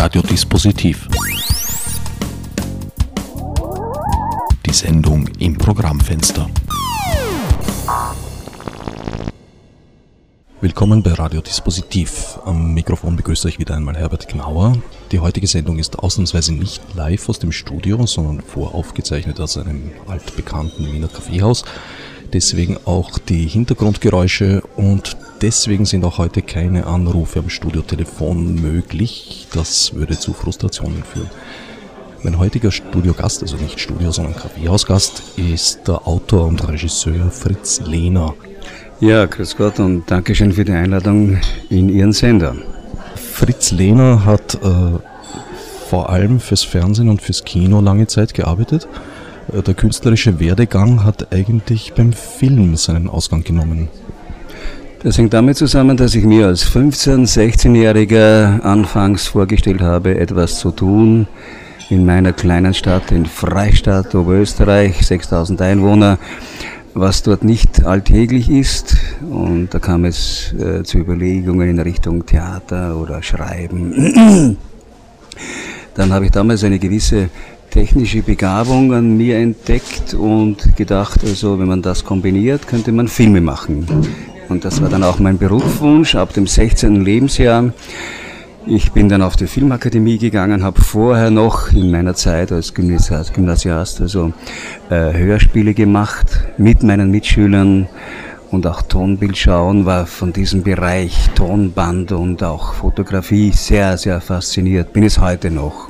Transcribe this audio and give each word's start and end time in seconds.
Radiodispositiv. 0.00 1.08
Die 4.64 4.72
Sendung 4.72 5.26
im 5.40 5.58
Programmfenster. 5.58 6.48
Willkommen 10.60 11.02
bei 11.02 11.14
Radiodispositiv. 11.14 12.38
Am 12.44 12.74
Mikrofon 12.74 13.16
begrüße 13.16 13.48
ich 13.48 13.58
wieder 13.58 13.74
einmal 13.74 13.96
Herbert 13.96 14.28
Gnauer. 14.28 14.78
Die 15.10 15.18
heutige 15.18 15.48
Sendung 15.48 15.80
ist 15.80 15.98
ausnahmsweise 15.98 16.54
nicht 16.54 16.80
live 16.94 17.28
aus 17.28 17.40
dem 17.40 17.50
Studio, 17.50 18.06
sondern 18.06 18.40
voraufgezeichnet 18.40 19.40
aus 19.40 19.58
einem 19.58 19.90
altbekannten 20.06 20.92
Wiener 20.92 21.08
Kaffeehaus. 21.08 21.64
Deswegen 22.32 22.76
auch 22.84 23.18
die 23.18 23.46
Hintergrundgeräusche 23.46 24.62
und 24.76 25.16
deswegen 25.40 25.86
sind 25.86 26.04
auch 26.04 26.18
heute 26.18 26.42
keine 26.42 26.86
Anrufe 26.86 27.38
am 27.38 27.48
Studiotelefon 27.48 28.54
möglich. 28.54 29.46
Das 29.54 29.94
würde 29.94 30.18
zu 30.18 30.34
Frustrationen 30.34 31.02
führen. 31.04 31.30
Mein 32.22 32.38
heutiger 32.38 32.70
Studiogast, 32.70 33.42
also 33.42 33.56
nicht 33.56 33.80
Studio, 33.80 34.10
sondern 34.10 34.34
Kaffeehausgast, 34.34 35.22
ist 35.36 35.86
der 35.86 36.06
Autor 36.06 36.46
und 36.46 36.68
Regisseur 36.68 37.30
Fritz 37.30 37.80
Lehner. 37.80 38.34
Ja, 39.00 39.24
grüß 39.26 39.56
Gott 39.56 39.78
und 39.78 40.10
Dankeschön 40.10 40.52
für 40.52 40.64
die 40.64 40.72
Einladung 40.72 41.38
in 41.70 41.88
Ihren 41.88 42.12
Sender. 42.12 42.56
Fritz 43.14 43.70
Lehner 43.70 44.24
hat 44.24 44.56
äh, 44.56 44.98
vor 45.88 46.10
allem 46.10 46.40
fürs 46.40 46.64
Fernsehen 46.64 47.08
und 47.08 47.22
fürs 47.22 47.44
Kino 47.44 47.80
lange 47.80 48.08
Zeit 48.08 48.34
gearbeitet. 48.34 48.88
Äh, 49.52 49.62
der 49.62 49.74
künstlerische 49.74 50.40
Werdegang 50.40 51.04
hat 51.04 51.32
eigentlich 51.32 51.92
beim 51.94 52.12
Film 52.12 52.76
seinen 52.76 53.08
Ausgang 53.08 53.42
genommen. 53.42 53.88
Das 55.02 55.16
hängt 55.16 55.32
damit 55.32 55.56
zusammen, 55.56 55.96
dass 55.96 56.14
ich 56.14 56.24
mir 56.24 56.46
als 56.48 56.66
15-, 56.66 57.26
16-Jähriger 57.32 58.62
anfangs 58.62 59.28
vorgestellt 59.28 59.80
habe, 59.80 60.18
etwas 60.18 60.58
zu 60.58 60.72
tun 60.72 61.28
in 61.88 62.04
meiner 62.04 62.32
kleinen 62.32 62.74
Stadt 62.74 63.12
in 63.12 63.24
Freistadt, 63.24 64.14
Oberösterreich, 64.14 65.06
6000 65.06 65.62
Einwohner, 65.62 66.18
was 66.94 67.22
dort 67.22 67.44
nicht 67.44 67.86
alltäglich 67.86 68.50
ist. 68.50 68.96
Und 69.30 69.68
da 69.72 69.78
kam 69.78 70.04
es 70.04 70.52
äh, 70.54 70.82
zu 70.82 70.98
Überlegungen 70.98 71.70
in 71.70 71.78
Richtung 71.78 72.26
Theater 72.26 72.96
oder 72.96 73.22
Schreiben. 73.22 74.56
Dann 75.94 76.12
habe 76.12 76.26
ich 76.26 76.30
damals 76.30 76.64
eine 76.64 76.78
gewisse 76.78 77.30
technische 77.78 78.22
Begabung 78.22 78.92
an 78.92 79.16
mir 79.16 79.36
entdeckt 79.36 80.12
und 80.12 80.76
gedacht, 80.76 81.20
also 81.22 81.60
wenn 81.60 81.68
man 81.68 81.80
das 81.80 82.04
kombiniert, 82.04 82.66
könnte 82.66 82.90
man 82.90 83.06
Filme 83.06 83.40
machen. 83.40 83.86
Und 84.48 84.64
das 84.64 84.82
war 84.82 84.88
dann 84.88 85.04
auch 85.04 85.20
mein 85.20 85.38
Berufswunsch 85.38 86.16
ab 86.16 86.32
dem 86.32 86.48
16. 86.48 87.04
Lebensjahr. 87.04 87.72
Ich 88.66 88.90
bin 88.90 89.08
dann 89.08 89.22
auf 89.22 89.36
die 89.36 89.46
Filmakademie 89.46 90.18
gegangen, 90.18 90.64
habe 90.64 90.80
vorher 90.80 91.30
noch 91.30 91.70
in 91.70 91.92
meiner 91.92 92.14
Zeit 92.14 92.50
als 92.50 92.74
Gymnasiast 92.74 94.00
also 94.00 94.32
äh, 94.90 95.12
Hörspiele 95.12 95.72
gemacht 95.72 96.26
mit 96.56 96.82
meinen 96.82 97.12
Mitschülern 97.12 97.86
und 98.50 98.66
auch 98.66 98.82
Tonbild 98.82 99.38
schauen, 99.38 99.86
war 99.86 100.06
von 100.06 100.32
diesem 100.32 100.64
Bereich 100.64 101.30
Tonband 101.36 102.10
und 102.10 102.42
auch 102.42 102.72
Fotografie 102.72 103.52
sehr, 103.52 103.96
sehr 103.98 104.20
fasziniert, 104.20 104.92
bin 104.92 105.04
es 105.04 105.20
heute 105.20 105.52
noch. 105.52 105.87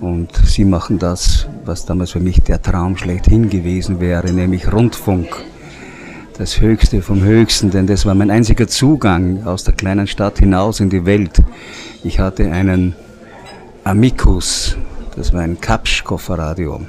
Und 0.00 0.30
sie 0.44 0.64
machen 0.64 0.98
das, 0.98 1.46
was 1.64 1.86
damals 1.86 2.10
für 2.10 2.20
mich 2.20 2.40
der 2.40 2.60
Traum 2.60 2.96
schlechthin 2.96 3.48
gewesen 3.48 4.00
wäre, 4.00 4.32
nämlich 4.32 4.72
Rundfunk 4.72 5.28
das 6.36 6.60
Höchste 6.60 7.00
vom 7.00 7.22
Höchsten, 7.22 7.70
denn 7.70 7.86
das 7.86 8.06
war 8.06 8.14
mein 8.14 8.30
einziger 8.30 8.66
Zugang 8.66 9.44
aus 9.44 9.62
der 9.62 9.74
kleinen 9.74 10.08
Stadt 10.08 10.38
hinaus 10.38 10.80
in 10.80 10.90
die 10.90 11.04
Welt. 11.04 11.40
Ich 12.02 12.18
hatte 12.18 12.50
einen 12.50 12.96
Amicus, 13.84 14.76
das 15.14 15.32
war 15.32 15.42
ein 15.42 15.60
Kapsch-Kofferradio, 15.60 16.80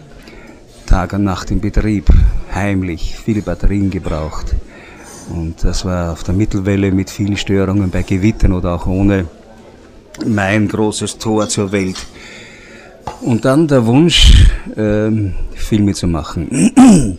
Tag 0.87 1.13
und 1.13 1.25
Nacht 1.25 1.51
im 1.51 1.61
Betrieb, 1.61 2.09
heimlich, 2.53 3.19
viele 3.23 3.43
Batterien 3.43 3.91
gebraucht. 3.91 4.55
Und 5.29 5.63
das 5.63 5.85
war 5.85 6.11
auf 6.11 6.23
der 6.23 6.33
Mittelwelle 6.33 6.91
mit 6.91 7.09
vielen 7.09 7.37
Störungen 7.37 7.91
bei 7.91 8.01
Gewittern 8.01 8.53
oder 8.53 8.73
auch 8.73 8.87
ohne 8.87 9.25
mein 10.25 10.67
großes 10.67 11.17
Tor 11.19 11.49
zur 11.49 11.71
Welt. 11.71 11.97
Und 13.25 13.43
dann 13.43 13.67
der 13.67 13.87
Wunsch, 13.87 14.51
ähm, 14.77 15.33
Filme 15.55 15.93
zu 15.95 16.07
machen 16.07 17.17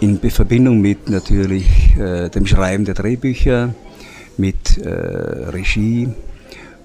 in 0.00 0.18
Verbindung 0.30 0.80
mit 0.80 1.10
natürlich 1.10 1.66
äh, 1.98 2.30
dem 2.30 2.46
Schreiben 2.46 2.86
der 2.86 2.94
Drehbücher, 2.94 3.74
mit 4.38 4.78
äh, 4.78 4.88
Regie. 4.88 6.08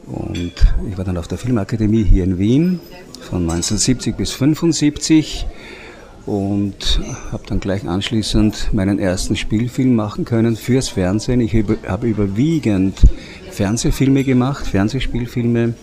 Und 0.08 0.52
ich 0.90 0.98
war 0.98 1.06
dann 1.06 1.18
auf 1.18 1.30
der 1.30 1.38
Filmakademie 1.38 2.04
hier 2.04 2.26
in 2.26 2.38
Wien 2.38 2.82
von 3.22 3.44
1970 3.44 4.18
bis 4.18 4.34
1975 4.34 5.46
und 6.26 7.00
habe 7.32 7.44
dann 7.48 7.62
gleich 7.62 7.88
anschließend 7.88 8.74
meinen 8.74 9.00
ersten 9.00 9.38
Spielfilm 9.38 9.96
machen 9.96 10.26
können 10.26 10.58
fürs 10.58 10.90
Fernsehen. 10.90 11.40
Ich 11.40 11.56
habe 11.88 12.08
überwiegend 12.08 13.00
Fernsehfilme 13.52 14.26
gemacht, 14.26 14.68
Fernsehspielfilme. 14.68 15.76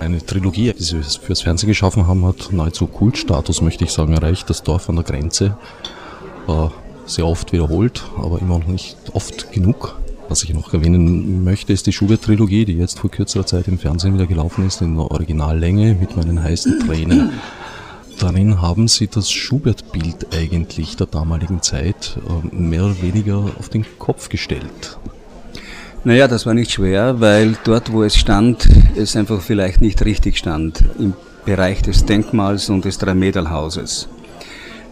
Eine 0.00 0.24
Trilogie, 0.24 0.72
die 0.72 0.82
Sie 0.82 1.00
fürs 1.02 1.42
Fernsehen 1.42 1.68
geschaffen 1.68 2.06
haben, 2.06 2.24
hat 2.24 2.52
nahezu 2.52 2.86
Kultstatus, 2.86 3.62
möchte 3.62 3.84
ich 3.84 3.90
sagen, 3.90 4.14
erreicht. 4.14 4.50
Das 4.50 4.62
Dorf 4.62 4.88
an 4.88 4.96
der 4.96 5.04
Grenze 5.04 5.56
sehr 7.10 7.26
oft 7.26 7.52
wiederholt, 7.52 8.02
aber 8.16 8.40
immer 8.40 8.58
noch 8.58 8.66
nicht 8.66 8.96
oft 9.12 9.52
genug. 9.52 9.98
Was 10.28 10.44
ich 10.44 10.54
noch 10.54 10.72
erwähnen 10.72 11.42
möchte, 11.42 11.72
ist 11.72 11.86
die 11.86 11.92
Schubert-Trilogie, 11.92 12.64
die 12.64 12.74
jetzt 12.74 13.00
vor 13.00 13.10
kürzerer 13.10 13.46
Zeit 13.46 13.66
im 13.66 13.78
Fernsehen 13.78 14.14
wieder 14.14 14.26
gelaufen 14.26 14.66
ist, 14.66 14.80
in 14.80 14.94
der 14.94 15.10
Originallänge 15.10 15.94
mit 15.94 16.16
meinen 16.16 16.42
heißen 16.42 16.86
Tränen. 16.86 17.32
Darin 18.20 18.60
haben 18.62 18.86
sie 18.86 19.08
das 19.08 19.30
Schubert-Bild 19.30 20.28
eigentlich 20.32 20.96
der 20.96 21.08
damaligen 21.08 21.62
Zeit 21.62 22.16
äh, 22.28 22.54
mehr 22.54 22.84
oder 22.84 23.02
weniger 23.02 23.50
auf 23.58 23.70
den 23.70 23.84
Kopf 23.98 24.28
gestellt. 24.28 24.98
Naja, 26.02 26.28
das 26.28 26.46
war 26.46 26.54
nicht 26.54 26.70
schwer, 26.72 27.20
weil 27.20 27.58
dort, 27.64 27.92
wo 27.92 28.02
es 28.02 28.16
stand, 28.16 28.66
es 28.96 29.16
einfach 29.16 29.42
vielleicht 29.42 29.82
nicht 29.82 30.02
richtig 30.02 30.38
stand. 30.38 30.82
Im 30.98 31.12
Bereich 31.44 31.82
des 31.82 32.06
Denkmals 32.06 32.70
und 32.70 32.86
des 32.86 32.96
Dreimeterhauses. 32.96 34.08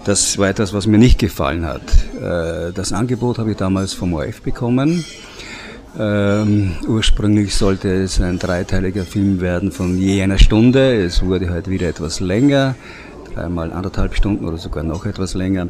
Das 0.05 0.37
war 0.37 0.49
etwas, 0.49 0.75
was 0.75 0.87
mir 0.87 0.99
nicht 0.99 1.19
gefallen 1.19 1.65
hat. 1.65 1.81
Äh, 2.21 2.73
das 2.75 2.93
Angebot 2.93 3.39
habe 3.39 3.53
ich 3.53 3.57
damals 3.57 3.95
vom 3.95 4.13
ORF 4.13 4.43
bekommen. 4.43 5.03
Ähm, 5.99 6.73
ursprünglich 6.87 7.55
sollte 7.55 7.91
es 8.03 8.21
ein 8.21 8.39
dreiteiliger 8.39 9.05
Film 9.05 9.41
werden 9.41 9.73
von 9.73 9.97
je 9.97 10.23
einer 10.23 10.39
Stunde. 10.39 11.03
Es 11.03 11.23
wurde 11.23 11.49
halt 11.49 11.71
wieder 11.71 11.89
etwas 11.89 12.21
länger, 12.21 12.75
dreimal 13.35 13.73
anderthalb 13.73 14.15
Stunden 14.15 14.45
oder 14.45 14.59
sogar 14.59 14.85
noch 14.85 15.07
etwas 15.07 15.33
länger. 15.33 15.69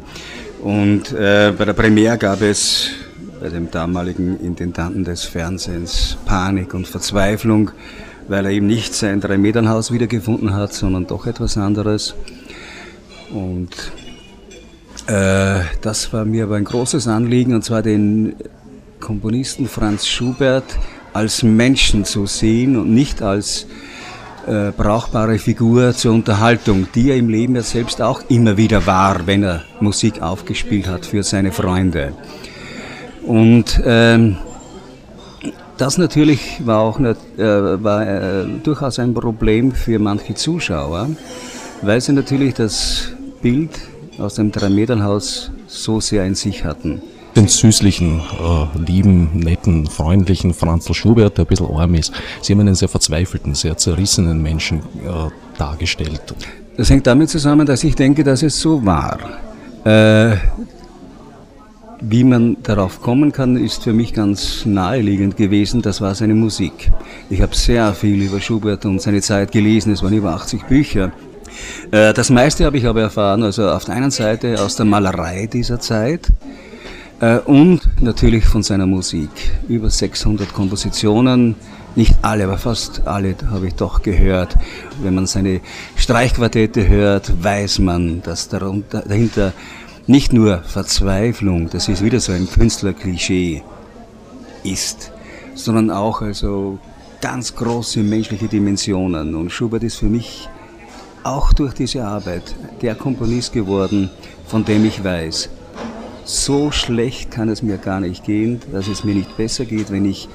Und 0.61 1.13
äh, 1.13 1.53
bei 1.57 1.63
der 1.63 1.73
Premiere 1.73 2.17
gab 2.17 2.41
es 2.41 2.89
bei 3.39 3.49
dem 3.49 3.71
damaligen 3.71 4.39
Intendanten 4.39 5.03
des 5.03 5.23
Fernsehens 5.23 6.17
Panik 6.25 6.73
und 6.73 6.87
Verzweiflung, 6.87 7.71
weil 8.27 8.45
er 8.45 8.51
eben 8.51 8.67
nicht 8.67 8.93
sein 8.93 9.21
Drei-Metern-Haus 9.21 9.91
wiedergefunden 9.91 10.53
hat, 10.53 10.73
sondern 10.73 11.07
doch 11.07 11.25
etwas 11.25 11.57
anderes. 11.57 12.15
Und 13.31 13.69
äh, 15.07 15.61
das 15.81 16.11
war 16.11 16.25
mir 16.25 16.43
aber 16.43 16.55
ein 16.55 16.65
großes 16.65 17.07
Anliegen, 17.07 17.53
und 17.53 17.63
zwar 17.63 17.81
den 17.81 18.35
Komponisten 18.99 19.67
Franz 19.67 20.07
Schubert 20.07 20.65
als 21.13 21.41
Menschen 21.41 22.05
zu 22.05 22.25
sehen 22.25 22.75
und 22.77 22.93
nicht 22.93 23.21
als 23.21 23.65
äh, 24.47 24.71
brauchbare 24.75 25.39
Figur 25.39 25.93
zur 25.93 26.13
Unterhaltung, 26.13 26.87
die 26.93 27.09
er 27.09 27.17
im 27.17 27.29
Leben 27.29 27.55
ja 27.55 27.61
selbst 27.61 28.01
auch 28.01 28.21
immer 28.29 28.57
wieder 28.57 28.85
war, 28.85 29.25
wenn 29.25 29.43
er 29.43 29.63
Musik 29.79 30.21
aufgespielt 30.21 30.87
hat 30.87 31.05
für 31.05 31.23
seine 31.23 31.51
Freunde. 31.51 32.13
Und 33.29 33.79
ähm, 33.85 34.37
das 35.77 35.99
natürlich 35.99 36.65
war 36.65 36.79
auch 36.79 36.97
nicht, 36.97 37.15
äh, 37.37 37.83
war, 37.83 38.01
äh, 38.01 38.45
durchaus 38.63 38.97
ein 38.97 39.13
Problem 39.13 39.71
für 39.71 39.99
manche 39.99 40.33
Zuschauer, 40.33 41.11
weil 41.83 42.01
sie 42.01 42.13
natürlich 42.13 42.55
das 42.55 43.09
Bild 43.39 43.69
aus 44.17 44.33
dem 44.33 44.51
Dreimeternhaus 44.51 45.51
so 45.67 45.99
sehr 45.99 46.25
in 46.25 46.33
sich 46.33 46.65
hatten. 46.65 47.03
Den 47.35 47.47
süßlichen, 47.47 48.19
äh, 48.19 48.79
lieben, 48.79 49.29
netten, 49.35 49.85
freundlichen 49.85 50.55
Franzl 50.55 50.95
Schubert, 50.95 51.37
der 51.37 51.45
ein 51.45 51.49
bisschen 51.49 51.67
arm 51.67 51.93
ist. 51.93 52.11
Sie 52.41 52.53
haben 52.53 52.61
einen 52.61 52.73
sehr 52.73 52.89
verzweifelten, 52.89 53.53
sehr 53.53 53.77
zerrissenen 53.77 54.41
Menschen 54.41 54.79
äh, 54.79 55.29
dargestellt. 55.59 56.33
Das 56.77 56.89
hängt 56.89 57.05
damit 57.05 57.29
zusammen, 57.29 57.67
dass 57.67 57.83
ich 57.83 57.93
denke, 57.93 58.23
dass 58.23 58.41
es 58.41 58.59
so 58.59 58.83
war. 58.83 59.19
Wie 62.01 62.23
man 62.23 62.57
darauf 62.63 63.01
kommen 63.01 63.31
kann, 63.31 63.57
ist 63.57 63.83
für 63.83 63.93
mich 63.93 64.13
ganz 64.13 64.65
naheliegend 64.65 65.35
gewesen. 65.35 65.81
Das 65.81 65.99
war 65.99 66.15
seine 66.15 66.33
Musik. 66.33 66.91
Ich 67.29 67.41
habe 67.41 67.55
sehr 67.55 67.93
viel 67.93 68.21
über 68.23 68.39
Schubert 68.39 68.85
und 68.85 69.01
seine 69.01 69.21
Zeit 69.21 69.51
gelesen. 69.51 69.91
Es 69.91 70.01
waren 70.01 70.13
über 70.13 70.31
80 70.31 70.63
Bücher. 70.63 71.11
Äh, 71.91 72.13
das 72.13 72.29
meiste 72.29 72.65
habe 72.65 72.77
ich 72.77 72.85
aber 72.85 73.01
erfahren, 73.01 73.43
also 73.43 73.69
auf 73.69 73.83
der 73.85 73.95
einen 73.95 74.11
Seite 74.11 74.63
aus 74.63 74.75
der 74.75 74.85
Malerei 74.85 75.47
dieser 75.51 75.79
Zeit, 75.79 76.31
Äh, 77.21 77.39
und 77.39 77.81
natürlich 78.01 78.45
von 78.45 78.63
seiner 78.63 78.85
Musik. 78.85 79.29
Über 79.67 79.89
600 79.89 80.53
Kompositionen, 80.53 81.55
nicht 81.95 82.15
alle, 82.21 82.45
aber 82.45 82.57
fast 82.57 83.07
alle 83.07 83.35
habe 83.51 83.67
ich 83.67 83.75
doch 83.75 84.01
gehört. 84.01 84.55
Wenn 85.01 85.15
man 85.15 85.27
seine 85.27 85.59
Streichquartette 85.97 86.87
hört, 86.87 87.43
weiß 87.43 87.79
man, 87.79 88.21
dass 88.21 88.47
darunter, 88.47 89.01
dahinter 89.01 89.53
nicht 90.09 90.33
nur 90.33 90.63
Verzweiflung, 90.63 91.69
das 91.69 91.87
ist 91.87 92.03
wieder 92.03 92.19
so 92.19 92.31
ein 92.31 92.49
Künstlerklischee, 92.49 93.61
ist, 94.63 95.11
sondern 95.53 95.91
auch 95.91 96.23
also 96.23 96.79
ganz 97.21 97.55
große 97.55 97.99
menschliche 97.99 98.47
Dimensionen. 98.47 99.35
Und 99.35 99.51
Schubert 99.51 99.83
ist 99.83 99.97
für 99.97 100.07
mich 100.07 100.49
auch 101.21 101.53
durch 101.53 101.75
diese 101.75 102.05
Arbeit 102.05 102.55
der 102.81 102.95
Komponist 102.95 103.53
geworden, 103.53 104.09
von 104.47 104.65
dem 104.65 104.83
ich 104.83 105.03
weiß, 105.03 105.49
so 106.23 106.71
schlecht 106.71 107.29
kann 107.29 107.47
es 107.47 107.61
mir 107.61 107.77
gar 107.77 107.99
nicht 107.99 108.23
gehen, 108.23 108.61
dass 108.71 108.87
es 108.87 109.03
mir 109.03 109.13
nicht 109.13 109.37
besser 109.37 109.65
geht, 109.65 109.91
wenn 109.91 110.05
ich 110.05 110.27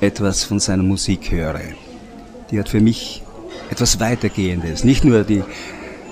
etwas 0.00 0.44
von 0.44 0.60
seiner 0.60 0.84
Musik 0.84 1.32
höre. 1.32 1.62
Die 2.52 2.60
hat 2.60 2.68
für 2.68 2.80
mich 2.80 3.24
etwas 3.70 3.98
Weitergehendes, 3.98 4.84
nicht 4.84 5.04
nur 5.04 5.24
die 5.24 5.42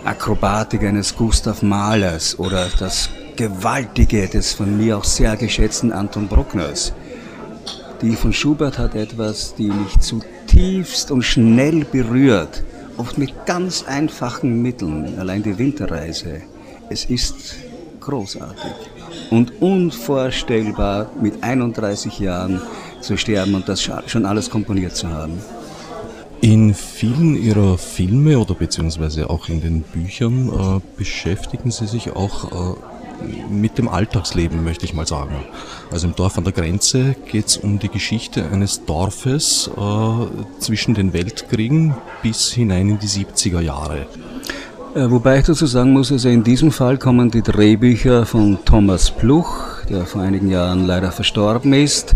Akrobatik 0.05 0.83
eines 0.85 1.17
Gustav 1.17 1.63
Mahlers 1.63 2.39
oder 2.39 2.69
das 2.79 3.09
Gewaltige 3.37 4.29
des 4.29 4.53
von 4.53 4.77
mir 4.77 4.99
auch 4.99 5.05
sehr 5.05 5.35
geschätzten 5.37 5.93
Anton 5.93 6.29
Bruckners. 6.29 6.93
Die 8.03 8.15
von 8.15 8.35
Schubert 8.35 8.79
hat 8.79 8.95
etwas, 8.95 9.55
die 9.55 9.69
mich 9.69 9.99
zutiefst 10.01 11.11
und 11.11 11.23
schnell 11.23 11.87
berührt, 11.87 12.63
oft 12.99 13.17
mit 13.17 13.47
ganz 13.47 13.85
einfachen 13.85 14.61
Mitteln, 14.61 15.19
allein 15.19 15.43
die 15.43 15.57
Winterreise. 15.57 16.43
Es 16.91 17.07
ist 17.07 17.57
großartig 18.01 18.73
und 19.31 19.63
unvorstellbar, 19.63 21.11
mit 21.19 21.43
31 21.43 22.19
Jahren 22.19 22.61
zu 23.01 23.17
sterben 23.17 23.55
und 23.55 23.71
das 23.71 23.83
schon 23.83 24.27
alles 24.27 24.51
komponiert 24.51 24.95
zu 24.95 25.09
haben. 25.09 25.39
In 26.45 26.75
vielen 26.75 27.43
Ihrer 27.43 27.79
Filme 27.79 28.39
oder 28.39 28.53
beziehungsweise 28.53 29.31
auch 29.31 29.49
in 29.49 29.63
den 29.63 29.81
Büchern 29.81 30.51
äh, 30.51 30.81
beschäftigen 30.99 31.71
Sie 31.71 31.87
sich 31.87 32.15
auch 32.15 32.75
äh, 32.75 33.51
mit 33.51 33.79
dem 33.79 33.89
Alltagsleben, 33.89 34.63
möchte 34.63 34.85
ich 34.85 34.93
mal 34.93 35.07
sagen. 35.07 35.37
Also 35.91 36.07
im 36.07 36.15
Dorf 36.15 36.37
an 36.37 36.45
der 36.45 36.53
Grenze 36.53 37.17
geht 37.33 37.47
es 37.47 37.57
um 37.57 37.79
die 37.79 37.89
Geschichte 37.89 38.45
eines 38.53 38.85
Dorfes 38.85 39.71
äh, 39.75 40.61
zwischen 40.61 40.93
den 40.93 41.15
Weltkriegen 41.15 41.95
bis 42.23 42.53
hinein 42.53 42.91
in 42.91 42.99
die 42.99 43.09
70er 43.09 43.63
Jahre. 43.63 44.07
Äh, 44.95 45.11
wobei 45.11 45.39
ich 45.39 45.47
dazu 45.47 45.65
sagen 45.65 45.95
muss, 45.95 46.13
also 46.13 46.29
in 46.29 46.45
diesem 46.45 46.73
Fall 46.73 46.99
kommen 46.99 47.31
die 47.31 47.41
Drehbücher 47.41 48.27
von 48.27 48.59
Thomas 48.67 49.11
Pluch, 49.11 49.74
der 49.85 50.07
vor 50.07 50.23
einigen 50.23 50.51
Jahren 50.51 50.87
leider 50.87 51.13
verstorben 51.13 51.73
ist. 51.73 52.15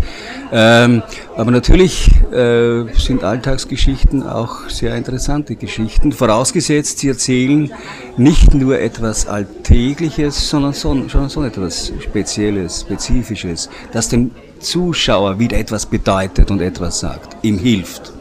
Ähm, 0.53 1.03
aber 1.37 1.51
natürlich 1.51 2.11
äh, 2.33 2.85
sind 2.97 3.25
Alltagsgeschichten 3.25 4.23
auch 4.23 4.69
sehr 4.69 4.97
interessante 4.97 5.57
Geschichten, 5.57 6.13
vorausgesetzt, 6.13 6.99
sie 6.99 7.09
erzählen 7.09 7.71
nicht 8.17 8.55
nur 8.55 8.79
etwas 8.81 9.27
Alltägliches, 9.27 10.49
sondern 10.51 10.73
so, 10.73 11.09
schon 11.09 11.29
so 11.29 11.45
etwas 11.45 11.93
Spezielles, 12.01 12.83
Spezifisches, 12.83 13.69
das 13.93 14.09
dem 14.09 14.33
Zuschauer 14.61 15.39
wieder 15.39 15.59
etwas 15.59 15.87
bedeutet 15.87 16.51
und 16.51 16.61
etwas 16.61 17.01
sagt, 17.01 17.37
ihm 17.43 17.59
hilft. 17.59 18.13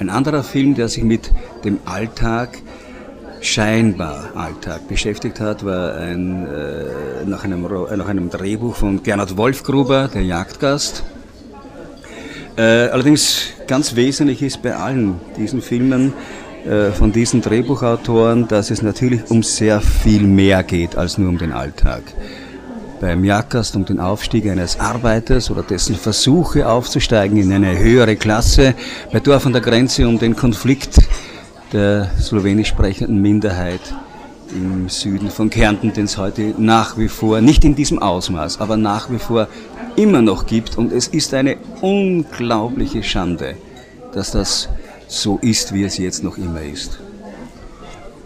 Ein 0.00 0.10
anderer 0.10 0.42
Film, 0.42 0.74
der 0.74 0.88
sich 0.88 1.04
mit 1.04 1.30
dem 1.64 1.78
Alltag 1.84 2.58
scheinbar 3.44 4.30
Alltag 4.34 4.88
beschäftigt 4.88 5.40
hat, 5.40 5.64
war 5.64 5.96
ein, 5.96 6.46
äh, 6.46 7.26
nach, 7.26 7.44
einem, 7.44 7.62
nach 7.62 8.08
einem 8.08 8.30
Drehbuch 8.30 8.74
von 8.74 9.02
Gernot 9.02 9.36
Wolfgruber, 9.36 10.08
der 10.12 10.22
Jagdgast. 10.22 11.04
Äh, 12.56 12.62
allerdings 12.62 13.48
ganz 13.66 13.96
wesentlich 13.96 14.42
ist 14.42 14.62
bei 14.62 14.74
allen 14.74 15.20
diesen 15.36 15.60
Filmen 15.60 16.12
äh, 16.64 16.90
von 16.92 17.12
diesen 17.12 17.42
Drehbuchautoren, 17.42 18.48
dass 18.48 18.70
es 18.70 18.80
natürlich 18.80 19.30
um 19.30 19.42
sehr 19.42 19.80
viel 19.80 20.22
mehr 20.22 20.62
geht 20.62 20.96
als 20.96 21.18
nur 21.18 21.28
um 21.28 21.38
den 21.38 21.52
Alltag. 21.52 22.02
Beim 23.00 23.24
Jagdgast 23.24 23.76
um 23.76 23.84
den 23.84 24.00
Aufstieg 24.00 24.48
eines 24.48 24.80
Arbeiters 24.80 25.50
oder 25.50 25.62
dessen 25.62 25.96
Versuche 25.96 26.66
aufzusteigen 26.66 27.36
in 27.36 27.52
eine 27.52 27.78
höhere 27.78 28.16
Klasse, 28.16 28.74
bei 29.12 29.20
Dorf 29.20 29.44
an 29.44 29.52
der 29.52 29.60
Grenze 29.60 30.08
um 30.08 30.18
den 30.18 30.36
Konflikt 30.36 31.00
der 31.74 32.08
slowenisch 32.20 32.68
sprechenden 32.68 33.20
Minderheit 33.20 33.80
im 34.52 34.88
Süden 34.88 35.28
von 35.30 35.50
Kärnten, 35.50 35.92
den 35.92 36.04
es 36.04 36.16
heute 36.16 36.54
nach 36.56 36.96
wie 36.96 37.08
vor, 37.08 37.40
nicht 37.40 37.64
in 37.64 37.74
diesem 37.74 37.98
Ausmaß, 37.98 38.60
aber 38.60 38.76
nach 38.76 39.10
wie 39.10 39.18
vor 39.18 39.48
immer 39.96 40.22
noch 40.22 40.46
gibt. 40.46 40.78
Und 40.78 40.92
es 40.92 41.08
ist 41.08 41.34
eine 41.34 41.56
unglaubliche 41.80 43.02
Schande, 43.02 43.56
dass 44.12 44.30
das 44.30 44.68
so 45.08 45.38
ist, 45.42 45.74
wie 45.74 45.82
es 45.82 45.98
jetzt 45.98 46.22
noch 46.22 46.38
immer 46.38 46.62
ist. 46.62 47.00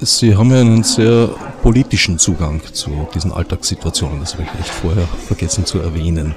Sie 0.00 0.36
haben 0.36 0.50
ja 0.50 0.60
einen 0.60 0.84
sehr 0.84 1.30
politischen 1.62 2.18
Zugang 2.18 2.60
zu 2.72 3.08
diesen 3.14 3.32
Alltagssituationen. 3.32 4.20
Das 4.20 4.34
habe 4.34 4.44
ich 4.44 4.60
echt 4.60 4.68
vorher 4.68 5.08
vergessen 5.26 5.64
zu 5.64 5.78
erwähnen. 5.78 6.34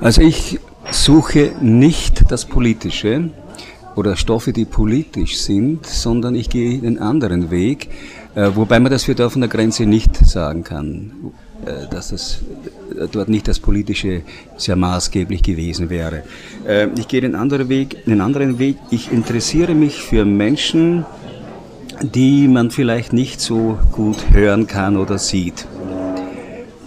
Also 0.00 0.22
ich 0.22 0.58
suche 0.90 1.52
nicht 1.60 2.32
das 2.32 2.46
Politische, 2.46 3.30
oder 4.00 4.16
Stoffe, 4.16 4.54
die 4.54 4.64
politisch 4.64 5.36
sind, 5.36 5.84
sondern 5.84 6.34
ich 6.34 6.48
gehe 6.48 6.78
einen 6.78 6.98
anderen 6.98 7.50
Weg, 7.50 7.90
äh, 8.34 8.50
wobei 8.54 8.80
man 8.80 8.90
das 8.90 9.04
für 9.04 9.14
Dorf 9.14 9.34
an 9.34 9.42
der 9.42 9.50
Grenze 9.50 9.84
nicht 9.84 10.16
sagen 10.16 10.64
kann, 10.64 11.12
äh, 11.66 11.86
dass 11.90 12.08
das 12.08 12.40
äh, 12.98 13.08
dort 13.12 13.28
nicht 13.28 13.46
das 13.46 13.58
Politische 13.60 14.22
sehr 14.56 14.76
maßgeblich 14.76 15.42
gewesen 15.42 15.90
wäre. 15.90 16.22
Ich 16.96 17.08
gehe 17.08 17.22
einen 17.22 17.34
anderen 17.34 17.68
Weg, 17.68 17.98
einen 18.06 18.22
anderen 18.22 18.58
Weg. 18.58 18.76
Ich 18.90 19.12
interessiere 19.12 19.74
mich 19.74 20.00
für 20.02 20.24
Menschen, 20.24 21.04
die 22.00 22.48
man 22.48 22.70
vielleicht 22.70 23.12
nicht 23.12 23.42
so 23.42 23.78
gut 23.92 24.32
hören 24.32 24.66
kann 24.66 24.96
oder 24.96 25.18
sieht. 25.18 25.66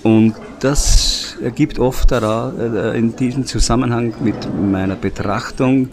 Und 0.01 0.33
das 0.61 1.37
ergibt 1.43 1.77
oft 1.77 2.11
in 2.11 3.15
diesem 3.15 3.45
Zusammenhang 3.45 4.13
mit 4.23 4.35
meiner 4.59 4.95
Betrachtung 4.95 5.89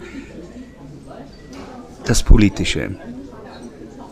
das 2.11 2.23
Politische. 2.23 2.89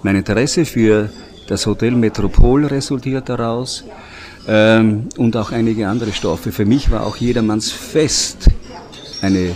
Mein 0.04 0.16
Interesse 0.16 0.64
für 0.64 1.10
das 1.48 1.66
Hotel 1.66 1.92
Metropol 1.92 2.66
resultiert 2.66 3.28
daraus 3.28 3.84
ähm, 4.48 5.10
und 5.18 5.36
auch 5.36 5.52
einige 5.52 5.86
andere 5.86 6.14
Stoffe. 6.14 6.54
Für 6.54 6.64
mich 6.64 6.90
war 6.92 7.06
auch 7.06 7.18
Jedermanns 7.18 7.74
Fest 7.74 8.48
eine 9.22 9.54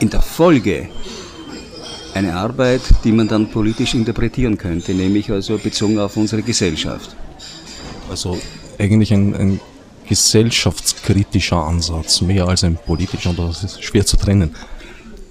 in 0.00 0.10
der 0.10 0.20
Folge 0.20 0.90
eine 2.12 2.34
Arbeit, 2.34 2.82
die 3.04 3.12
man 3.12 3.26
dann 3.26 3.48
politisch 3.48 3.94
interpretieren 3.94 4.58
könnte, 4.58 4.92
nämlich 4.92 5.30
also 5.30 5.56
bezogen 5.56 5.98
auf 5.98 6.18
unsere 6.18 6.42
Gesellschaft. 6.42 7.16
Also 8.10 8.38
eigentlich 8.78 9.14
ein, 9.14 9.34
ein 9.34 9.60
gesellschaftskritischer 10.06 11.56
Ansatz, 11.56 12.20
mehr 12.20 12.48
als 12.48 12.64
ein 12.64 12.76
politischer, 12.76 13.30
und 13.30 13.38
das 13.38 13.64
ist 13.64 13.82
schwer 13.82 14.04
zu 14.04 14.18
trennen. 14.18 14.54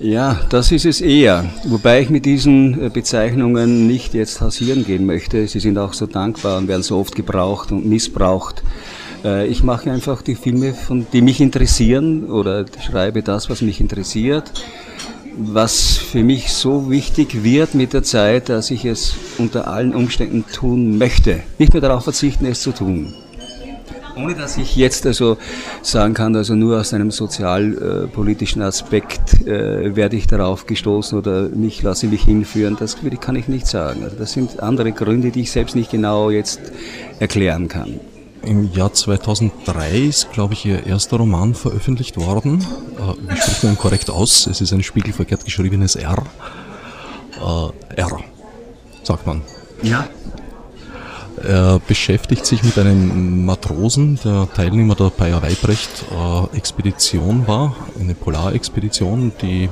Ja, 0.02 0.40
das 0.50 0.72
ist 0.72 0.86
es 0.86 1.00
eher. 1.00 1.46
Wobei 1.64 2.02
ich 2.02 2.10
mit 2.10 2.26
diesen 2.26 2.86
äh, 2.86 2.90
Bezeichnungen 2.90 3.86
nicht 3.86 4.16
jetzt 4.16 4.42
hausieren 4.42 4.84
gehen 4.84 5.06
möchte. 5.06 5.48
Sie 5.48 5.60
sind 5.60 5.78
auch 5.78 5.94
so 5.94 6.08
dankbar 6.08 6.58
und 6.58 6.68
werden 6.68 6.82
so 6.82 6.98
oft 6.98 7.16
gebraucht 7.16 7.72
und 7.72 7.86
missbraucht. 7.86 8.64
Äh, 9.24 9.46
ich 9.46 9.62
mache 9.62 9.92
einfach 9.92 10.24
die 10.24 10.34
Filme, 10.34 10.74
die 11.14 11.22
mich 11.22 11.40
interessieren 11.40 12.32
oder 12.32 12.66
schreibe 12.84 13.22
das, 13.22 13.52
was 13.52 13.62
mich 13.62 13.80
interessiert. 13.80 14.52
Was 15.38 15.98
für 15.98 16.24
mich 16.24 16.52
so 16.52 16.90
wichtig 16.90 17.44
wird 17.44 17.76
mit 17.76 17.94
der 17.94 18.02
Zeit, 18.02 18.50
dass 18.50 18.72
ich 18.72 18.86
es 18.86 19.14
unter 19.38 19.68
allen 19.68 19.94
Umständen 19.94 20.46
tun 20.52 20.98
möchte. 20.98 21.42
Nicht 21.60 21.74
mehr 21.74 21.82
darauf 21.82 22.06
verzichten, 22.06 22.46
es 22.46 22.62
zu 22.62 22.72
tun. 22.72 23.14
Ohne 24.16 24.36
dass 24.36 24.58
ich 24.58 24.76
jetzt 24.76 25.06
also 25.06 25.38
sagen 25.82 26.14
kann, 26.14 26.36
also 26.36 26.56
nur 26.56 26.80
aus 26.80 26.94
einem 26.94 27.12
sozialpolitischen 27.12 28.62
Aspekt 28.62 29.42
äh, 29.48 29.96
werde 29.96 30.16
ich 30.18 30.28
darauf 30.28 30.66
gestoßen 30.66 31.18
oder 31.18 31.50
mich 31.50 31.82
lasse 31.82 32.08
mich 32.08 32.24
hinführen, 32.24 32.76
das 32.80 32.98
kann 33.20 33.36
ich 33.36 33.48
nicht 33.48 33.68
sagen. 33.68 34.04
Also 34.04 34.18
das 34.18 34.34
sind 34.34 34.60
andere 34.62 34.92
Gründe, 34.92 35.32
die 35.32 35.42
ich 35.42 35.52
selbst 35.52 35.76
nicht 35.76 35.92
genau 35.92 36.30
jetzt 36.30 36.60
erklären 37.20 37.68
kann. 37.68 38.00
Im 38.44 38.72
Jahr 38.74 38.92
2003 38.92 40.00
ist, 40.00 40.32
glaube 40.32 40.56
ich, 40.56 40.66
Ihr 40.66 40.86
erster 40.86 41.18
Roman 41.18 41.54
veröffentlicht 41.54 42.18
worden. 42.18 42.66
Äh, 42.98 43.32
wie 43.32 43.38
spricht 43.38 43.64
man 43.64 43.74
ihn 43.74 43.78
korrekt 43.78 44.10
aus? 44.10 44.48
Es 44.48 44.62
ist 44.62 44.74
ein 44.74 44.82
spiegelverkehrt 44.82 45.46
geschriebenes 45.46 45.96
R. 45.96 46.24
Äh, 47.40 48.02
R, 48.02 48.20
sagt 49.04 49.28
man. 49.28 49.42
Ja, 49.84 50.08
er 51.44 51.80
beschäftigt 51.80 52.46
sich 52.46 52.64
mit 52.64 52.78
einem 52.78 53.46
Matrosen, 53.46 54.20
der 54.24 54.48
Teilnehmer 54.54 54.96
der 54.96 55.10
Bayer 55.10 55.42
Weibrecht 55.42 56.06
äh, 56.12 57.48
war, 57.48 57.76
eine 58.00 58.16
Polarexpedition, 58.16 59.32
die 59.42 59.70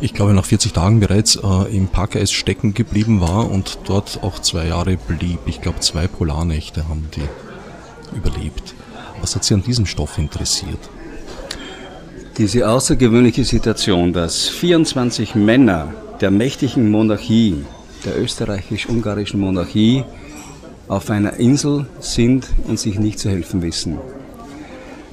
ich 0.00 0.14
glaube 0.14 0.34
nach 0.34 0.44
40 0.44 0.72
Tagen 0.72 0.98
bereits 0.98 1.36
äh, 1.36 1.76
im 1.76 1.86
Packeis 1.86 2.32
stecken 2.32 2.74
geblieben 2.74 3.20
war 3.20 3.48
und 3.48 3.78
dort 3.84 4.20
auch 4.22 4.40
zwei 4.40 4.66
Jahre 4.66 4.96
blieb. 4.96 5.38
Ich 5.46 5.60
glaube 5.60 5.78
zwei 5.78 6.08
Polarnächte 6.08 6.88
haben 6.88 7.08
die 7.14 8.16
überlebt. 8.16 8.74
Was 9.20 9.36
hat 9.36 9.44
Sie 9.44 9.54
an 9.54 9.62
diesem 9.62 9.86
Stoff 9.86 10.18
interessiert? 10.18 10.90
Diese 12.36 12.68
außergewöhnliche 12.68 13.44
Situation, 13.44 14.12
dass 14.12 14.48
24 14.48 15.36
Männer 15.36 15.94
der 16.20 16.30
mächtigen 16.30 16.90
Monarchie, 16.90 17.64
der 18.04 18.20
österreichisch-ungarischen 18.20 19.38
Monarchie, 19.38 20.04
auf 20.92 21.08
einer 21.08 21.38
Insel 21.38 21.86
sind 22.00 22.46
und 22.68 22.78
sich 22.78 22.98
nicht 22.98 23.18
zu 23.18 23.30
helfen 23.30 23.62
wissen. 23.62 23.96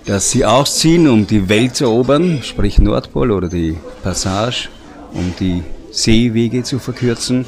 Dass 0.05 0.29
sie 0.29 0.43
ausziehen, 0.43 1.07
um 1.07 1.25
die 1.25 1.47
Welt 1.47 1.75
zu 1.77 1.85
erobern, 1.85 2.39
sprich 2.43 2.79
Nordpol 2.79 3.31
oder 3.31 3.47
die 3.47 3.77
Passage, 4.03 4.67
um 5.13 5.33
die 5.39 5.63
Seewege 5.91 6.63
zu 6.63 6.79
verkürzen 6.79 7.45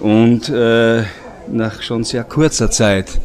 und 0.00 0.48
äh, 0.48 1.02
nach 1.50 1.82
schon 1.82 2.04
sehr 2.04 2.24
kurzer 2.24 2.70
Zeit 2.70 3.20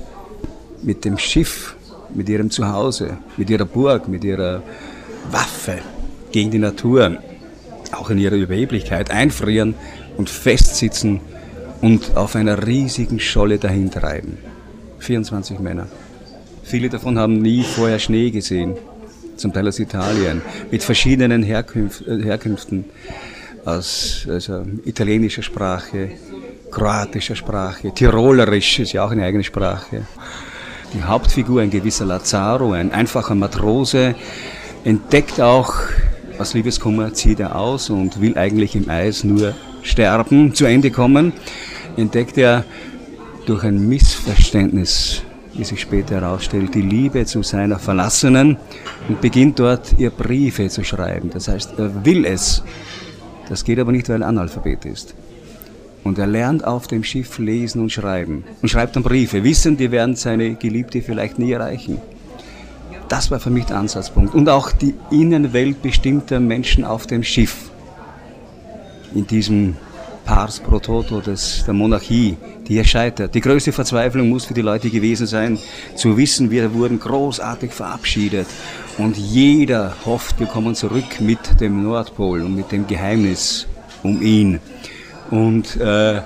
mit 0.84 1.06
dem 1.06 1.18
Schiff, 1.18 1.76
mit 2.14 2.28
ihrem 2.28 2.52
Zuhause, 2.52 3.18
mit 3.38 3.50
ihrer 3.50 3.66
Burg, 3.66 4.10
mit 4.10 4.26
ihrer 4.26 4.62
Waffe 5.32 5.80
gegen 6.34 6.52
die 6.52 6.60
Natur, 6.60 7.18
auch 7.94 8.10
in 8.10 8.18
ihrer 8.18 8.36
Überheblichkeit, 8.36 9.10
einfrieren 9.10 9.76
und 10.18 10.30
festsitzen 10.30 11.22
und 11.82 12.16
auf 12.16 12.36
einer 12.36 12.66
riesigen 12.66 13.20
Scholle 13.20 13.58
dahintreiben. 13.58 14.38
24 15.00 15.60
Männer. 15.60 15.88
Viele 16.64 16.90
davon 16.90 17.18
haben 17.18 17.42
nie 17.42 17.64
vorher 17.64 18.00
Schnee 18.00 18.30
gesehen, 18.30 18.76
zum 19.38 19.54
Teil 19.54 19.68
aus 19.68 19.80
Italien, 19.80 20.42
mit 20.72 20.84
verschiedenen 20.84 21.44
Herkünf 21.44 22.04
äh, 22.08 22.22
Herkünften, 22.22 22.86
aus 23.64 24.28
also 24.30 24.66
italienischer 24.86 25.44
Sprache, 25.44 26.12
kroatischer 26.72 27.36
Sprache, 27.36 27.94
tirolerisch 27.94 28.80
ist 28.80 28.94
ja 28.94 29.06
auch 29.06 29.12
eine 29.12 29.24
eigene 29.24 29.44
Sprache. 29.44 30.08
Die 30.94 31.04
Hauptfigur, 31.04 31.62
ein 31.62 31.70
gewisser 31.70 32.06
Lazaro, 32.06 32.72
ein 32.72 32.92
einfacher 32.92 33.36
Matrose, 33.36 34.16
entdeckt 34.84 35.40
auch, 35.42 35.74
aus 36.40 36.54
Liebeskummer 36.54 37.14
zieht 37.14 37.40
er 37.40 37.56
aus 37.56 37.90
und 37.90 38.22
will 38.22 38.38
eigentlich 38.38 38.76
im 38.76 38.90
Eis 38.90 39.24
nur 39.24 39.54
sterben, 39.88 40.54
zu 40.54 40.66
Ende 40.66 40.92
kommen, 40.92 41.34
entdeckt 41.96 42.38
er 42.38 42.64
durch 43.46 43.64
ein 43.64 43.88
Missverständnis, 43.88 45.24
wie 45.54 45.64
sich 45.64 45.82
später 45.82 46.16
herausstellt, 46.16 46.76
die 46.76 46.82
Liebe 46.82 47.26
zu 47.26 47.42
seiner 47.44 47.80
Verlassenen 47.80 48.58
und 49.08 49.22
beginnt 49.22 49.60
dort 49.60 49.96
ihr 49.98 50.10
Briefe 50.10 50.68
zu 50.70 50.84
schreiben. 50.84 51.30
Das 51.32 51.48
heißt, 51.48 51.80
er 51.80 52.06
will 52.06 52.26
es. 52.26 52.64
Das 53.50 53.64
geht 53.64 53.80
aber 53.80 53.92
nicht, 53.92 54.10
weil 54.10 54.22
er 54.22 54.28
Analphabet 54.28 54.86
ist. 54.86 55.16
Und 56.04 56.20
er 56.20 56.28
lernt 56.28 56.66
auf 56.66 56.88
dem 56.88 57.04
Schiff 57.04 57.38
lesen 57.38 57.82
und 57.82 57.92
schreiben 57.92 58.44
und 58.62 58.70
schreibt 58.70 58.96
dann 58.96 59.04
Briefe, 59.04 59.44
wissend, 59.44 59.80
die 59.80 59.92
werden 59.92 60.16
seine 60.16 60.56
Geliebte 60.56 61.02
vielleicht 61.02 61.40
nie 61.40 61.52
erreichen. 61.52 62.00
Das 63.10 63.32
war 63.32 63.40
für 63.40 63.50
mich 63.50 63.66
der 63.66 63.78
Ansatzpunkt. 63.78 64.36
Und 64.36 64.50
auch 64.50 64.72
die 64.72 64.94
Innenwelt 65.12 65.82
bestimmter 65.82 66.40
Menschen 66.40 66.84
auf 66.84 67.08
dem 67.08 67.24
Schiff. 67.24 67.72
In 69.14 69.26
diesem 69.26 69.76
Pars 70.28 70.60
pro 70.60 70.80
Toto 70.80 71.22
des, 71.22 71.64
der 71.66 71.74
Monarchie, 71.74 72.36
die 72.68 72.74
hier 72.74 72.84
scheitert. 72.84 73.34
Die 73.34 73.40
größte 73.40 73.72
Verzweiflung 73.72 74.28
muss 74.28 74.44
für 74.44 74.54
die 74.54 74.62
Leute 74.62 74.90
gewesen 74.90 75.26
sein, 75.26 75.58
zu 75.96 76.18
wissen, 76.18 76.52
wir 76.52 76.74
wurden 76.74 77.00
großartig 77.00 77.72
verabschiedet. 77.72 78.46
Und 78.98 79.16
jeder 79.16 79.96
hofft, 80.06 80.40
wir 80.40 80.48
kommen 80.48 80.76
zurück 80.76 81.22
mit 81.22 81.62
dem 81.62 81.82
Nordpol 81.82 82.42
und 82.42 82.56
mit 82.56 82.74
dem 82.74 82.86
Geheimnis 82.88 83.68
um 84.04 84.22
ihn. 84.22 84.60
Und 85.32 85.78
äh, 85.78 86.22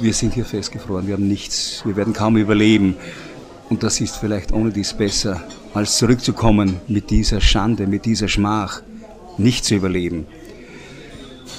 wir 0.00 0.12
sind 0.12 0.34
hier 0.34 0.44
festgefroren, 0.44 1.08
wir 1.08 1.14
haben 1.14 1.26
nichts, 1.26 1.82
wir 1.84 1.96
werden 1.96 2.12
kaum 2.12 2.36
überleben. 2.36 2.96
Und 3.70 3.82
das 3.82 4.00
ist 4.00 4.18
vielleicht 4.18 4.52
ohne 4.52 4.70
dies 4.70 4.92
besser, 4.92 5.42
als 5.72 5.98
zurückzukommen 5.98 6.80
mit 6.86 7.10
dieser 7.10 7.40
Schande, 7.40 7.88
mit 7.88 8.04
dieser 8.04 8.28
Schmach, 8.28 8.82
nicht 9.36 9.64
zu 9.64 9.74
überleben. 9.74 10.26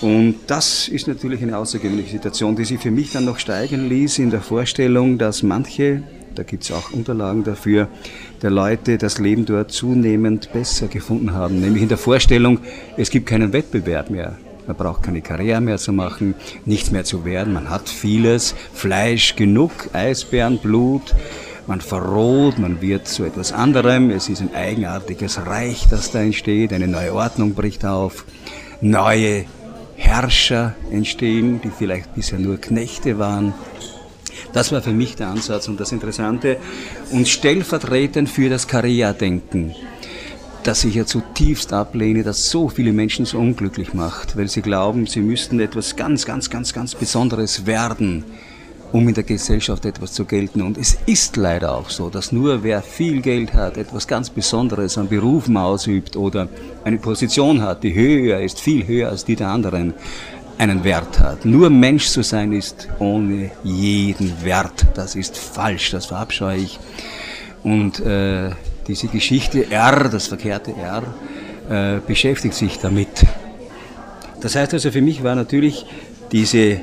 Und 0.06 0.36
das 0.46 0.88
ist 0.88 1.08
natürlich 1.08 1.42
eine 1.42 1.58
außergewöhnliche 1.58 2.12
Situation, 2.12 2.56
die 2.56 2.64
sich 2.64 2.80
für 2.80 2.92
mich 2.92 3.12
dann 3.12 3.26
noch 3.26 3.40
steigen 3.40 3.90
ließ 3.90 4.20
in 4.20 4.30
der 4.30 4.42
Vorstellung, 4.42 5.18
dass 5.18 5.42
manche, 5.42 6.04
da 6.36 6.44
gibt 6.44 6.64
es 6.64 6.72
auch 6.72 6.92
Unterlagen 6.92 7.44
dafür, 7.44 7.88
der 8.44 8.52
Leute 8.52 9.00
das 9.00 9.18
Leben 9.18 9.48
dort 9.48 9.72
zunehmend 9.72 10.54
besser 10.54 10.90
gefunden 10.90 11.34
haben. 11.34 11.60
Nämlich 11.60 11.82
in 11.82 11.90
der 11.90 11.98
Vorstellung, 11.98 12.60
es 12.98 13.10
gibt 13.10 13.26
keinen 13.26 13.52
Wettbewerb 13.52 14.12
mehr. 14.12 14.38
Man 14.68 14.76
braucht 14.78 15.02
keine 15.02 15.24
Karriere 15.24 15.60
mehr 15.60 15.80
zu 15.80 15.92
machen, 15.92 16.36
nichts 16.66 16.92
mehr 16.92 17.04
zu 17.04 17.26
werden. 17.26 17.52
Man 17.52 17.72
hat 17.72 17.90
vieles, 17.90 18.54
Fleisch 18.76 19.36
genug, 19.36 19.72
Eisbären, 19.94 20.60
Blut, 20.60 21.16
man 21.66 21.82
verroht, 21.82 22.60
man 22.60 22.80
wird 22.80 23.08
zu 23.08 23.24
etwas 23.24 23.52
anderem, 23.52 24.12
es 24.12 24.30
ist 24.30 24.42
ein 24.42 24.54
eigenartiges 24.54 25.48
Reich, 25.48 25.88
das 25.90 26.12
da 26.12 26.20
entsteht, 26.20 26.74
eine 26.74 26.88
neue 26.88 27.16
Ordnung 27.16 27.56
bricht 27.56 27.86
auf, 27.86 28.24
neue 28.82 29.46
Herrscher 29.96 30.76
entstehen, 30.92 31.62
die 31.62 31.70
vielleicht 31.70 32.14
bisher 32.16 32.40
nur 32.40 32.58
Knechte 32.60 33.18
waren. 33.20 33.54
Das 34.54 34.72
war 34.72 34.82
für 34.82 34.92
mich 34.92 35.16
der 35.16 35.28
Ansatz 35.28 35.68
und 35.68 35.80
das 35.80 35.92
Interessante. 35.92 36.58
Und 37.12 37.28
stellvertretend 37.28 38.30
für 38.30 38.50
das 38.50 38.68
Karrieredenken, 38.68 39.76
das 40.64 40.84
ich 40.84 40.96
ja 40.96 41.06
zutiefst 41.06 41.74
ablehne, 41.74 42.24
das 42.24 42.50
so 42.50 42.70
viele 42.70 42.94
Menschen 42.94 43.26
so 43.26 43.38
unglücklich 43.38 43.94
macht, 43.94 44.38
weil 44.38 44.48
sie 44.48 44.62
glauben, 44.62 45.08
sie 45.08 45.22
müssten 45.22 45.60
etwas 45.60 45.96
ganz, 45.96 46.26
ganz, 46.26 46.50
ganz, 46.50 46.74
ganz 46.74 46.96
Besonderes 46.96 47.66
werden 47.66 48.24
um 48.96 49.10
in 49.10 49.14
der 49.14 49.26
Gesellschaft 49.26 49.84
etwas 49.84 50.14
zu 50.14 50.24
gelten. 50.24 50.62
Und 50.62 50.78
es 50.78 50.98
ist 51.06 51.36
leider 51.36 51.76
auch 51.76 51.90
so, 51.90 52.10
dass 52.10 52.32
nur 52.32 52.64
wer 52.64 52.82
viel 52.82 53.20
Geld 53.20 53.54
hat, 53.54 53.76
etwas 53.76 54.08
ganz 54.08 54.30
Besonderes 54.30 54.98
an 54.98 55.10
Berufen 55.10 55.58
ausübt 55.58 56.16
oder 56.16 56.48
eine 56.86 56.98
Position 56.98 57.62
hat, 57.62 57.84
die 57.84 57.94
höher 57.94 58.40
ist, 58.40 58.62
viel 58.62 58.88
höher 58.88 59.10
als 59.10 59.26
die 59.26 59.36
der 59.36 59.50
anderen, 59.50 59.94
einen 60.58 60.86
Wert 60.86 61.20
hat. 61.20 61.44
Nur 61.44 61.70
Mensch 61.70 62.08
zu 62.08 62.24
sein 62.24 62.54
ist 62.54 62.88
ohne 63.00 63.52
jeden 63.66 64.32
Wert. 64.46 64.86
Das 64.94 65.16
ist 65.16 65.38
falsch, 65.38 65.92
das 65.92 66.06
verabscheue 66.06 66.60
ich. 66.60 66.80
Und 67.64 68.00
äh, 68.00 68.52
diese 68.88 69.08
Geschichte 69.08 69.70
R, 69.70 70.08
das 70.08 70.28
verkehrte 70.28 70.72
R, 70.72 71.04
äh, 71.70 72.00
beschäftigt 72.00 72.56
sich 72.56 72.80
damit. 72.80 73.26
Das 74.40 74.56
heißt 74.56 74.74
also, 74.74 74.90
für 74.90 75.02
mich 75.02 75.22
war 75.22 75.36
natürlich 75.36 75.86
diese 76.32 76.80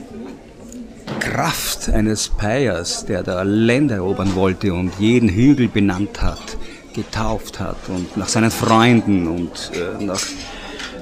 Kraft 1.21 1.89
eines 1.89 2.29
Payers, 2.29 3.07
der 3.07 3.23
da 3.23 3.43
Länder 3.43 3.97
erobern 3.97 4.35
wollte 4.35 4.75
und 4.75 4.93
jeden 4.99 5.29
Hügel 5.29 5.69
benannt 5.69 6.23
hat, 6.23 6.57
getauft 6.95 7.61
hat 7.61 7.77
und 7.89 8.17
nach 8.17 8.29
seinen 8.29 8.51
Freunden 8.51 9.29
und 9.29 9.71
äh, 9.75 10.05
nach 10.05 10.23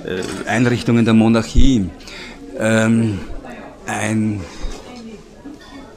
äh, 0.05 0.49
Einrichtungen 0.49 1.05
der 1.05 1.15
Monarchie, 1.15 1.91
ähm, 2.59 3.21
ein 3.87 4.41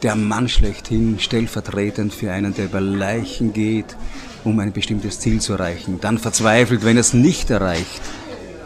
der 0.02 0.16
Mann 0.16 0.50
schlechthin 0.50 1.18
stellvertretend 1.20 2.14
für 2.14 2.32
einen, 2.32 2.54
der 2.54 2.66
über 2.66 2.82
Leichen 2.82 3.54
geht, 3.54 3.96
um 4.44 4.60
ein 4.60 4.74
bestimmtes 4.74 5.20
Ziel 5.20 5.40
zu 5.40 5.54
erreichen. 5.54 6.00
Dann 6.02 6.18
verzweifelt, 6.18 6.84
wenn 6.84 6.98
er 6.98 7.02
es 7.02 7.14
nicht 7.14 7.50
erreicht, 7.50 8.02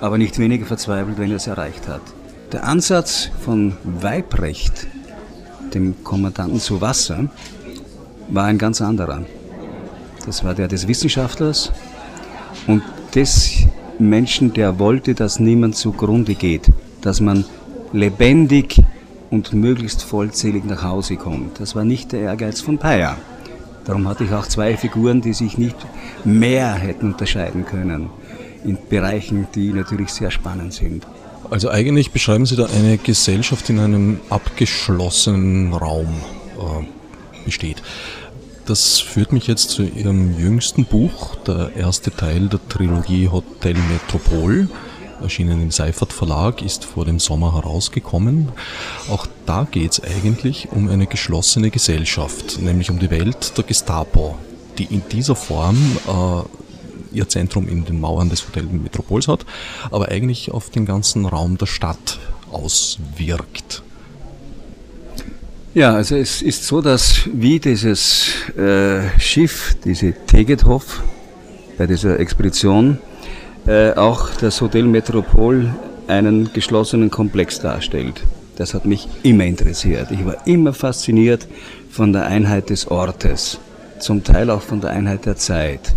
aber 0.02 0.18
nicht 0.18 0.40
weniger 0.40 0.66
verzweifelt, 0.66 1.20
wenn 1.20 1.30
er 1.30 1.38
es 1.38 1.48
erreicht 1.48 1.88
hat. 1.88 2.02
Der 2.52 2.64
Ansatz 2.64 3.30
von 3.44 3.78
Weibrecht 3.84 4.88
dem 5.74 6.04
Kommandanten 6.04 6.60
zu 6.60 6.82
Wasser, 6.82 7.26
war 8.30 8.46
ein 8.46 8.58
ganz 8.58 8.82
anderer. 8.82 9.24
Das 10.26 10.44
war 10.44 10.54
der 10.54 10.68
des 10.68 10.88
Wissenschaftlers 10.88 11.72
und 12.68 12.84
des 13.16 13.66
Menschen, 14.00 14.54
der 14.54 14.80
wollte, 14.80 15.16
dass 15.16 15.40
niemand 15.40 15.76
zugrunde 15.76 16.36
geht, 16.36 16.70
dass 17.02 17.22
man 17.22 17.46
lebendig 17.94 18.84
und 19.30 19.54
möglichst 19.54 20.04
vollzählig 20.04 20.66
nach 20.66 20.84
Hause 20.84 21.16
kommt. 21.16 21.60
Das 21.60 21.76
war 21.76 21.84
nicht 21.84 22.12
der 22.12 22.22
Ehrgeiz 22.22 22.62
von 22.62 22.78
Peyer. 22.78 23.18
Darum 23.86 24.08
hatte 24.08 24.26
ich 24.26 24.34
auch 24.34 24.46
zwei 24.46 24.76
Figuren, 24.76 25.22
die 25.22 25.34
sich 25.34 25.58
nicht 25.58 25.78
mehr 26.26 26.74
hätten 26.74 27.14
unterscheiden 27.14 27.66
können 27.66 28.10
in 28.64 28.78
Bereichen, 28.90 29.48
die 29.56 29.72
natürlich 29.72 30.10
sehr 30.10 30.32
spannend 30.32 30.74
sind. 30.74 31.08
Also 31.50 31.70
eigentlich 31.70 32.12
beschreiben 32.12 32.46
Sie 32.46 32.56
da 32.56 32.66
eine 32.66 32.98
Gesellschaft 32.98 33.70
in 33.70 33.80
einem 33.80 34.20
abgeschlossenen 34.30 35.74
Raum 35.74 36.08
äh, 36.58 37.46
besteht. 37.46 37.82
Das 38.66 39.00
führt 39.00 39.32
mich 39.32 39.48
jetzt 39.48 39.70
zu 39.70 39.84
Ihrem 39.84 40.38
jüngsten 40.38 40.84
Buch, 40.84 41.36
der 41.36 41.72
erste 41.78 42.12
Teil 42.12 42.50
der 42.50 42.60
Trilogie 42.68 43.30
Hotel 43.30 43.76
Metropol, 43.76 44.68
erschienen 45.22 45.62
im 45.62 45.72
Seifert 45.72 46.12
Verlag, 46.12 46.62
ist 46.62 46.84
vor 46.84 47.06
dem 47.06 47.18
Sommer 47.20 47.54
herausgekommen. 47.56 48.50
Auch 49.10 49.26
da 49.46 49.66
geht 49.70 49.94
es 49.94 50.04
eigentlich 50.04 50.68
um 50.74 50.90
eine 50.90 51.08
geschlossene 51.08 51.72
Gesellschaft, 51.72 52.60
nämlich 52.62 52.92
um 52.92 53.00
die 53.00 53.10
Welt 53.10 53.58
der 53.58 53.64
Gestapo, 53.64 54.38
die 54.78 54.84
in 54.84 55.02
dieser 55.10 55.38
Form 55.38 55.78
äh, 56.08 56.67
ihr 57.12 57.28
Zentrum 57.28 57.68
in 57.68 57.86
den 57.86 58.00
Mauern 58.00 58.30
des 58.30 58.48
Hotel 58.48 58.64
Metropols 58.64 59.28
hat, 59.28 59.46
aber 59.92 60.10
eigentlich 60.10 60.52
auf 60.52 60.70
den 60.70 60.86
ganzen 60.86 61.26
Raum 61.26 61.58
der 61.58 61.66
Stadt 61.66 62.20
auswirkt. 62.52 63.84
Ja, 65.74 65.94
also 65.94 66.16
es 66.16 66.42
ist 66.42 66.66
so, 66.66 66.82
dass 66.82 67.30
wie 67.32 67.60
dieses 67.60 68.32
äh, 68.58 69.20
Schiff, 69.20 69.76
diese 69.86 70.14
Tegethoff, 70.26 71.04
bei 71.78 71.86
dieser 71.86 72.20
Expedition, 72.20 72.98
äh, 73.68 73.92
auch 73.92 74.32
das 74.42 74.60
Hotel 74.62 74.84
Metropol 74.84 75.72
einen 76.08 76.52
geschlossenen 76.52 77.12
Komplex 77.12 77.60
darstellt. 77.60 78.24
Das 78.56 78.74
hat 78.74 78.86
mich 78.86 79.08
immer 79.22 79.44
interessiert. 79.44 80.10
Ich 80.10 80.26
war 80.26 80.48
immer 80.48 80.74
fasziniert 80.74 81.48
von 81.92 82.12
der 82.12 82.26
Einheit 82.26 82.72
des 82.72 82.90
Ortes, 82.90 83.60
zum 84.00 84.24
Teil 84.24 84.50
auch 84.50 84.64
von 84.64 84.82
der 84.82 84.90
Einheit 84.92 85.28
der 85.28 85.36
Zeit. 85.36 85.94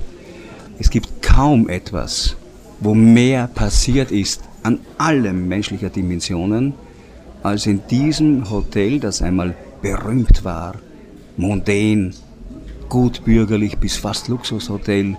Es 0.81 0.89
gibt 0.89 1.21
kaum 1.21 1.69
etwas, 1.69 2.37
wo 2.81 2.95
mehr 2.95 3.49
passiert 3.49 4.11
ist 4.11 4.41
an 4.63 4.81
allen 4.97 5.47
menschlichen 5.47 5.93
Dimensionen, 5.93 6.73
als 7.43 7.67
in 7.67 7.83
diesem 7.91 8.51
Hotel, 8.51 8.99
das 8.99 9.21
einmal 9.21 9.55
berühmt 9.83 10.43
war, 10.43 10.77
mondän, 11.37 12.15
gutbürgerlich 12.89 13.77
bis 13.77 13.99
fast 13.99 14.29
Luxushotel 14.29 15.19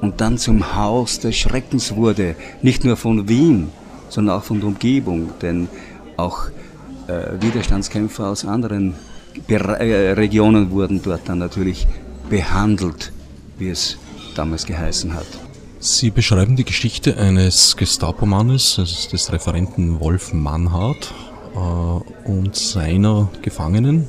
und 0.00 0.20
dann 0.20 0.38
zum 0.38 0.76
Haus 0.76 1.18
des 1.18 1.36
Schreckens 1.36 1.96
wurde, 1.96 2.36
nicht 2.62 2.84
nur 2.84 2.96
von 2.96 3.28
Wien, 3.28 3.70
sondern 4.08 4.38
auch 4.38 4.44
von 4.44 4.60
der 4.60 4.68
Umgebung, 4.68 5.30
denn 5.42 5.68
auch 6.16 6.50
äh, 7.08 7.40
Widerstandskämpfer 7.40 8.28
aus 8.28 8.44
anderen 8.44 8.94
Bere 9.48 9.80
äh, 9.80 10.12
Regionen 10.12 10.70
wurden 10.70 11.02
dort 11.02 11.28
dann 11.28 11.38
natürlich 11.38 11.88
behandelt, 12.28 13.12
wie 13.58 13.70
es 13.70 13.98
damals 14.40 14.64
geheißen 14.64 15.12
hat. 15.12 15.26
Sie 15.80 16.10
beschreiben 16.10 16.56
die 16.56 16.64
Geschichte 16.64 17.16
eines 17.18 17.76
Gestapo-Mannes, 17.76 19.08
des 19.12 19.32
Referenten 19.32 20.00
Wolf 20.00 20.32
Mannhardt 20.32 21.12
äh, 21.54 21.58
und 22.28 22.56
seiner 22.56 23.28
Gefangenen, 23.42 24.06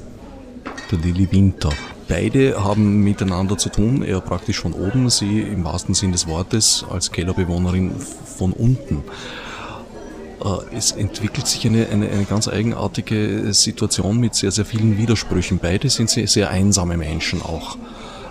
der 0.89 1.00
Lilly 1.00 1.31
Winter. 1.31 1.69
Beide 2.07 2.63
haben 2.63 3.01
miteinander 3.03 3.57
zu 3.57 3.69
tun, 3.69 4.03
er 4.03 4.21
praktisch 4.21 4.59
von 4.59 4.73
oben, 4.73 5.09
sie 5.09 5.41
im 5.41 5.63
wahrsten 5.63 5.95
Sinn 5.95 6.11
des 6.13 6.27
Wortes 6.27 6.85
als 6.89 7.11
Kellerbewohnerin 7.11 7.91
von 8.38 8.53
unten. 8.53 9.03
Äh, 10.43 10.75
es 10.77 10.91
entwickelt 10.93 11.47
sich 11.47 11.65
eine, 11.67 11.88
eine, 11.89 12.09
eine 12.09 12.25
ganz 12.25 12.47
eigenartige 12.47 13.53
Situation 13.53 14.17
mit 14.17 14.35
sehr, 14.35 14.51
sehr 14.51 14.65
vielen 14.65 14.97
Widersprüchen. 14.97 15.59
Beide 15.61 15.89
sind 15.89 16.09
sehr, 16.09 16.27
sehr 16.27 16.50
einsame 16.50 16.95
Menschen 16.95 17.41
auch. 17.41 17.77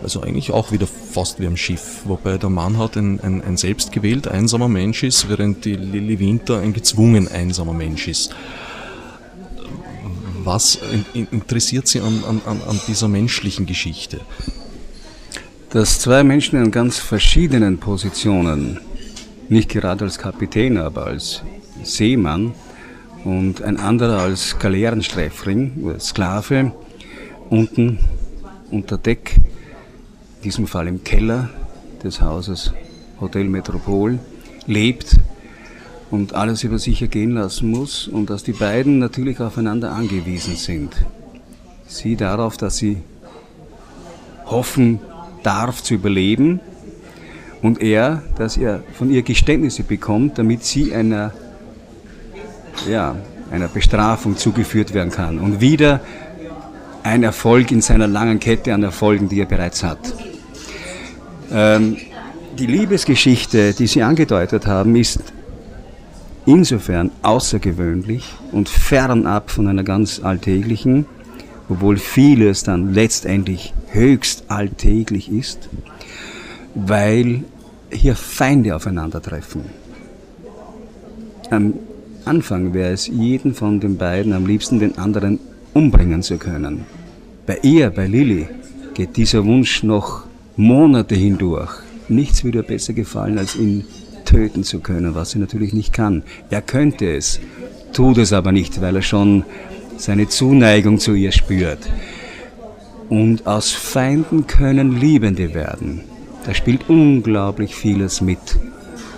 Also 0.02 0.22
eigentlich 0.22 0.50
auch 0.50 0.72
wieder 0.72 0.86
fast 0.86 1.40
wie 1.40 1.46
am 1.46 1.56
Schiff, 1.56 2.02
wobei 2.04 2.38
der 2.38 2.48
Mann 2.48 2.78
hat 2.78 2.96
ein, 2.96 3.20
ein, 3.20 3.42
ein 3.42 3.56
selbstgewählt 3.56 4.28
einsamer 4.28 4.68
Mensch 4.68 5.02
ist, 5.02 5.28
während 5.28 5.64
die 5.64 5.74
Lilly 5.74 6.18
Winter 6.18 6.60
ein 6.60 6.72
gezwungen 6.72 7.28
einsamer 7.28 7.74
Mensch 7.74 8.08
ist. 8.08 8.34
Was 10.42 10.78
interessiert 11.12 11.86
Sie 11.86 12.00
an, 12.00 12.24
an, 12.26 12.40
an 12.46 12.80
dieser 12.88 13.08
menschlichen 13.08 13.66
Geschichte? 13.66 14.20
Dass 15.68 16.00
zwei 16.00 16.24
Menschen 16.24 16.62
in 16.62 16.70
ganz 16.70 16.98
verschiedenen 16.98 17.78
Positionen, 17.78 18.80
nicht 19.50 19.68
gerade 19.68 20.04
als 20.04 20.18
Kapitän, 20.18 20.78
aber 20.78 21.06
als 21.06 21.42
Seemann 21.82 22.54
und 23.24 23.62
ein 23.62 23.76
anderer 23.76 24.20
als 24.20 24.58
Galeerensträfling 24.58 25.82
oder 25.84 26.00
Sklave 26.00 26.72
unten 27.50 27.98
unter 28.70 28.96
Deck, 28.96 29.36
diesem 30.44 30.66
Fall 30.66 30.88
im 30.88 31.04
Keller 31.04 31.50
des 32.02 32.20
Hauses 32.20 32.72
Hotel 33.20 33.44
Metropol, 33.44 34.18
lebt 34.66 35.16
und 36.10 36.34
alles 36.34 36.64
über 36.64 36.78
sich 36.78 37.02
ergehen 37.02 37.32
lassen 37.32 37.70
muss 37.70 38.08
und 38.08 38.30
dass 38.30 38.42
die 38.42 38.52
beiden 38.52 38.98
natürlich 38.98 39.40
aufeinander 39.40 39.92
angewiesen 39.92 40.56
sind. 40.56 40.94
Sie 41.86 42.16
darauf, 42.16 42.56
dass 42.56 42.78
sie 42.78 42.98
hoffen 44.46 45.00
darf 45.42 45.82
zu 45.82 45.94
überleben 45.94 46.60
und 47.62 47.80
er, 47.80 48.22
dass 48.36 48.56
er 48.56 48.82
von 48.94 49.10
ihr 49.10 49.22
Geständnisse 49.22 49.82
bekommt, 49.82 50.38
damit 50.38 50.64
sie 50.64 50.94
einer 50.94 51.32
ja, 52.88 53.16
einer 53.50 53.68
Bestrafung 53.68 54.36
zugeführt 54.36 54.94
werden 54.94 55.10
kann. 55.10 55.38
Und 55.38 55.60
wieder 55.60 56.00
ein 57.02 57.22
Erfolg 57.22 57.70
in 57.70 57.82
seiner 57.82 58.06
langen 58.06 58.40
Kette 58.40 58.72
an 58.72 58.82
Erfolgen, 58.82 59.28
die 59.28 59.40
er 59.40 59.46
bereits 59.46 59.82
hat. 59.82 59.98
Ähm, 61.50 61.96
die 62.58 62.66
Liebesgeschichte, 62.66 63.72
die 63.74 63.86
Sie 63.86 64.02
angedeutet 64.02 64.66
haben, 64.66 64.96
ist 64.96 65.20
insofern 66.46 67.10
außergewöhnlich 67.22 68.24
und 68.52 68.68
fernab 68.68 69.50
von 69.50 69.68
einer 69.68 69.84
ganz 69.84 70.20
alltäglichen, 70.22 71.06
obwohl 71.68 71.96
vieles 71.96 72.62
dann 72.62 72.92
letztendlich 72.92 73.72
höchst 73.92 74.44
alltäglich 74.48 75.30
ist, 75.30 75.68
weil 76.74 77.44
hier 77.90 78.16
Feinde 78.16 78.74
aufeinandertreffen. 78.76 79.62
Am 81.50 81.74
Anfang 82.24 82.74
wäre 82.74 82.92
es 82.92 83.06
jeden 83.06 83.54
von 83.54 83.80
den 83.80 83.96
beiden 83.96 84.32
am 84.32 84.46
liebsten 84.46 84.78
den 84.78 84.98
anderen 84.98 85.40
umbringen 85.74 86.22
zu 86.22 86.38
können. 86.38 86.84
Bei 87.46 87.58
ihr, 87.62 87.90
bei 87.90 88.06
Lilly, 88.06 88.48
geht 88.94 89.16
dieser 89.16 89.44
Wunsch 89.44 89.82
noch 89.82 90.24
Monate 90.56 91.14
hindurch. 91.14 91.70
Nichts 92.08 92.44
würde 92.44 92.62
besser 92.62 92.92
gefallen, 92.92 93.38
als 93.38 93.56
ihn 93.56 93.84
töten 94.24 94.64
zu 94.64 94.80
können, 94.80 95.14
was 95.14 95.30
sie 95.30 95.38
natürlich 95.38 95.72
nicht 95.72 95.92
kann. 95.92 96.22
Er 96.50 96.62
könnte 96.62 97.16
es, 97.16 97.40
tut 97.92 98.18
es 98.18 98.32
aber 98.32 98.52
nicht, 98.52 98.80
weil 98.80 98.96
er 98.96 99.02
schon 99.02 99.44
seine 99.96 100.28
Zuneigung 100.28 100.98
zu 100.98 101.14
ihr 101.14 101.32
spürt. 101.32 101.90
Und 103.08 103.46
aus 103.46 103.72
Feinden 103.72 104.46
können 104.46 104.98
Liebende 105.00 105.54
werden. 105.54 106.02
Da 106.46 106.54
spielt 106.54 106.88
unglaublich 106.88 107.74
vieles 107.74 108.20
mit. 108.20 108.38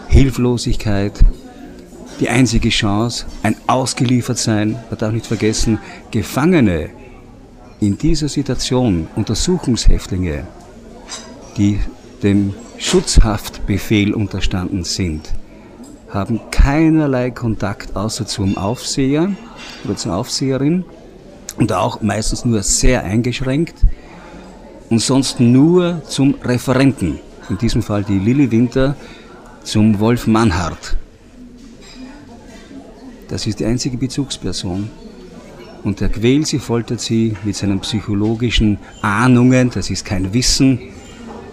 Hilflosigkeit, 0.09 1.21
die 2.21 2.29
einzige 2.29 2.68
Chance, 2.71 3.27
ein 3.42 3.57
Ausgeliefertsein. 3.66 4.73
Man 4.73 4.99
darf 4.99 5.12
nicht 5.12 5.27
vergessen, 5.27 5.79
Gefangene 6.11 6.90
in 7.81 7.99
dieser 7.99 8.29
Situation, 8.29 9.09
Untersuchungshäftlinge, 9.16 10.47
die 11.57 11.81
dem 12.23 12.55
Schutzhaftbefehl 12.79 14.15
unterstanden 14.15 14.85
sind, 14.85 15.31
haben 16.11 16.41
keinerlei 16.51 17.31
Kontakt 17.31 17.97
außer 17.97 18.27
zum 18.27 18.57
Aufseher 18.57 19.31
oder 19.85 19.97
zur 19.97 20.15
Aufseherin 20.15 20.85
und 21.57 21.73
auch 21.73 22.03
meistens 22.03 22.45
nur 22.45 22.62
sehr 22.62 23.05
eingeschränkt 23.05 23.75
und 24.91 25.01
sonst 25.01 25.41
nur 25.41 26.03
zum 26.07 26.35
Referenten, 26.43 27.19
in 27.49 27.59
diesem 27.59 27.83
Fall 27.83 28.05
die 28.05 28.19
Lilly 28.19 28.51
Winter, 28.51 28.95
zum 29.65 29.99
Wolf 30.01 30.27
Mannhardt. 30.27 30.97
Das 33.29 33.47
ist 33.47 33.61
die 33.61 33.65
einzige 33.65 33.97
Bezugsperson. 33.97 34.91
Und 35.85 36.01
er 36.01 36.11
quält 36.11 36.47
sie, 36.47 36.59
foltert 36.59 37.01
sie 37.01 37.35
mit 37.43 37.57
seinen 37.57 37.81
psychologischen 37.81 38.79
Ahnungen, 39.01 39.71
das 39.71 39.91
ist 39.91 40.05
kein 40.05 40.33
Wissen, 40.35 40.79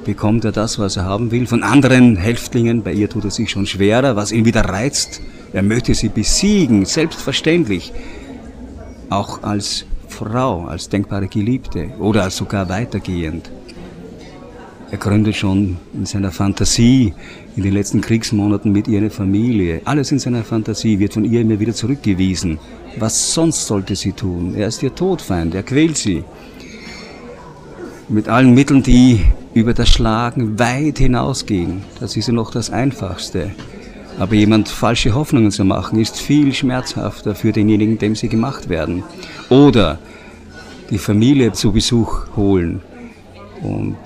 bekommt 0.06 0.46
er 0.46 0.52
das, 0.52 0.80
was 0.80 0.98
er 0.98 1.06
haben 1.06 1.32
will. 1.32 1.48
Von 1.48 1.64
anderen 1.64 2.16
Häftlingen, 2.16 2.84
bei 2.84 2.94
ihr 2.94 3.10
tut 3.10 3.26
er 3.26 3.32
sich 3.32 3.50
schon 3.52 3.66
schwerer, 3.66 4.16
was 4.16 4.32
ihn 4.32 4.46
wieder 4.46 4.62
reizt. 4.62 5.22
Er 5.54 5.64
möchte 5.64 5.94
sie 5.94 6.10
besiegen, 6.10 6.86
selbstverständlich. 6.86 7.94
Auch 9.10 9.44
als 9.44 9.86
Frau, 10.08 10.66
als 10.66 10.90
denkbare 10.90 11.28
Geliebte 11.28 11.92
oder 12.00 12.30
sogar 12.30 12.70
weitergehend. 12.70 13.50
Er 14.92 14.98
gründet 14.98 15.36
schon 15.36 15.78
in 15.94 16.08
seiner 16.08 16.32
Fantasie 16.32 17.14
in 17.56 17.62
den 17.62 17.74
letzten 17.74 18.02
Kriegsmonaten 18.02 18.72
mit 18.72 18.88
ihrer 18.88 19.12
Familie. 19.12 19.82
Alles 19.86 20.12
in 20.12 20.18
seiner 20.18 20.44
Fantasie 20.44 20.98
wird 20.98 21.14
von 21.14 21.26
ihr 21.26 21.42
immer 21.42 21.60
wieder 21.60 21.74
zurückgewiesen. 21.74 22.58
Was 22.98 23.34
sonst 23.34 23.68
sollte 23.68 23.96
sie 23.96 24.14
tun? 24.14 24.56
Er 24.56 24.68
ist 24.68 24.82
ihr 24.82 24.94
Todfeind, 24.96 25.54
er 25.54 25.62
quält 25.62 25.96
sie. 25.98 26.24
Mit 28.08 28.28
allen 28.28 28.56
Mitteln, 28.56 28.82
die 28.82 29.22
über 29.54 29.74
das 29.74 29.90
Schlagen 29.90 30.60
weit 30.60 31.00
hinausgehen. 31.00 31.84
Das 32.00 32.16
ist 32.16 32.28
ja 32.28 32.34
noch 32.34 32.52
das 32.52 32.70
Einfachste. 32.70 33.52
Aber 34.20 34.36
jemand 34.36 34.68
falsche 34.70 35.16
Hoffnungen 35.16 35.52
zu 35.52 35.64
machen, 35.64 36.00
ist 36.00 36.18
viel 36.20 36.54
schmerzhafter 36.54 37.36
für 37.36 37.52
denjenigen, 37.52 37.98
dem 37.98 38.16
sie 38.16 38.28
gemacht 38.28 38.70
werden. 38.70 39.04
Oder 39.50 40.00
die 40.90 40.98
Familie 40.98 41.54
zu 41.54 41.72
Besuch 41.72 42.26
holen 42.36 42.82
und 43.62 43.98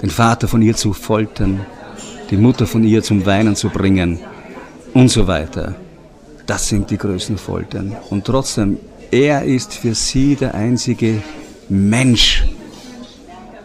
den 0.00 0.10
Vater 0.10 0.48
von 0.48 0.62
ihr 0.62 0.76
zu 0.76 0.92
foltern, 0.92 1.60
die 2.30 2.36
Mutter 2.36 2.66
von 2.66 2.84
ihr 2.84 3.02
zum 3.02 3.26
Weinen 3.26 3.56
zu 3.56 3.68
bringen 3.68 4.18
und 4.94 5.10
so 5.10 5.26
weiter. 5.26 5.74
Das 6.46 6.68
sind 6.68 6.90
die 6.90 6.96
größten 6.96 7.36
Foltern. 7.36 7.96
Und 8.10 8.24
trotzdem, 8.24 8.78
er 9.10 9.44
ist 9.44 9.74
für 9.74 9.94
sie 9.94 10.36
der 10.36 10.54
einzige 10.54 11.22
Mensch, 11.68 12.44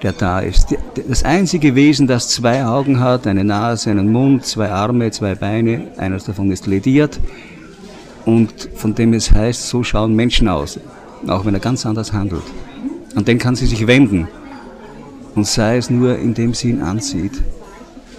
der 0.03 0.11
da 0.11 0.39
ist. 0.39 0.75
Das 1.07 1.23
einzige 1.23 1.75
Wesen, 1.75 2.07
das 2.07 2.27
zwei 2.29 2.65
Augen 2.65 2.99
hat, 2.99 3.25
eine 3.25 3.43
Nase, 3.43 3.89
einen 3.89 4.11
Mund, 4.11 4.45
zwei 4.45 4.69
Arme, 4.69 5.11
zwei 5.11 5.33
Beine, 5.35 5.87
eines 5.97 6.25
davon 6.25 6.51
ist 6.51 6.67
lediert 6.67 7.19
und 8.25 8.69
von 8.75 8.95
dem 8.95 9.13
es 9.13 9.31
heißt, 9.31 9.67
so 9.67 9.83
schauen 9.83 10.15
Menschen 10.15 10.47
aus. 10.47 10.79
auch 11.27 11.45
wenn 11.45 11.53
er 11.53 11.61
ganz 11.61 11.85
anders 11.85 12.11
handelt. 12.11 12.43
An 13.15 13.23
den 13.23 13.37
kann 13.37 13.55
sie 13.55 13.65
sich 13.65 13.87
wenden. 13.87 14.27
Und 15.35 15.47
sei 15.47 15.77
es 15.77 15.89
nur, 15.89 16.17
indem 16.17 16.53
sie 16.53 16.69
ihn 16.69 16.81
ansieht, 16.81 17.41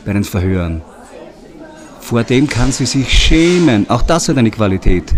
bei 0.07 0.15
den 0.15 0.25
Verhören. 0.25 0.81
Vor 2.01 2.23
dem 2.25 2.49
kann 2.49 2.73
sie 2.73 2.87
sich 2.87 3.11
schämen. 3.11 3.89
Auch 3.91 4.03
das 4.03 4.29
hat 4.29 4.39
eine 4.39 4.51
Qualität. 4.51 5.15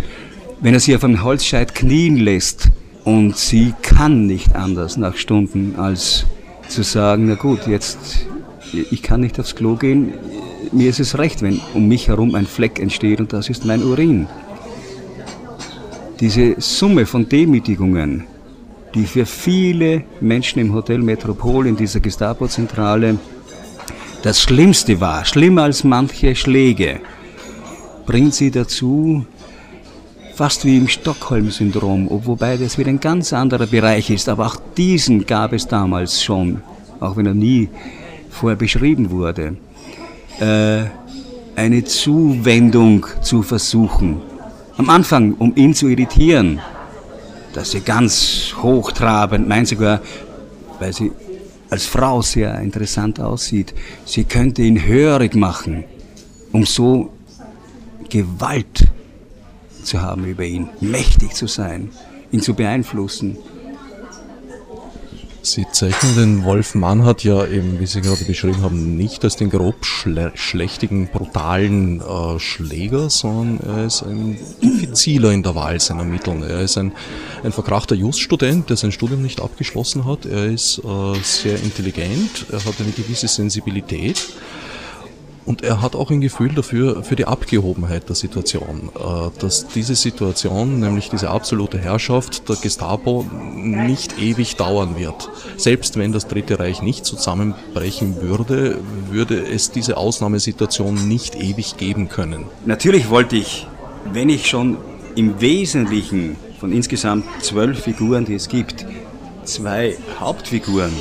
Wenn 0.60 0.74
er 0.74 0.80
sie 0.80 0.96
auf 0.96 1.04
einem 1.04 1.22
Holzscheit 1.22 1.74
knien 1.76 2.16
lässt 2.16 2.70
und 3.04 3.36
sie 3.36 3.72
kann 3.82 4.26
nicht 4.26 4.56
anders 4.56 4.96
nach 4.96 5.16
Stunden 5.16 5.76
als 5.76 6.26
zu 6.68 6.82
sagen, 6.82 7.26
na 7.26 7.34
gut, 7.34 7.66
jetzt, 7.66 8.26
ich 8.72 9.02
kann 9.02 9.20
nicht 9.20 9.38
aufs 9.40 9.54
Klo 9.54 9.76
gehen, 9.76 10.14
mir 10.72 10.90
ist 10.90 11.00
es 11.00 11.18
recht, 11.18 11.42
wenn 11.42 11.60
um 11.74 11.88
mich 11.88 12.08
herum 12.08 12.34
ein 12.34 12.46
Fleck 12.46 12.78
entsteht 12.80 13.20
und 13.20 13.32
das 13.32 13.48
ist 13.48 13.64
mein 13.64 13.82
Urin. 13.82 14.26
Diese 16.20 16.54
Summe 16.58 17.06
von 17.06 17.28
Demütigungen, 17.28 18.24
die 18.94 19.04
für 19.04 19.26
viele 19.26 20.04
Menschen 20.20 20.60
im 20.60 20.72
Hotel 20.72 20.98
Metropol 20.98 21.66
in 21.66 21.76
dieser 21.76 22.00
Gestapo-Zentrale 22.00 23.18
das 24.22 24.40
Schlimmste 24.40 25.00
war, 25.00 25.24
schlimmer 25.24 25.64
als 25.64 25.84
manche 25.84 26.34
Schläge, 26.34 27.00
bringt 28.06 28.34
sie 28.34 28.50
dazu, 28.50 29.26
fast 30.36 30.66
wie 30.66 30.76
im 30.76 30.86
Stockholm-Syndrom, 30.86 32.08
wobei 32.10 32.58
das 32.58 32.76
wieder 32.76 32.90
ein 32.90 33.00
ganz 33.00 33.32
anderer 33.32 33.66
Bereich 33.66 34.10
ist, 34.10 34.28
aber 34.28 34.46
auch 34.46 34.56
diesen 34.76 35.24
gab 35.24 35.54
es 35.54 35.66
damals 35.66 36.22
schon, 36.22 36.60
auch 37.00 37.16
wenn 37.16 37.24
er 37.24 37.32
nie 37.32 37.70
vorher 38.28 38.58
beschrieben 38.58 39.10
wurde, 39.10 39.56
äh, 40.38 40.84
eine 41.58 41.84
Zuwendung 41.84 43.06
zu 43.22 43.40
versuchen. 43.42 44.20
Am 44.76 44.90
Anfang, 44.90 45.32
um 45.38 45.56
ihn 45.56 45.72
zu 45.72 45.88
irritieren, 45.88 46.60
dass 47.54 47.70
sie 47.70 47.80
ganz 47.80 48.54
hochtrabend, 48.60 49.48
meint 49.48 49.68
sogar, 49.68 50.02
weil 50.78 50.92
sie 50.92 51.12
als 51.70 51.86
Frau 51.86 52.20
sehr 52.20 52.60
interessant 52.60 53.20
aussieht, 53.20 53.72
sie 54.04 54.24
könnte 54.24 54.60
ihn 54.60 54.84
hörig 54.84 55.34
machen, 55.34 55.84
um 56.52 56.66
so 56.66 57.10
Gewalt 58.10 58.86
zu 59.86 60.02
haben 60.02 60.24
über 60.24 60.44
ihn, 60.44 60.68
mächtig 60.80 61.34
zu 61.34 61.46
sein, 61.46 61.90
ihn 62.32 62.42
zu 62.42 62.54
beeinflussen. 62.54 63.38
Sie 65.46 65.64
zeichnen 65.70 66.16
den 66.16 66.44
Wolf 66.44 66.74
Mannhardt 66.74 67.22
ja 67.22 67.46
eben, 67.46 67.78
wie 67.78 67.86
Sie 67.86 68.00
gerade 68.00 68.24
beschrieben 68.24 68.62
haben, 68.62 68.96
nicht 68.96 69.22
als 69.22 69.36
den 69.36 69.48
grob 69.48 69.86
schle 69.86 70.32
schlechtigen, 70.34 71.06
brutalen 71.06 72.00
äh, 72.00 72.40
Schläger, 72.40 73.08
sondern 73.10 73.60
er 73.60 73.84
ist 73.84 74.02
ein 74.02 74.36
diffiziler 74.60 75.30
in 75.30 75.44
der 75.44 75.54
Wahl 75.54 75.78
seiner 75.78 76.02
Mittel. 76.02 76.42
Er 76.42 76.62
ist 76.62 76.76
ein, 76.76 76.90
ein 77.44 77.52
verkrachter 77.52 77.94
Just-Student, 77.94 78.70
der 78.70 78.76
sein 78.76 78.90
Studium 78.90 79.22
nicht 79.22 79.40
abgeschlossen 79.40 80.04
hat. 80.04 80.26
Er 80.26 80.46
ist 80.46 80.78
äh, 80.78 81.14
sehr 81.22 81.62
intelligent, 81.62 82.46
er 82.50 82.64
hat 82.64 82.80
eine 82.80 82.90
gewisse 82.90 83.28
Sensibilität 83.28 84.26
und 85.46 85.62
er 85.62 85.80
hat 85.80 85.94
auch 85.94 86.10
ein 86.10 86.20
Gefühl 86.20 86.52
dafür, 86.52 87.04
für 87.04 87.16
die 87.16 87.24
Abgehobenheit 87.24 88.08
der 88.08 88.16
Situation. 88.16 88.90
Äh, 88.94 89.30
dass 89.38 89.68
diese 89.68 89.94
Situation, 89.94 90.80
nämlich 90.80 91.08
diese 91.08 91.30
absolute 91.30 91.78
Herrschaft 91.78 92.48
der 92.48 92.56
Gestapo, 92.56 93.24
nicht 93.54 94.18
ewig 94.20 94.56
dauern 94.56 94.96
wird. 94.98 95.30
Selbst 95.56 95.96
wenn 95.96 96.12
das 96.12 96.26
Dritte 96.26 96.58
Reich 96.58 96.82
nicht 96.82 97.06
zusammenbrechen 97.06 98.20
würde, 98.20 98.78
würde 99.10 99.46
es 99.46 99.70
diese 99.70 99.96
Ausnahmesituation 99.96 101.08
nicht 101.08 101.36
ewig 101.36 101.76
geben 101.76 102.08
können. 102.08 102.46
Natürlich 102.64 103.08
wollte 103.08 103.36
ich, 103.36 103.66
wenn 104.12 104.28
ich 104.28 104.46
schon 104.48 104.78
im 105.14 105.40
Wesentlichen 105.40 106.36
von 106.58 106.72
insgesamt 106.72 107.24
zwölf 107.40 107.84
Figuren, 107.84 108.24
die 108.24 108.34
es 108.34 108.48
gibt, 108.48 108.84
zwei 109.44 109.96
Hauptfiguren 110.18 110.92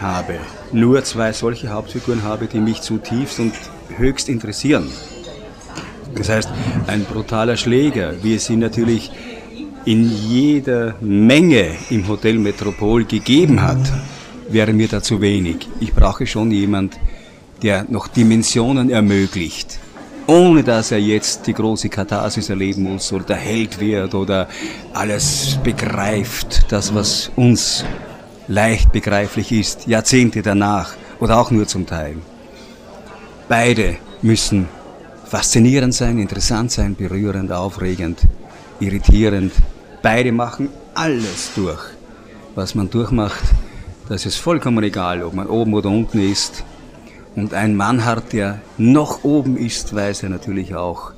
habe, 0.00 0.38
nur 0.72 1.04
zwei 1.04 1.32
solche 1.32 1.70
Hauptfiguren 1.70 2.22
habe, 2.22 2.46
die 2.46 2.60
mich 2.60 2.80
zutiefst 2.80 3.40
und 3.40 3.52
höchst 3.96 4.28
interessieren. 4.28 4.88
Das 6.14 6.28
heißt, 6.28 6.48
ein 6.86 7.04
brutaler 7.04 7.56
Schläger, 7.56 8.14
wie 8.22 8.34
es 8.34 8.48
ihn 8.50 8.58
natürlich 8.58 9.10
in 9.84 10.10
jeder 10.10 10.96
Menge 11.00 11.70
im 11.90 12.06
Hotel 12.08 12.38
Metropol 12.38 13.04
gegeben 13.04 13.62
hat, 13.62 13.78
wäre 14.48 14.72
mir 14.72 14.88
da 14.88 15.02
zu 15.02 15.20
wenig. 15.20 15.68
Ich 15.80 15.94
brauche 15.94 16.26
schon 16.26 16.50
jemand, 16.50 16.98
der 17.62 17.86
noch 17.88 18.08
Dimensionen 18.08 18.90
ermöglicht, 18.90 19.78
ohne 20.26 20.62
dass 20.62 20.90
er 20.92 20.98
jetzt 20.98 21.46
die 21.46 21.54
große 21.54 21.88
Katharsis 21.88 22.50
erleben 22.50 22.82
muss 22.82 23.12
oder 23.12 23.24
der 23.24 23.36
Held 23.36 23.80
wird 23.80 24.14
oder 24.14 24.48
alles 24.92 25.58
begreift, 25.62 26.66
das 26.70 26.94
was 26.94 27.30
uns 27.36 27.84
leicht 28.48 28.92
begreiflich 28.92 29.52
ist, 29.52 29.86
Jahrzehnte 29.86 30.42
danach 30.42 30.94
oder 31.20 31.38
auch 31.38 31.50
nur 31.50 31.66
zum 31.66 31.86
Teil. 31.86 32.16
Beide 33.48 33.96
müssen 34.22 34.68
faszinierend 35.24 35.94
sein, 35.94 36.18
interessant 36.18 36.72
sein, 36.72 36.96
berührend, 36.96 37.52
aufregend, 37.52 38.20
irritierend. 38.80 39.52
Beide 40.02 40.32
machen 40.32 40.70
alles 40.94 41.50
durch, 41.54 41.82
was 42.54 42.74
man 42.74 42.90
durchmacht. 42.90 43.44
Das 44.08 44.24
ist 44.24 44.36
vollkommen 44.36 44.82
egal, 44.82 45.22
ob 45.22 45.34
man 45.34 45.46
oben 45.46 45.74
oder 45.74 45.90
unten 45.90 46.20
ist. 46.20 46.64
Und 47.36 47.52
ein 47.52 47.76
Mann 47.76 48.04
hat, 48.04 48.32
der 48.32 48.60
noch 48.78 49.22
oben 49.22 49.56
ist, 49.58 49.94
weiß 49.94 50.22
er 50.22 50.30
natürlich 50.30 50.74
auch, 50.74 51.12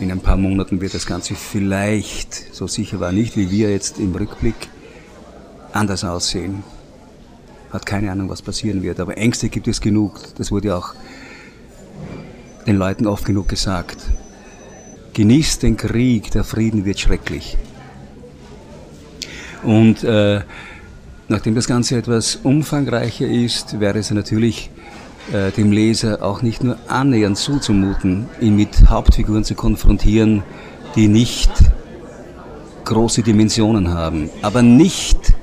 in 0.00 0.12
ein 0.12 0.20
paar 0.20 0.36
Monaten 0.36 0.80
wird 0.80 0.94
das 0.94 1.06
Ganze 1.06 1.34
vielleicht, 1.34 2.54
so 2.54 2.66
sicher 2.66 3.00
war 3.00 3.10
nicht 3.12 3.36
wie 3.36 3.50
wir 3.50 3.70
jetzt 3.70 3.98
im 3.98 4.14
Rückblick, 4.14 4.68
anders 5.72 6.04
aussehen. 6.04 6.62
Hat 7.70 7.84
keine 7.84 8.10
Ahnung, 8.10 8.28
was 8.30 8.42
passieren 8.42 8.82
wird, 8.82 9.00
aber 9.00 9.18
Ängste 9.18 9.48
gibt 9.48 9.68
es 9.68 9.80
genug. 9.80 10.20
Das 10.36 10.50
wurde 10.50 10.74
auch 10.76 10.94
den 12.66 12.76
Leuten 12.76 13.06
oft 13.06 13.24
genug 13.24 13.48
gesagt. 13.48 13.98
Genießt 15.12 15.62
den 15.62 15.76
Krieg, 15.76 16.30
der 16.30 16.44
Frieden 16.44 16.84
wird 16.84 17.00
schrecklich. 17.00 17.56
Und 19.62 20.04
äh, 20.04 20.42
nachdem 21.28 21.54
das 21.54 21.66
Ganze 21.66 21.96
etwas 21.96 22.36
umfangreicher 22.36 23.26
ist, 23.26 23.80
wäre 23.80 23.98
es 23.98 24.10
natürlich 24.10 24.70
äh, 25.32 25.50
dem 25.50 25.72
Leser 25.72 26.22
auch 26.22 26.42
nicht 26.42 26.62
nur 26.62 26.78
annähernd 26.88 27.36
zuzumuten, 27.36 28.28
ihn 28.40 28.56
mit 28.56 28.88
Hauptfiguren 28.88 29.44
zu 29.44 29.54
konfrontieren, 29.54 30.42
die 30.94 31.08
nicht 31.08 31.50
große 32.84 33.22
Dimensionen 33.22 33.92
haben, 33.92 34.30
aber 34.40 34.62
nicht 34.62 35.34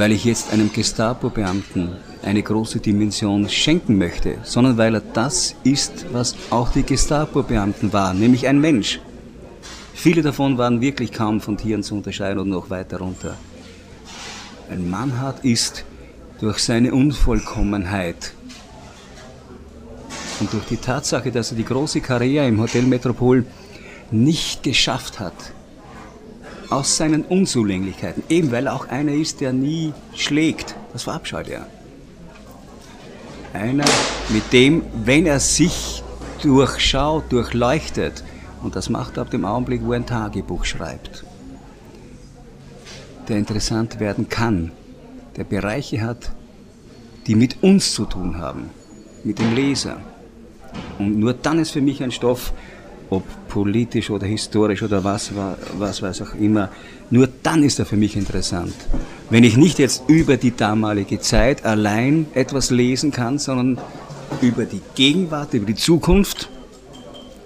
weil 0.00 0.12
ich 0.12 0.24
jetzt 0.24 0.50
einem 0.50 0.72
Gestapo-Beamten 0.72 1.90
eine 2.22 2.42
große 2.42 2.80
Dimension 2.80 3.46
schenken 3.50 3.98
möchte, 3.98 4.38
sondern 4.44 4.78
weil 4.78 4.94
er 4.94 5.02
das 5.02 5.54
ist, 5.62 6.06
was 6.10 6.36
auch 6.48 6.72
die 6.72 6.84
Gestapo-Beamten 6.84 7.92
waren, 7.92 8.18
nämlich 8.18 8.48
ein 8.48 8.62
Mensch. 8.62 8.98
Viele 9.92 10.22
davon 10.22 10.56
waren 10.56 10.80
wirklich 10.80 11.12
kaum 11.12 11.42
von 11.42 11.58
Tieren 11.58 11.82
zu 11.82 11.96
unterscheiden 11.96 12.38
und 12.38 12.48
noch 12.48 12.70
weiter 12.70 12.96
runter. 12.96 13.36
Ein 14.70 14.88
Mannhardt 14.88 15.44
ist 15.44 15.84
durch 16.40 16.60
seine 16.60 16.94
Unvollkommenheit 16.94 18.32
und 20.40 20.50
durch 20.50 20.64
die 20.64 20.78
Tatsache, 20.78 21.30
dass 21.30 21.50
er 21.50 21.58
die 21.58 21.64
große 21.66 22.00
Karriere 22.00 22.48
im 22.48 22.58
Hotel 22.58 22.84
Metropol 22.84 23.44
nicht 24.10 24.62
geschafft 24.62 25.20
hat, 25.20 25.34
aus 26.70 26.96
seinen 26.96 27.24
Unzulänglichkeiten, 27.24 28.22
eben 28.28 28.52
weil 28.52 28.66
er 28.66 28.74
auch 28.74 28.88
einer 28.88 29.12
ist, 29.12 29.40
der 29.40 29.52
nie 29.52 29.92
schlägt. 30.14 30.76
Das 30.92 31.02
verabscheut 31.02 31.48
er. 31.48 31.66
Einer, 33.52 33.84
mit 34.28 34.52
dem, 34.52 34.82
wenn 35.04 35.26
er 35.26 35.40
sich 35.40 36.02
durchschaut, 36.42 37.30
durchleuchtet, 37.30 38.24
und 38.62 38.76
das 38.76 38.88
macht 38.88 39.16
er 39.16 39.22
ab 39.22 39.30
dem 39.30 39.44
Augenblick, 39.44 39.82
wo 39.84 39.92
er 39.92 40.00
ein 40.00 40.06
Tagebuch 40.06 40.64
schreibt, 40.64 41.24
der 43.28 43.38
interessant 43.38 43.98
werden 43.98 44.28
kann, 44.28 44.72
der 45.36 45.44
Bereiche 45.44 46.00
hat, 46.02 46.30
die 47.26 47.34
mit 47.34 47.62
uns 47.62 47.92
zu 47.92 48.04
tun 48.04 48.38
haben, 48.38 48.70
mit 49.24 49.38
dem 49.38 49.54
Leser. 49.54 49.98
Und 50.98 51.18
nur 51.18 51.34
dann 51.34 51.58
ist 51.58 51.72
für 51.72 51.80
mich 51.80 52.02
ein 52.02 52.12
Stoff, 52.12 52.52
ob 53.10 53.24
politisch 53.48 54.10
oder 54.10 54.26
historisch 54.26 54.82
oder 54.82 55.04
was, 55.04 55.32
was 55.78 56.02
weiß 56.02 56.22
auch 56.22 56.34
immer, 56.34 56.70
nur 57.10 57.28
dann 57.42 57.62
ist 57.64 57.78
er 57.78 57.86
für 57.86 57.96
mich 57.96 58.16
interessant. 58.16 58.74
Wenn 59.28 59.44
ich 59.44 59.56
nicht 59.56 59.78
jetzt 59.78 60.04
über 60.08 60.36
die 60.36 60.56
damalige 60.56 61.20
Zeit 61.20 61.64
allein 61.64 62.26
etwas 62.34 62.70
lesen 62.70 63.10
kann, 63.10 63.38
sondern 63.38 63.78
über 64.40 64.64
die 64.64 64.80
Gegenwart, 64.94 65.54
über 65.54 65.66
die 65.66 65.74
Zukunft 65.74 66.48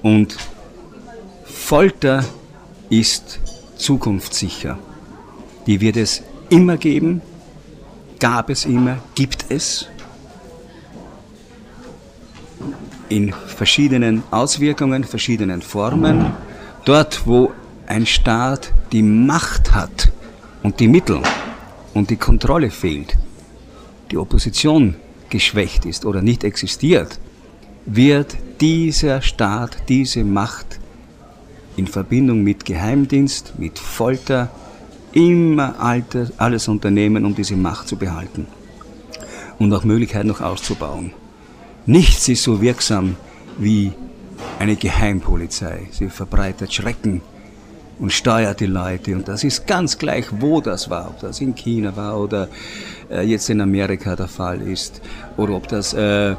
und 0.03 0.37
Folter 1.44 2.24
ist 2.90 3.40
zukunftssicher. 3.77 4.79
Die 5.66 5.81
wird 5.81 5.96
es 5.96 6.22
immer 6.50 6.77
geben, 6.77 7.22
gab 8.20 8.50
es 8.50 8.66
immer, 8.66 8.98
gibt 9.14 9.46
es 9.48 9.88
in 13.09 13.33
verschiedenen 13.33 14.23
Auswirkungen, 14.31 15.05
verschiedenen 15.05 15.62
Formen. 15.62 16.33
Dort, 16.85 17.27
wo 17.27 17.53
ein 17.87 18.07
Staat 18.07 18.73
die 18.93 19.03
Macht 19.03 19.75
hat 19.75 20.12
und 20.62 20.81
die 20.81 20.88
Mittel 20.88 21.21
und 21.95 22.11
die 22.11 22.17
Kontrolle 22.17 22.71
fehlt, 22.71 23.17
die 24.11 24.17
Opposition 24.17 24.97
geschwächt 25.31 25.85
ist 25.87 26.05
oder 26.05 26.23
nicht 26.23 26.45
existiert, 26.45 27.19
wird 27.87 28.37
dieser 28.61 29.21
Staat, 29.23 29.77
diese 29.88 30.25
Macht 30.25 30.79
in 31.77 31.87
Verbindung 31.87 32.43
mit 32.43 32.64
Geheimdienst, 32.64 33.55
mit 33.59 33.79
Folter, 33.79 34.51
immer 35.12 35.75
alles 36.38 36.69
unternehmen, 36.69 37.25
um 37.25 37.35
diese 37.35 37.57
Macht 37.57 37.88
zu 37.88 37.97
behalten 37.97 38.47
und 39.59 39.73
auch 39.73 39.85
Möglichkeiten 39.85 40.29
noch 40.29 40.40
auszubauen. 40.40 41.12
Nichts 41.87 42.29
ist 42.29 42.42
so 42.42 42.62
wirksam 42.62 43.16
wie 43.59 43.92
eine 44.59 44.77
Geheimpolizei. 44.77 45.83
Sie 45.90 46.09
verbreitet 46.09 46.73
Schrecken 46.73 47.20
und 47.99 48.12
steuert 48.12 48.61
die 48.61 48.66
Leute. 48.66 49.14
Und 49.14 49.29
das 49.29 49.44
ist 49.44 49.66
ganz 49.66 49.99
gleich, 49.99 50.27
wo 50.40 50.61
das 50.61 50.88
war. 50.88 51.09
Ob 51.09 51.20
das 51.20 51.40
in 51.40 51.55
China 51.55 51.94
war 51.94 52.18
oder 52.18 52.49
äh, 53.11 53.23
jetzt 53.23 53.51
in 53.51 53.61
Amerika 53.61 54.16
der 54.16 54.29
Fall 54.29 54.62
ist. 54.62 55.03
Oder 55.37 55.55
ob 55.55 55.68
das 55.68 55.92
äh, 55.92 56.35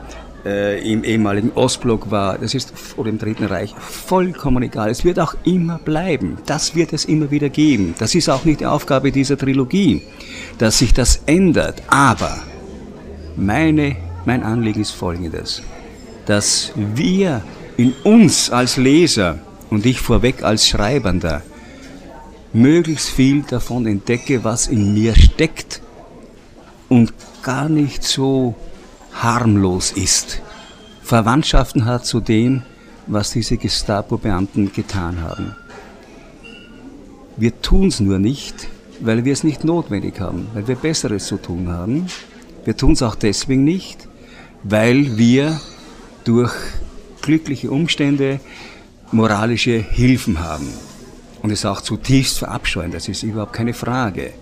äh, 0.46 0.92
im 0.92 1.04
ehemaligen 1.04 1.52
Ostblock 1.54 2.10
war. 2.10 2.38
Das 2.38 2.54
ist, 2.54 2.74
oder 2.98 3.10
im 3.10 3.18
Dritten 3.18 3.46
Reich. 3.46 3.74
Vollkommen 3.78 4.64
egal. 4.64 4.90
Es 4.90 5.06
wird 5.06 5.20
auch 5.20 5.36
immer 5.44 5.78
bleiben. 5.78 6.38
Das 6.46 6.76
wird 6.76 6.92
es 6.94 7.06
immer 7.06 7.32
wieder 7.32 7.50
geben. 7.50 7.94
Das 8.00 8.16
ist 8.16 8.30
auch 8.30 8.46
nicht 8.46 8.62
die 8.62 8.66
Aufgabe 8.66 9.12
dieser 9.12 9.38
Trilogie, 9.38 10.02
dass 10.58 10.80
sich 10.80 10.94
das 10.94 11.22
ändert. 11.26 11.84
Aber 11.88 12.36
meine, 13.36 13.96
mein 14.26 14.44
Anliegen 14.44 14.82
ist 14.82 14.92
folgendes. 14.92 15.62
Dass 16.26 16.72
wir 16.76 17.44
in 17.78 17.94
uns 18.04 18.50
als 18.50 18.78
Leser 18.78 19.40
und 19.70 19.86
ich 19.86 20.00
vorweg 20.00 20.44
als 20.44 20.68
Schreibender 20.68 21.42
möglichst 22.54 23.10
viel 23.10 23.44
davon 23.44 23.86
entdecke, 23.86 24.44
was 24.44 24.68
in 24.68 24.94
mir 24.94 25.16
steckt 25.16 25.82
und 26.90 27.14
gar 27.44 27.70
nicht 27.70 28.04
so 28.04 28.56
harmlos 29.14 29.92
ist. 29.92 30.42
Verwandtschaften 31.04 31.86
hat 31.86 32.06
zu 32.06 32.20
dem, 32.20 32.64
was 33.08 33.32
diese 33.32 33.58
Gestapo-Beamten 33.58 34.72
getan 34.74 35.22
haben. 35.22 35.56
Wir 37.38 37.62
tun 37.62 37.90
es 37.90 38.00
nur 38.00 38.18
nicht, 38.18 38.68
weil 39.02 39.26
wir 39.26 39.34
es 39.34 39.44
nicht 39.44 39.64
notwendig 39.64 40.20
haben, 40.20 40.48
weil 40.54 40.68
wir 40.68 40.76
Besseres 40.76 41.28
zu 41.28 41.38
tun 41.38 41.70
haben. 41.70 42.08
Wir 42.64 42.76
tun 42.78 42.94
es 42.94 43.04
auch 43.04 43.16
deswegen 43.16 43.64
nicht, 43.64 44.08
weil 44.68 45.18
wir 45.18 45.62
durch 46.24 46.54
glückliche 47.22 47.70
Umstände 47.70 48.40
moralische 49.12 49.78
Hilfen 49.78 50.40
haben 50.40 50.68
und 51.44 51.52
es 51.52 51.66
auch 51.66 51.82
zutiefst 51.82 52.40
verabscheuen, 52.40 52.92
das 52.92 53.08
ist 53.08 53.24
überhaupt 53.24 53.54
keine 53.54 53.74
Frage. 53.74 54.34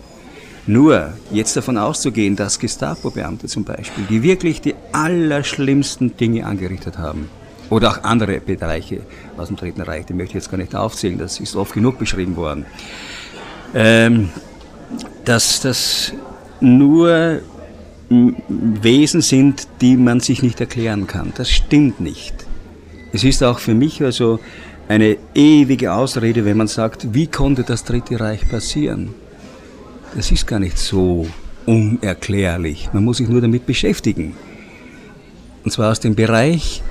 Nur 0.66 1.14
jetzt 1.30 1.58
davon 1.58 1.78
auszugehen, 1.78 2.38
dass 2.38 2.58
Gestapo-Beamte 2.58 3.48
zum 3.48 3.66
Beispiel, 3.66 4.06
die 4.10 4.24
wirklich 4.24 4.62
die 4.62 4.76
allerschlimmsten 4.94 6.16
Dinge 6.16 6.46
angerichtet 6.46 6.98
haben, 6.98 7.30
oder 7.70 7.90
auch 7.90 8.04
andere 8.04 8.40
Bereiche 8.40 9.02
aus 9.36 9.48
dem 9.48 9.58
Dritten 9.58 9.82
Reich, 9.82 10.06
die 10.06 10.14
möchte 10.14 10.32
ich 10.32 10.44
jetzt 10.44 10.52
gar 10.52 10.58
nicht 10.58 10.76
aufzählen, 10.76 11.18
das 11.18 11.40
ist 11.40 11.56
oft 11.56 11.74
genug 11.74 11.98
beschrieben 11.98 12.36
worden, 12.36 12.66
ähm, 13.74 14.30
dass 15.26 15.60
das 15.60 16.14
nur 16.62 17.42
Wesen 18.10 19.22
sind, 19.22 19.68
die 19.82 19.98
man 19.98 20.20
sich 20.20 20.44
nicht 20.44 20.60
erklären 20.60 21.08
kann. 21.08 21.34
Das 21.36 21.50
stimmt 21.50 22.00
nicht. 22.00 22.34
Es 23.12 23.24
ist 23.24 23.44
auch 23.44 23.60
für 23.60 23.74
mich 23.74 24.02
also 24.04 24.40
eine 24.88 25.18
ewige 25.34 25.94
Ausrede, 25.94 26.46
wenn 26.46 26.58
man 26.58 26.68
sagt, 26.68 27.14
wie 27.14 27.28
konnte 27.28 27.64
das 27.64 27.84
Dritte 27.84 28.20
Reich 28.20 28.48
passieren? 28.50 29.14
Das 30.16 30.32
ist 30.32 30.46
gar 30.46 30.60
nicht 30.60 30.78
so 30.78 31.28
unerklärlich. 31.66 32.90
Man 32.94 33.04
muss 33.04 33.18
sich 33.18 33.30
nur 33.30 33.42
damit 33.42 33.66
beschäftigen. 33.66 34.36
Und 35.64 35.72
zwar 35.72 35.92
aus 35.92 36.00
dem 36.00 36.16
Bereich 36.16 36.84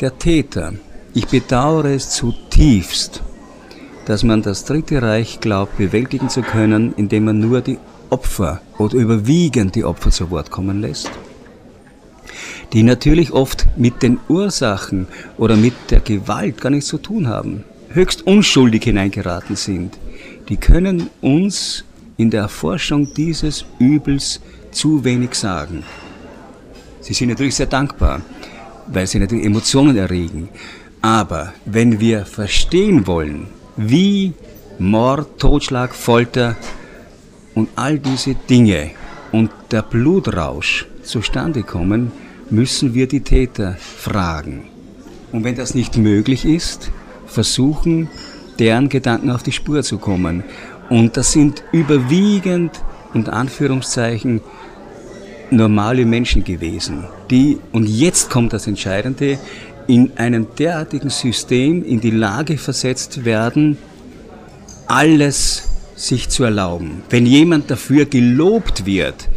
der 0.00 0.18
Täter. 0.18 0.74
Ich 1.14 1.26
bedauere 1.26 1.94
es 1.94 2.10
zutiefst, 2.10 3.22
dass 4.06 4.22
man 4.22 4.42
das 4.42 4.64
Dritte 4.64 5.00
Reich 5.00 5.40
glaubt, 5.40 5.78
bewältigen 5.78 6.28
zu 6.28 6.42
können, 6.42 6.92
indem 6.96 7.24
man 7.24 7.38
nur 7.38 7.60
die 7.60 7.78
Opfer 8.14 8.60
oder 8.78 8.96
überwiegend 9.04 9.74
die 9.74 9.84
Opfer 9.84 10.10
zu 10.10 10.30
Wort 10.30 10.50
kommen 10.50 10.80
lässt 10.80 11.10
die 12.74 12.82
natürlich 12.82 13.32
oft 13.32 13.66
mit 13.76 14.02
den 14.02 14.18
Ursachen 14.28 15.06
oder 15.38 15.56
mit 15.56 15.74
der 15.90 16.00
Gewalt 16.00 16.60
gar 16.60 16.70
nichts 16.70 16.88
zu 16.88 16.98
tun 16.98 17.28
haben, 17.28 17.64
höchst 17.90 18.26
unschuldig 18.26 18.84
hineingeraten 18.84 19.54
sind, 19.54 19.96
die 20.48 20.56
können 20.56 21.08
uns 21.20 21.84
in 22.16 22.30
der 22.30 22.42
Erforschung 22.42 23.14
dieses 23.14 23.64
Übels 23.78 24.40
zu 24.72 25.04
wenig 25.04 25.34
sagen. 25.34 25.84
Sie 27.00 27.14
sind 27.14 27.28
natürlich 27.28 27.54
sehr 27.54 27.66
dankbar, 27.66 28.22
weil 28.88 29.06
sie 29.06 29.20
natürlich 29.20 29.44
Emotionen 29.44 29.96
erregen. 29.96 30.48
Aber 31.00 31.52
wenn 31.64 32.00
wir 32.00 32.24
verstehen 32.24 33.06
wollen, 33.06 33.46
wie 33.76 34.32
Mord, 34.78 35.38
Totschlag, 35.38 35.94
Folter 35.94 36.56
und 37.54 37.68
all 37.76 37.98
diese 37.98 38.34
Dinge 38.34 38.90
und 39.32 39.50
der 39.70 39.82
Blutrausch 39.82 40.86
zustande 41.02 41.62
kommen, 41.62 42.12
müssen 42.50 42.94
wir 42.94 43.08
die 43.08 43.20
Täter 43.20 43.76
fragen. 43.78 44.64
Und 45.32 45.44
wenn 45.44 45.56
das 45.56 45.74
nicht 45.74 45.96
möglich 45.96 46.44
ist, 46.44 46.90
versuchen, 47.26 48.08
deren 48.58 48.88
Gedanken 48.88 49.30
auf 49.30 49.42
die 49.42 49.52
Spur 49.52 49.82
zu 49.82 49.98
kommen. 49.98 50.44
Und 50.88 51.16
das 51.16 51.32
sind 51.32 51.64
überwiegend, 51.72 52.72
unter 53.12 53.32
Anführungszeichen, 53.32 54.40
normale 55.50 56.04
Menschen 56.04 56.42
gewesen, 56.44 57.04
die, 57.30 57.58
und 57.72 57.86
jetzt 57.86 58.30
kommt 58.30 58.52
das 58.52 58.66
Entscheidende, 58.66 59.38
in 59.86 60.16
einem 60.16 60.46
derartigen 60.58 61.10
System 61.10 61.84
in 61.84 62.00
die 62.00 62.10
Lage 62.10 62.56
versetzt 62.56 63.24
werden, 63.24 63.76
alles 64.86 65.73
sich 65.96 66.28
zu 66.28 66.44
erlauben. 66.44 67.02
Wenn 67.10 67.26
jemand 67.26 67.70
dafür 67.70 68.04
gelobt 68.04 68.86
wird, 68.86 69.28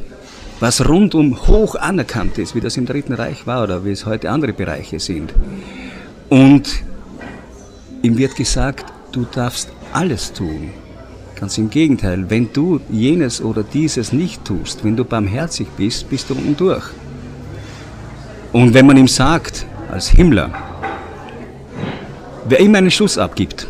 was 0.60 0.88
rundum 0.88 1.48
hoch 1.48 1.76
anerkannt 1.76 2.38
ist, 2.38 2.56
wie 2.56 2.62
das 2.62 2.78
im 2.78 2.86
Dritten 2.86 3.14
Reich 3.14 3.46
war 3.46 3.64
oder 3.64 3.86
wie 3.86 3.92
es 3.92 4.06
heute 4.06 4.32
andere 4.32 4.54
Bereiche 4.54 5.00
sind. 5.00 5.34
Und 6.30 6.84
ihm 8.02 8.18
wird 8.18 8.36
gesagt, 8.36 8.86
du 9.12 9.26
darfst 9.32 9.70
alles 9.94 10.34
tun. 10.34 10.72
Ganz 11.40 11.58
im 11.60 11.70
Gegenteil, 11.70 12.30
wenn 12.30 12.52
du 12.52 12.82
jenes 12.90 13.42
oder 13.42 13.64
dieses 13.64 14.12
nicht 14.12 14.44
tust, 14.44 14.84
wenn 14.84 14.98
du 14.98 15.06
barmherzig 15.06 15.68
bist, 15.78 16.10
bist 16.10 16.30
du 16.30 16.34
unten 16.34 16.58
durch. 16.58 16.86
Und 18.52 18.74
wenn 18.74 18.88
man 18.88 18.98
ihm 18.98 19.08
sagt, 19.08 19.68
als 19.92 20.10
Himmler, 20.10 20.52
wer 22.50 22.60
immer 22.60 22.80
einen 22.80 22.90
Schuss 22.90 23.20
abgibt, 23.20 23.68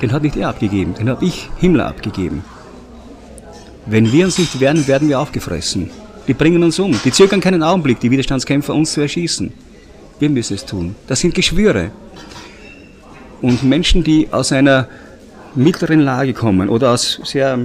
den 0.00 0.12
hat 0.12 0.22
nicht 0.22 0.36
er 0.36 0.48
abgegeben, 0.48 0.94
den 0.94 1.08
habe 1.08 1.24
ich 1.24 1.48
Himmler 1.58 1.86
abgegeben. 1.86 2.44
Wenn 3.86 4.12
wir 4.12 4.26
uns 4.26 4.38
nicht 4.38 4.60
wehren, 4.60 4.86
werden 4.86 5.08
wir 5.08 5.18
aufgefressen. 5.18 5.90
Die 6.26 6.34
bringen 6.34 6.62
uns 6.62 6.78
um. 6.78 6.94
Die 7.04 7.10
zögern 7.10 7.40
keinen 7.40 7.62
Augenblick, 7.62 8.00
die 8.00 8.10
Widerstandskämpfer, 8.10 8.74
uns 8.74 8.92
zu 8.92 9.00
erschießen. 9.00 9.50
Wir 10.18 10.28
müssen 10.28 10.54
es 10.54 10.66
tun. 10.66 10.94
Das 11.06 11.20
sind 11.20 11.34
Geschwüre. 11.34 11.90
Und 13.40 13.62
Menschen, 13.62 14.04
die 14.04 14.28
aus 14.30 14.52
einer 14.52 14.88
mittleren 15.54 16.00
Lage 16.00 16.34
kommen 16.34 16.68
oder 16.68 16.92
aus 16.92 17.20
sehr 17.24 17.58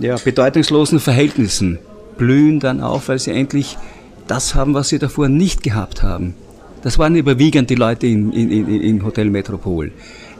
ja, 0.00 0.16
bedeutungslosen 0.16 1.00
Verhältnissen, 1.00 1.78
blühen 2.18 2.60
dann 2.60 2.82
auf, 2.82 3.08
weil 3.08 3.18
sie 3.18 3.30
endlich 3.30 3.78
das 4.26 4.54
haben, 4.54 4.74
was 4.74 4.90
sie 4.90 4.98
davor 4.98 5.28
nicht 5.28 5.62
gehabt 5.62 6.02
haben. 6.02 6.34
Das 6.82 6.98
waren 6.98 7.16
überwiegend 7.16 7.70
die 7.70 7.76
Leute 7.76 8.06
in, 8.08 8.32
in, 8.32 8.68
in 8.68 9.04
Hotel 9.04 9.30
Metropol 9.30 9.92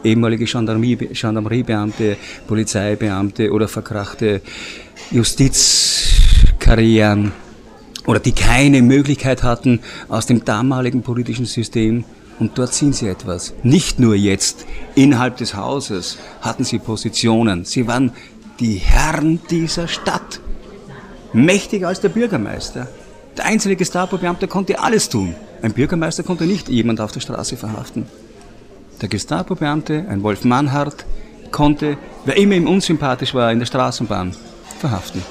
ehemalige 0.04 0.44
Gendarmerie, 0.44 0.96
Gendarmeriebeamte, 0.96 2.16
Polizeibeamte 2.46 3.50
oder 3.52 3.68
verkrachte 3.68 4.42
Justizkarrieren 5.10 7.32
oder 8.06 8.20
die 8.20 8.32
keine 8.32 8.82
Möglichkeit 8.82 9.42
hatten 9.42 9.80
aus 10.08 10.26
dem 10.26 10.44
damaligen 10.44 11.02
politischen 11.02 11.46
System. 11.46 12.04
Und 12.38 12.58
dort 12.58 12.74
sind 12.74 12.96
sie 12.96 13.08
etwas. 13.08 13.54
Nicht 13.62 14.00
nur 14.00 14.14
jetzt 14.14 14.66
innerhalb 14.94 15.36
des 15.36 15.54
Hauses 15.54 16.18
hatten 16.40 16.64
sie 16.64 16.78
Positionen. 16.78 17.64
Sie 17.64 17.86
waren 17.86 18.12
die 18.58 18.74
Herren 18.74 19.40
dieser 19.50 19.86
Stadt. 19.86 20.40
Mächtiger 21.32 21.88
als 21.88 22.00
der 22.00 22.08
Bürgermeister. 22.08 22.88
Der 23.36 23.46
einzelne 23.46 23.76
Gestapo-Beamte 23.76 24.48
konnte 24.48 24.80
alles 24.80 25.08
tun. 25.08 25.34
Ein 25.62 25.72
Bürgermeister 25.72 26.22
konnte 26.22 26.44
nicht 26.44 26.68
jemand 26.68 27.00
auf 27.00 27.12
der 27.12 27.20
Straße 27.20 27.56
verhaften. 27.56 28.06
Der 29.02 29.08
Gestapo-Beamte, 29.08 30.06
ein 30.08 30.22
Wolf 30.22 30.44
Mannhardt, 30.44 31.04
konnte, 31.50 31.98
wer 32.24 32.36
immer 32.36 32.54
ihm 32.54 32.68
unsympathisch 32.68 33.34
war, 33.34 33.50
in 33.50 33.58
der 33.58 33.66
Straßenbahn 33.66 34.34
verhaften. 34.78 35.22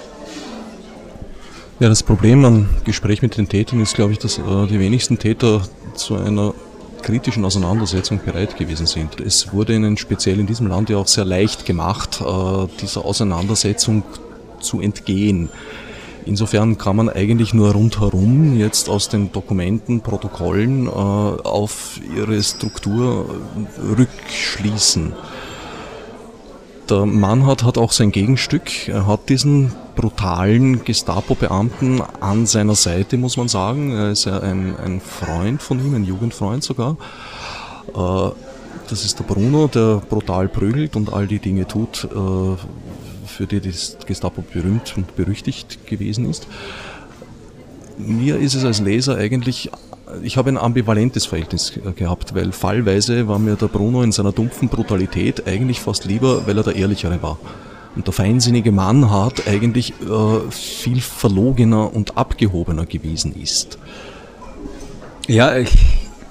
Ja, 1.80 1.88
das 1.88 2.04
Problem 2.04 2.44
am 2.44 2.70
Gespräch 2.84 3.22
mit 3.22 3.38
den 3.38 3.48
Tätern 3.48 3.82
ist, 3.82 3.96
glaube 3.96 4.12
ich, 4.12 4.20
dass 4.20 4.38
äh, 4.38 4.68
die 4.70 4.80
wenigsten 4.80 5.18
Täter 5.18 5.62
zu 5.96 6.16
einer 6.16 6.54
kritischen 7.02 7.46
Auseinandersetzung 7.46 8.20
bereit 8.24 8.58
gewesen 8.58 8.86
sind. 8.86 9.20
Es 9.20 9.54
wurde 9.54 9.74
ihnen 9.74 9.98
speziell 9.98 10.40
in 10.40 10.48
diesem 10.48 10.68
Land 10.68 10.90
ja 10.90 10.98
auch 10.98 11.08
sehr 11.08 11.26
leicht 11.26 11.66
gemacht, 11.66 12.22
äh, 12.22 12.68
dieser 12.82 13.06
Auseinandersetzung 13.06 14.04
zu 14.60 14.82
entgehen. 14.82 15.50
Insofern 16.26 16.78
kann 16.78 16.96
man 16.96 17.10
eigentlich 17.10 17.54
nur 17.54 17.72
rundherum 17.72 18.58
jetzt 18.58 18.90
aus 18.90 19.10
den 19.10 19.32
Dokumenten, 19.32 20.02
Protokollen 20.02 20.88
äh, 20.88 20.90
auf 20.90 22.00
ihre 22.16 22.42
Struktur 22.42 23.26
rückschließen. 23.98 25.14
Der 26.90 27.06
Mannhardt 27.06 27.64
hat 27.64 27.78
auch 27.78 27.92
sein 27.92 28.12
Gegenstück. 28.12 28.88
Er 28.88 29.08
hat 29.08 29.30
diesen 29.30 29.72
brutalen 29.96 30.84
Gestapo-Beamten 30.84 32.02
an 32.20 32.46
seiner 32.46 32.76
Seite, 32.76 33.18
muss 33.18 33.38
man 33.38 33.48
sagen. 33.48 33.92
Er 33.92 34.12
ist 34.12 34.26
ja 34.26 34.40
ein, 34.40 34.76
ein 34.78 35.00
Freund 35.00 35.62
von 35.62 35.80
ihm, 35.80 35.96
ein 35.96 36.04
Jugendfreund 36.04 36.64
sogar. 36.64 36.98
Äh, 37.96 38.32
das 38.90 39.06
ist 39.06 39.20
der 39.20 39.24
Bruno, 39.24 39.68
der 39.68 40.02
brutal 40.10 40.50
prügelt 40.50 40.98
und 40.98 41.14
all 41.14 41.26
die 41.26 41.40
Dinge 41.40 41.66
tut, 41.66 42.10
äh, 42.14 42.58
für 43.42 43.48
die 43.48 43.60
das 43.60 43.98
Gestapo 44.06 44.44
berühmt 44.54 44.94
und 44.96 45.16
berüchtigt 45.16 45.88
gewesen 45.88 46.30
ist. 46.30 46.46
Mir 47.98 48.38
ist 48.38 48.54
es 48.54 48.64
als 48.64 48.80
Leser 48.80 49.18
eigentlich, 49.18 49.72
ich 50.22 50.38
habe 50.38 50.50
ein 50.50 50.58
ambivalentes 50.58 51.26
Verhältnis 51.26 51.74
gehabt, 51.96 52.36
weil 52.36 52.52
fallweise 52.52 53.28
war 53.28 53.40
mir 53.40 53.56
der 53.56 53.66
Bruno 53.66 54.04
in 54.04 54.12
seiner 54.12 54.32
dumpfen 54.32 54.70
Brutalität 54.70 55.48
eigentlich 55.48 55.80
fast 55.80 56.06
lieber, 56.06 56.46
weil 56.46 56.56
er 56.56 56.64
der 56.64 56.76
Ehrlichere 56.76 57.24
war. 57.24 57.40
Und 57.96 58.06
der 58.06 58.14
feinsinnige 58.14 58.72
Mann 58.72 59.10
hat 59.10 59.48
eigentlich 59.48 59.94
äh, 60.02 60.52
viel 60.52 61.02
verlogener 61.02 61.94
und 61.94 62.18
abgehobener 62.18 62.86
gewesen 62.86 63.34
ist. 63.34 63.80
Ja, 65.28 65.58
ich 65.58 65.76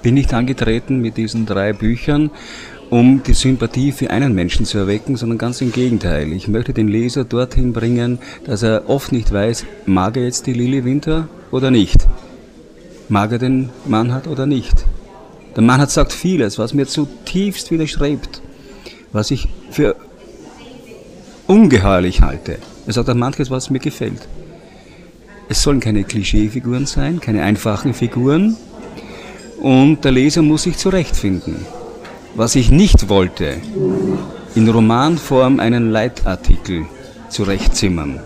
bin 0.01 0.13
nicht 0.13 0.33
angetreten 0.33 1.01
mit 1.01 1.17
diesen 1.17 1.45
drei 1.45 1.73
Büchern, 1.73 2.31
um 2.91 3.23
die 3.23 3.33
Sympathie 3.33 3.93
für 3.93 4.09
einen 4.09 4.35
Menschen 4.35 4.65
zu 4.65 4.77
erwecken, 4.77 5.15
sondern 5.15 5.37
ganz 5.37 5.61
im 5.61 5.71
Gegenteil. 5.71 6.33
Ich 6.33 6.49
möchte 6.49 6.73
den 6.73 6.89
Leser 6.89 7.23
dorthin 7.23 7.71
bringen, 7.71 8.19
dass 8.45 8.63
er 8.63 8.89
oft 8.89 9.13
nicht 9.13 9.31
weiß, 9.31 9.65
mag 9.85 10.17
er 10.17 10.25
jetzt 10.25 10.45
die 10.45 10.53
Lili 10.53 10.83
Winter 10.83 11.29
oder 11.51 11.71
nicht. 11.71 12.05
Mag 13.07 13.31
er 13.31 13.39
den 13.39 13.69
Mann 13.85 14.13
hat 14.13 14.27
oder 14.27 14.45
nicht. 14.45 14.85
Der 15.55 15.63
Mann 15.63 15.79
hat 15.79 15.89
sagt 15.89 16.11
vieles, 16.11 16.59
was 16.59 16.73
mir 16.73 16.85
zutiefst 16.85 17.71
widerstrebt, 17.71 18.41
was 19.13 19.31
ich 19.31 19.47
für 19.69 19.95
ungeheuerlich 21.47 22.21
halte. 22.21 22.57
Er 22.87 22.93
sagt 22.93 23.09
auch 23.09 23.15
manches, 23.15 23.49
was 23.49 23.69
mir 23.69 23.79
gefällt. 23.79 24.27
Es 25.47 25.63
sollen 25.63 25.79
keine 25.79 26.03
Klischeefiguren 26.03 26.85
sein, 26.85 27.21
keine 27.21 27.43
einfachen 27.43 27.93
Figuren. 27.93 28.57
Und 29.61 30.03
der 30.03 30.11
Leser 30.11 30.41
muss 30.41 30.63
sich 30.63 30.75
zurechtfinden. 30.75 31.65
Was 32.35 32.55
ich 32.55 32.71
nicht 32.71 33.09
wollte, 33.09 33.57
in 34.55 34.69
Romanform 34.69 35.59
einen 35.59 35.91
Leitartikel 35.91 36.85
zurechtzimmern. 37.29 38.19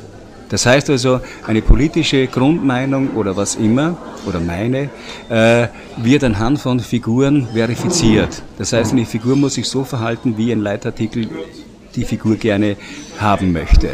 Das 0.49 0.65
heißt 0.65 0.89
also, 0.91 1.21
eine 1.45 1.61
politische 1.61 2.27
Grundmeinung 2.27 3.15
oder 3.15 3.35
was 3.35 3.55
immer, 3.55 3.97
oder 4.27 4.39
meine, 4.39 4.89
äh, 5.29 5.67
wird 5.97 6.23
anhand 6.23 6.59
von 6.59 6.79
Figuren 6.79 7.47
verifiziert. 7.53 8.43
Das 8.57 8.73
heißt, 8.73 8.91
eine 8.91 9.05
Figur 9.05 9.35
muss 9.35 9.55
sich 9.55 9.67
so 9.67 9.83
verhalten, 9.83 10.37
wie 10.37 10.51
ein 10.51 10.61
Leitartikel 10.61 11.27
die 11.95 12.05
Figur 12.05 12.35
gerne 12.35 12.77
haben 13.19 13.51
möchte. 13.53 13.89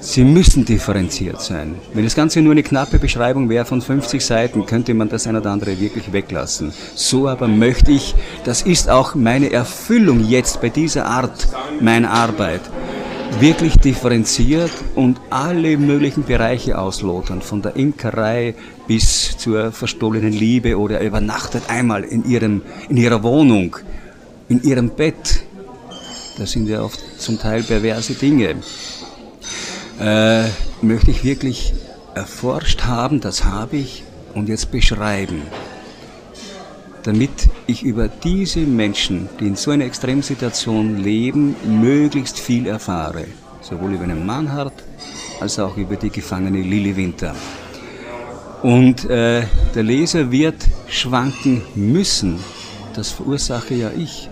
Sie 0.00 0.22
müssen 0.22 0.64
differenziert 0.64 1.40
sein. 1.42 1.74
Wenn 1.92 2.04
das 2.04 2.14
Ganze 2.14 2.40
nur 2.40 2.52
eine 2.52 2.62
knappe 2.62 2.98
Beschreibung 3.00 3.48
wäre 3.48 3.64
von 3.64 3.82
50 3.82 4.24
Seiten, 4.24 4.64
könnte 4.64 4.94
man 4.94 5.08
das 5.08 5.26
eine 5.26 5.40
oder 5.40 5.50
andere 5.50 5.80
wirklich 5.80 6.12
weglassen. 6.12 6.72
So 6.94 7.26
aber 7.26 7.48
möchte 7.48 7.90
ich, 7.90 8.14
das 8.44 8.62
ist 8.62 8.88
auch 8.88 9.16
meine 9.16 9.50
Erfüllung 9.50 10.24
jetzt 10.24 10.60
bei 10.60 10.68
dieser 10.68 11.06
Art 11.06 11.48
meiner 11.80 12.10
Arbeit, 12.10 12.60
wirklich 13.40 13.76
differenziert 13.76 14.70
und 14.94 15.20
alle 15.30 15.76
möglichen 15.76 16.24
Bereiche 16.24 16.78
ausloten, 16.78 17.42
von 17.42 17.62
der 17.62 17.74
Imkerei 17.74 18.54
bis 18.86 19.36
zur 19.36 19.72
verstohlenen 19.72 20.32
Liebe 20.32 20.78
oder 20.78 21.00
übernachtet 21.00 21.64
einmal 21.68 22.04
in, 22.04 22.24
ihrem, 22.24 22.62
in 22.88 22.96
ihrer 22.96 23.22
Wohnung, 23.24 23.76
in 24.48 24.62
ihrem 24.62 24.90
Bett. 24.90 25.42
Das 26.38 26.52
sind 26.52 26.68
ja 26.68 26.82
oft 26.82 27.00
zum 27.20 27.38
Teil 27.38 27.64
perverse 27.64 28.14
Dinge 28.14 28.56
äh, 30.00 30.44
möchte 30.82 31.10
ich 31.10 31.24
wirklich 31.24 31.74
erforscht 32.14 32.82
haben, 32.84 33.20
das 33.20 33.44
habe 33.44 33.76
ich, 33.76 34.04
und 34.34 34.48
jetzt 34.48 34.70
beschreiben, 34.70 35.42
damit 37.02 37.48
ich 37.66 37.82
über 37.82 38.08
diese 38.08 38.60
Menschen, 38.60 39.28
die 39.40 39.46
in 39.46 39.56
so 39.56 39.70
einer 39.70 39.84
Extremsituation 39.84 40.98
leben, 40.98 41.56
möglichst 41.64 42.38
viel 42.38 42.66
erfahre. 42.66 43.24
Sowohl 43.60 43.94
über 43.94 44.04
einen 44.04 44.26
Mannhardt 44.26 44.74
als 45.40 45.58
auch 45.58 45.76
über 45.76 45.96
die 45.96 46.10
gefangene 46.10 46.60
Lilly 46.60 46.96
Winter. 46.96 47.34
Und 48.62 49.04
äh, 49.04 49.44
der 49.74 49.82
Leser 49.82 50.30
wird 50.30 50.56
schwanken 50.88 51.62
müssen. 51.74 52.40
Das 52.94 53.10
verursache 53.10 53.74
ja 53.74 53.90
ich. 53.96 54.28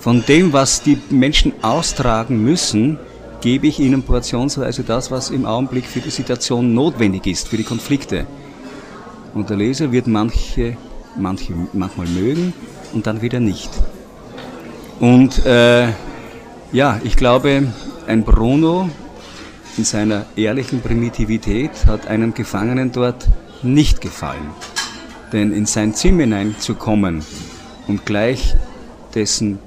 Von 0.00 0.24
dem, 0.26 0.52
was 0.52 0.82
die 0.82 0.98
Menschen 1.10 1.52
austragen 1.62 2.42
müssen, 2.42 2.98
gebe 3.44 3.66
ich 3.66 3.78
ihnen 3.78 4.02
portionsweise 4.02 4.84
das, 4.84 5.10
was 5.10 5.28
im 5.28 5.44
Augenblick 5.44 5.84
für 5.84 6.00
die 6.00 6.08
Situation 6.08 6.72
notwendig 6.72 7.26
ist, 7.26 7.48
für 7.48 7.58
die 7.58 7.62
Konflikte. 7.62 8.26
Und 9.34 9.50
der 9.50 9.58
Leser 9.58 9.92
wird 9.92 10.06
manche, 10.06 10.78
manche 11.14 11.52
manchmal 11.74 12.06
mögen 12.06 12.54
und 12.94 13.06
dann 13.06 13.20
wieder 13.20 13.40
nicht. 13.40 13.68
Und 14.98 15.44
äh, 15.44 15.88
ja, 16.72 16.98
ich 17.04 17.16
glaube, 17.16 17.64
ein 18.06 18.24
Bruno 18.24 18.88
in 19.76 19.84
seiner 19.84 20.24
ehrlichen 20.36 20.80
Primitivität 20.80 21.84
hat 21.84 22.06
einem 22.06 22.32
Gefangenen 22.32 22.92
dort 22.92 23.28
nicht 23.62 24.00
gefallen. 24.00 24.52
Denn 25.34 25.52
in 25.52 25.66
sein 25.66 25.92
Zimmer 25.92 26.22
hineinzukommen 26.22 27.22
und 27.88 28.06
gleich 28.06 28.56
dessen 29.14 29.58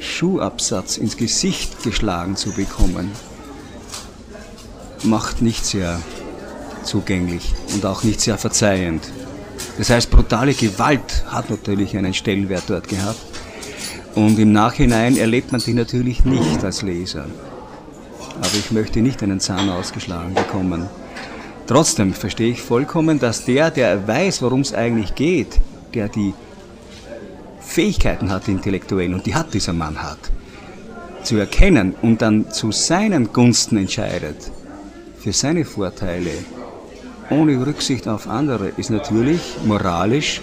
Schuhabsatz 0.00 0.96
ins 0.96 1.16
Gesicht 1.16 1.82
geschlagen 1.82 2.36
zu 2.36 2.52
bekommen, 2.52 3.10
macht 5.04 5.42
nicht 5.42 5.64
sehr 5.64 6.00
zugänglich 6.82 7.54
und 7.74 7.86
auch 7.86 8.02
nicht 8.02 8.20
sehr 8.20 8.38
verzeihend. 8.38 9.02
Das 9.78 9.90
heißt, 9.90 10.10
brutale 10.10 10.54
Gewalt 10.54 11.24
hat 11.28 11.50
natürlich 11.50 11.96
einen 11.96 12.14
Stellenwert 12.14 12.64
dort 12.68 12.88
gehabt. 12.88 13.20
Und 14.14 14.38
im 14.38 14.52
Nachhinein 14.52 15.16
erlebt 15.16 15.52
man 15.52 15.60
die 15.60 15.74
natürlich 15.74 16.24
nicht 16.24 16.64
als 16.64 16.82
Leser. 16.82 17.26
Aber 18.36 18.54
ich 18.58 18.70
möchte 18.72 19.00
nicht 19.00 19.22
einen 19.22 19.38
Zahn 19.38 19.70
ausgeschlagen 19.70 20.34
bekommen. 20.34 20.88
Trotzdem 21.66 22.12
verstehe 22.14 22.50
ich 22.50 22.62
vollkommen, 22.62 23.20
dass 23.20 23.44
der, 23.44 23.70
der 23.70 24.08
weiß, 24.08 24.42
worum 24.42 24.62
es 24.62 24.74
eigentlich 24.74 25.14
geht, 25.14 25.60
der 25.94 26.08
die 26.08 26.34
Fähigkeiten 27.70 28.32
hat 28.32 28.48
intellektuell, 28.48 29.14
und 29.14 29.26
die 29.26 29.34
hat 29.36 29.54
dieser 29.54 29.72
Mann 29.72 30.02
hat, 30.02 30.18
zu 31.22 31.36
erkennen 31.36 31.94
und 32.02 32.20
dann 32.20 32.50
zu 32.50 32.72
seinen 32.72 33.32
Gunsten 33.32 33.76
entscheidet, 33.76 34.50
für 35.16 35.32
seine 35.32 35.64
Vorteile, 35.64 36.32
ohne 37.30 37.64
Rücksicht 37.64 38.08
auf 38.08 38.26
andere, 38.26 38.72
ist 38.76 38.90
natürlich 38.90 39.40
moralisch 39.64 40.42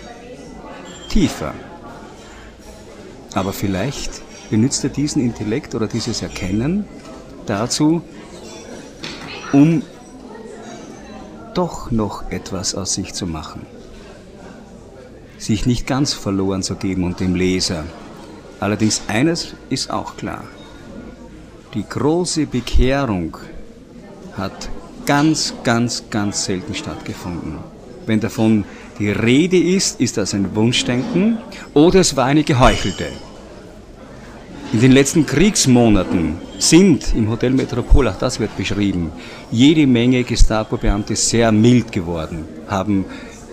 tiefer. 1.10 1.54
Aber 3.34 3.52
vielleicht 3.52 4.22
benutzt 4.50 4.86
er 4.86 4.90
diesen 4.90 5.22
Intellekt 5.22 5.76
oder 5.76 5.88
dieses 5.88 6.22
Erkennen 6.22 6.86
dazu, 7.46 8.04
um 9.52 9.84
doch 11.54 11.92
noch 11.92 12.32
etwas 12.32 12.74
aus 12.74 12.94
sich 12.94 13.14
zu 13.14 13.28
machen 13.28 13.77
sich 15.38 15.66
nicht 15.66 15.88
ganz 15.88 16.14
verloren 16.14 16.64
zu 16.64 16.76
geben 16.76 17.04
und 17.04 17.20
dem 17.20 17.36
Leser. 17.36 17.84
Allerdings 18.60 19.02
eines 19.08 19.54
ist 19.70 19.92
auch 19.92 20.18
klar. 20.18 20.44
Die 21.74 21.84
große 21.88 22.48
Bekehrung 22.48 23.38
hat 24.36 24.70
ganz, 25.06 25.54
ganz, 25.64 26.04
ganz 26.10 26.46
selten 26.46 26.74
stattgefunden. 26.74 27.60
Wenn 28.06 28.20
davon 28.20 28.66
die 29.00 29.12
Rede 29.12 29.58
ist, 29.58 30.00
ist 30.00 30.18
das 30.18 30.34
ein 30.34 30.56
Wunschdenken 30.56 31.38
oder 31.74 32.00
es 32.00 32.16
war 32.16 32.26
eine 32.26 32.44
geheuchelte. 32.44 33.08
In 34.74 34.82
den 34.82 34.92
letzten 34.92 35.26
Kriegsmonaten 35.26 36.38
sind 36.60 37.14
im 37.16 37.30
Hotel 37.30 37.52
Metropol, 37.52 38.08
auch 38.08 38.18
das 38.18 38.40
wird 38.40 38.56
beschrieben, 38.58 39.12
jede 39.50 39.88
Menge 39.88 40.24
Gestapo-Beamte 40.24 41.16
sehr 41.16 41.52
mild 41.52 41.92
geworden, 41.92 42.46
haben 42.68 43.06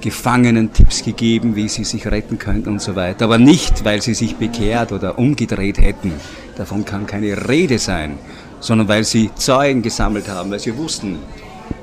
Gefangenen 0.04 0.70
Tipps 0.70 1.02
gegeben, 1.02 1.56
wie 1.56 1.66
sie 1.66 1.82
sich 1.84 2.06
retten 2.06 2.38
könnten 2.38 2.68
und 2.68 2.82
so 2.82 2.94
weiter. 2.94 3.24
Aber 3.24 3.38
nicht, 3.38 3.86
weil 3.86 4.02
sie 4.02 4.12
sich 4.12 4.36
bekehrt 4.36 4.92
oder 4.92 5.18
umgedreht 5.18 5.78
hätten. 5.78 6.12
Davon 6.58 6.84
kann 6.84 7.06
keine 7.06 7.48
Rede 7.48 7.78
sein, 7.78 8.18
sondern 8.60 8.86
weil 8.86 9.04
sie 9.04 9.30
Zeugen 9.34 9.80
gesammelt 9.80 10.28
haben, 10.28 10.50
weil 10.50 10.58
sie 10.58 10.76
wussten, 10.76 11.20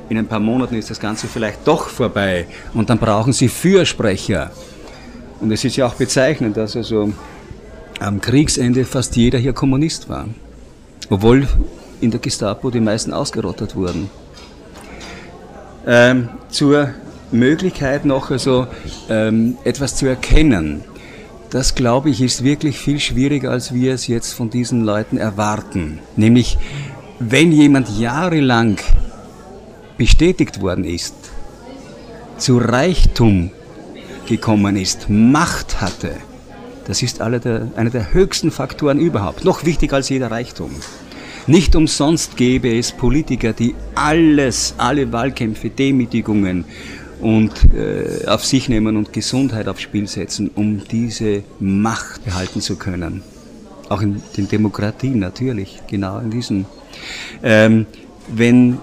in 0.07 0.19
ein 0.19 0.27
paar 0.27 0.39
Monaten 0.39 0.75
ist 0.75 0.91
das 0.91 0.99
Ganze 0.99 1.25
vielleicht 1.25 1.67
doch 1.67 1.89
vorbei 1.89 2.45
und 2.75 2.91
dann 2.91 2.99
brauchen 2.99 3.33
sie 3.33 3.47
Fürsprecher. 3.47 4.51
Und 5.39 5.51
es 5.51 5.63
ist 5.63 5.77
ja 5.77 5.87
auch 5.87 5.95
bezeichnend, 5.95 6.57
dass 6.57 6.75
also 6.75 7.11
am 7.99 8.21
Kriegsende 8.21 8.85
fast 8.85 9.15
jeder 9.15 9.39
hier 9.39 9.53
Kommunist 9.53 10.09
war. 10.09 10.27
Obwohl 11.09 11.47
in 12.01 12.11
der 12.11 12.19
Gestapo 12.19 12.69
die 12.69 12.81
meisten 12.81 13.13
ausgerottet 13.13 13.75
wurden. 13.75 14.11
Ähm, 15.87 16.29
zur 16.49 16.93
Möglichkeit 17.31 18.05
noch 18.05 18.31
also 18.31 18.67
ähm, 19.09 19.57
etwas 19.63 19.95
zu 19.95 20.05
erkennen. 20.05 20.83
Das 21.49 21.75
glaube 21.75 22.09
ich 22.09 22.21
ist 22.21 22.43
wirklich 22.43 22.77
viel 22.77 22.99
schwieriger, 22.99 23.51
als 23.51 23.73
wir 23.73 23.93
es 23.93 24.07
jetzt 24.07 24.33
von 24.33 24.49
diesen 24.49 24.83
Leuten 24.83 25.17
erwarten. 25.17 25.99
Nämlich, 26.15 26.57
wenn 27.19 27.51
jemand 27.51 27.99
jahrelang 27.99 28.77
bestätigt 29.97 30.61
worden 30.61 30.85
ist, 30.85 31.13
zu 32.37 32.57
Reichtum 32.57 33.51
gekommen 34.27 34.77
ist, 34.77 35.09
Macht 35.09 35.81
hatte, 35.81 36.13
das 36.87 37.03
ist 37.03 37.21
einer 37.21 37.39
der, 37.39 37.67
einer 37.75 37.89
der 37.89 38.13
höchsten 38.13 38.49
Faktoren 38.49 38.99
überhaupt, 38.99 39.45
noch 39.45 39.65
wichtiger 39.65 39.97
als 39.97 40.09
jeder 40.09 40.31
Reichtum. 40.31 40.71
Nicht 41.47 41.75
umsonst 41.75 42.37
gäbe 42.37 42.77
es 42.77 42.91
Politiker, 42.91 43.51
die 43.51 43.75
alles, 43.95 44.75
alle 44.77 45.11
Wahlkämpfe, 45.11 45.69
Demütigungen 45.69 46.65
und 47.21 47.51
äh, 47.73 48.25
auf 48.27 48.45
sich 48.45 48.67
nehmen 48.67 48.97
und 48.97 49.13
Gesundheit 49.13 49.67
aufs 49.67 49.81
Spiel 49.81 50.07
setzen, 50.07 50.49
um 50.55 50.81
diese 50.89 51.43
Macht 51.59 52.25
behalten 52.25 52.61
zu 52.61 52.75
können. 52.75 53.21
Auch 53.89 54.01
in 54.01 54.21
den 54.37 54.47
Demokratien 54.47 55.19
natürlich, 55.19 55.81
genau 55.87 56.19
in 56.19 56.31
diesen. 56.31 56.65
Ähm, 57.43 57.85
wenn 58.27 58.77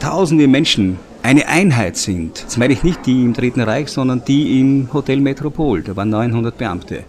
tausende 0.00 0.48
Menschen 0.48 0.98
eine 1.22 1.48
Einheit 1.48 1.96
sind, 1.96 2.44
das 2.44 2.56
meine 2.56 2.72
ich 2.72 2.82
nicht 2.82 3.06
die 3.06 3.22
im 3.22 3.32
Dritten 3.32 3.60
Reich, 3.60 3.88
sondern 3.88 4.24
die 4.24 4.60
im 4.60 4.92
Hotel 4.92 5.20
Metropol, 5.20 5.82
da 5.82 5.94
waren 5.96 6.10
900 6.10 6.56
Beamte, 6.56 7.04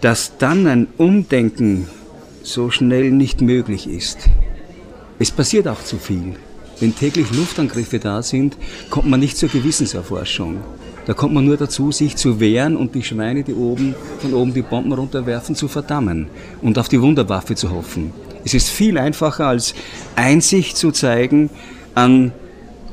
dass 0.00 0.36
dann 0.38 0.66
ein 0.66 0.88
Umdenken 0.98 1.88
so 2.42 2.70
schnell 2.70 3.10
nicht 3.12 3.40
möglich 3.40 3.88
ist. 3.88 4.28
Es 5.18 5.30
passiert 5.30 5.68
auch 5.68 5.82
zu 5.82 5.98
viel. 5.98 6.34
Wenn 6.80 6.94
täglich 6.94 7.30
Luftangriffe 7.32 7.98
da 7.98 8.22
sind, 8.22 8.56
kommt 8.90 9.08
man 9.08 9.20
nicht 9.20 9.36
zur 9.36 9.48
Gewissenserforschung. 9.48 10.58
Da 11.06 11.14
kommt 11.14 11.34
man 11.34 11.44
nur 11.44 11.56
dazu, 11.56 11.90
sich 11.90 12.16
zu 12.16 12.38
wehren 12.38 12.76
und 12.76 12.94
die 12.94 13.02
Schweine, 13.02 13.42
die 13.42 13.54
oben 13.54 13.94
von 14.20 14.34
oben 14.34 14.54
die 14.54 14.62
Bomben 14.62 14.92
runterwerfen, 14.92 15.56
zu 15.56 15.66
verdammen 15.68 16.28
und 16.60 16.78
auf 16.78 16.88
die 16.88 17.00
Wunderwaffe 17.00 17.56
zu 17.56 17.70
hoffen. 17.70 18.12
Es 18.44 18.54
ist 18.54 18.68
viel 18.68 18.98
einfacher, 18.98 19.46
als 19.46 19.74
Einsicht 20.16 20.76
zu 20.76 20.92
zeigen, 20.92 21.50
an 21.94 22.32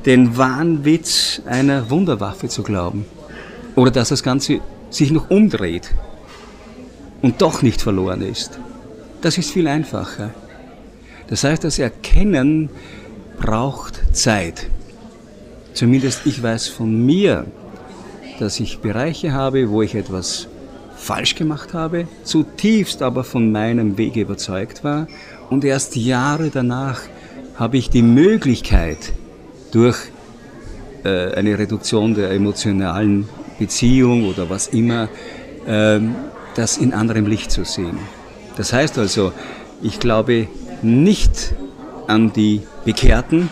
den 0.05 0.37
Wahnwitz 0.37 1.41
einer 1.45 1.89
Wunderwaffe 1.89 2.47
zu 2.47 2.63
glauben. 2.63 3.05
Oder 3.75 3.91
dass 3.91 4.09
das 4.09 4.23
Ganze 4.23 4.59
sich 4.89 5.11
noch 5.11 5.29
umdreht 5.29 5.91
und 7.21 7.41
doch 7.41 7.61
nicht 7.61 7.81
verloren 7.81 8.21
ist. 8.21 8.59
Das 9.21 9.37
ist 9.37 9.51
viel 9.51 9.67
einfacher. 9.67 10.31
Das 11.27 11.43
heißt, 11.43 11.63
das 11.63 11.77
Erkennen 11.77 12.69
braucht 13.39 14.15
Zeit. 14.15 14.67
Zumindest 15.73 16.25
ich 16.25 16.41
weiß 16.41 16.67
von 16.67 17.05
mir, 17.05 17.45
dass 18.39 18.59
ich 18.59 18.79
Bereiche 18.79 19.33
habe, 19.33 19.69
wo 19.69 19.81
ich 19.81 19.95
etwas 19.95 20.47
falsch 20.95 21.35
gemacht 21.35 21.73
habe, 21.73 22.07
zutiefst 22.23 23.01
aber 23.01 23.23
von 23.23 23.51
meinem 23.51 23.97
Weg 23.97 24.15
überzeugt 24.15 24.83
war 24.83 25.07
und 25.49 25.63
erst 25.63 25.95
Jahre 25.95 26.49
danach 26.49 27.01
habe 27.55 27.77
ich 27.77 27.89
die 27.89 28.01
Möglichkeit, 28.01 29.13
durch 29.71 29.97
äh, 31.03 31.33
eine 31.33 31.57
Reduktion 31.57 32.15
der 32.15 32.31
emotionalen 32.31 33.29
Beziehung 33.59 34.27
oder 34.27 34.49
was 34.49 34.67
immer, 34.67 35.09
äh, 35.65 35.99
das 36.55 36.77
in 36.77 36.93
anderem 36.93 37.25
Licht 37.27 37.51
zu 37.51 37.63
sehen. 37.63 37.99
Das 38.57 38.73
heißt 38.73 38.97
also, 38.97 39.31
ich 39.81 39.99
glaube 39.99 40.47
nicht 40.81 41.53
an 42.09 42.33
die 42.33 42.61
Bekehrten 42.85 43.49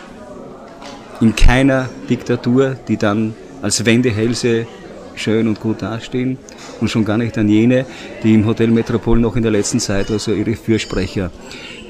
in 1.20 1.34
keiner 1.34 1.88
Diktatur, 2.10 2.76
die 2.88 2.96
dann 2.96 3.34
als 3.62 3.84
Wendehälse 3.84 4.66
schön 5.14 5.48
und 5.48 5.60
gut 5.60 5.82
dastehen 5.82 6.38
und 6.80 6.88
schon 6.88 7.04
gar 7.04 7.18
nicht 7.18 7.36
an 7.38 7.48
jene, 7.48 7.86
die 8.22 8.34
im 8.34 8.46
Hotel 8.46 8.68
Metropol 8.68 9.18
noch 9.18 9.36
in 9.36 9.42
der 9.42 9.52
letzten 9.52 9.80
Zeit 9.80 10.10
also 10.10 10.32
ihre 10.32 10.54
Fürsprecher 10.54 11.30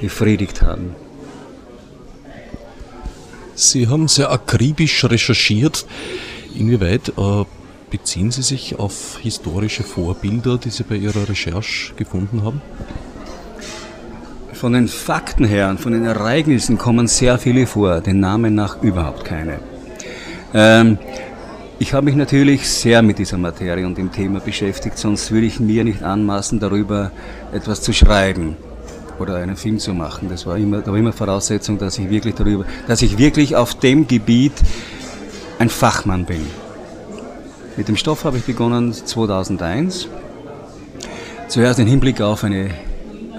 befriedigt 0.00 0.62
haben. 0.62 0.94
Sie 3.54 3.88
haben 3.88 4.06
sehr 4.06 4.30
akribisch 4.30 5.04
recherchiert. 5.04 5.84
Inwieweit 6.54 7.08
äh, 7.18 7.44
beziehen 7.90 8.30
Sie 8.30 8.42
sich 8.42 8.78
auf 8.78 9.18
historische 9.20 9.82
Vorbilder, 9.82 10.58
die 10.58 10.70
Sie 10.70 10.84
bei 10.84 10.96
Ihrer 10.96 11.28
Recherche 11.28 11.94
gefunden 11.94 12.44
haben? 12.44 12.62
Von 14.58 14.72
den 14.72 14.88
Fakten 14.88 15.44
her 15.44 15.70
und 15.70 15.78
von 15.78 15.92
den 15.92 16.04
Ereignissen 16.04 16.78
kommen 16.78 17.06
sehr 17.06 17.38
viele 17.38 17.64
vor, 17.68 18.00
den 18.00 18.18
Namen 18.18 18.56
nach 18.56 18.82
überhaupt 18.82 19.24
keine. 19.24 19.60
Ähm, 20.52 20.98
ich 21.78 21.94
habe 21.94 22.06
mich 22.06 22.16
natürlich 22.16 22.68
sehr 22.68 23.00
mit 23.02 23.20
dieser 23.20 23.38
Materie 23.38 23.86
und 23.86 23.96
dem 23.96 24.10
Thema 24.10 24.40
beschäftigt, 24.40 24.98
sonst 24.98 25.30
würde 25.30 25.46
ich 25.46 25.60
mir 25.60 25.84
nicht 25.84 26.02
anmaßen, 26.02 26.58
darüber 26.58 27.12
etwas 27.52 27.82
zu 27.82 27.92
schreiben 27.92 28.56
oder 29.20 29.36
einen 29.36 29.54
Film 29.54 29.78
zu 29.78 29.94
machen. 29.94 30.28
Das 30.28 30.44
war 30.44 30.56
immer, 30.56 30.80
da 30.80 30.90
war 30.90 30.98
immer 30.98 31.12
Voraussetzung, 31.12 31.78
dass 31.78 31.96
ich 31.96 32.10
wirklich 32.10 32.34
darüber, 32.34 32.64
dass 32.88 33.00
ich 33.00 33.16
wirklich 33.16 33.54
auf 33.54 33.76
dem 33.76 34.08
Gebiet 34.08 34.54
ein 35.60 35.68
Fachmann 35.68 36.24
bin. 36.24 36.44
Mit 37.76 37.86
dem 37.86 37.96
Stoff 37.96 38.24
habe 38.24 38.38
ich 38.38 38.42
begonnen 38.42 38.92
2001. 38.92 40.08
Zuerst 41.46 41.78
im 41.78 41.86
Hinblick 41.86 42.20
auf, 42.20 42.42
eine, 42.42 42.70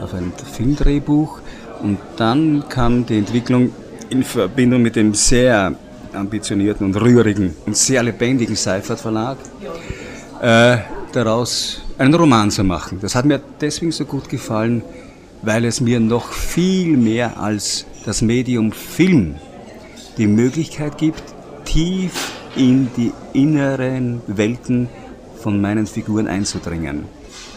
auf 0.02 0.14
ein 0.14 0.32
Filmdrehbuch 0.54 1.40
und 1.82 1.98
dann 2.18 2.64
kam 2.70 3.06
die 3.06 3.18
Entwicklung 3.18 3.72
in 4.10 4.24
Verbindung 4.24 4.82
mit 4.82 4.96
dem 4.96 5.14
sehr 5.14 5.76
ambitionierten 6.14 6.86
und 6.86 6.96
rührigen 6.96 7.56
und 7.66 7.78
sehr 7.78 8.04
lebendigen 8.04 8.56
Seifert 8.56 9.00
Verlag, 9.00 9.38
äh, 10.42 10.78
daraus 11.14 11.82
einen 11.98 12.14
Roman 12.14 12.50
zu 12.52 12.64
machen. 12.64 13.00
Das 13.02 13.16
hat 13.16 13.26
mir 13.26 13.42
deswegen 13.62 13.92
so 13.92 14.06
gut 14.06 14.30
gefallen, 14.30 14.82
weil 15.42 15.66
es 15.66 15.82
mir 15.82 16.00
noch 16.00 16.32
viel 16.32 16.98
mehr 16.98 17.40
als 17.40 17.86
das 18.06 18.22
Medium 18.22 18.72
Film 18.72 19.36
die 20.18 20.28
Möglichkeit 20.28 20.98
gibt, 20.98 21.24
tief 21.66 22.34
in 22.56 22.90
die 22.98 23.14
inneren 23.34 24.22
Welten 24.28 24.90
von 25.42 25.62
meinen 25.62 25.88
Figuren 25.88 26.28
einzudringen. 26.28 27.06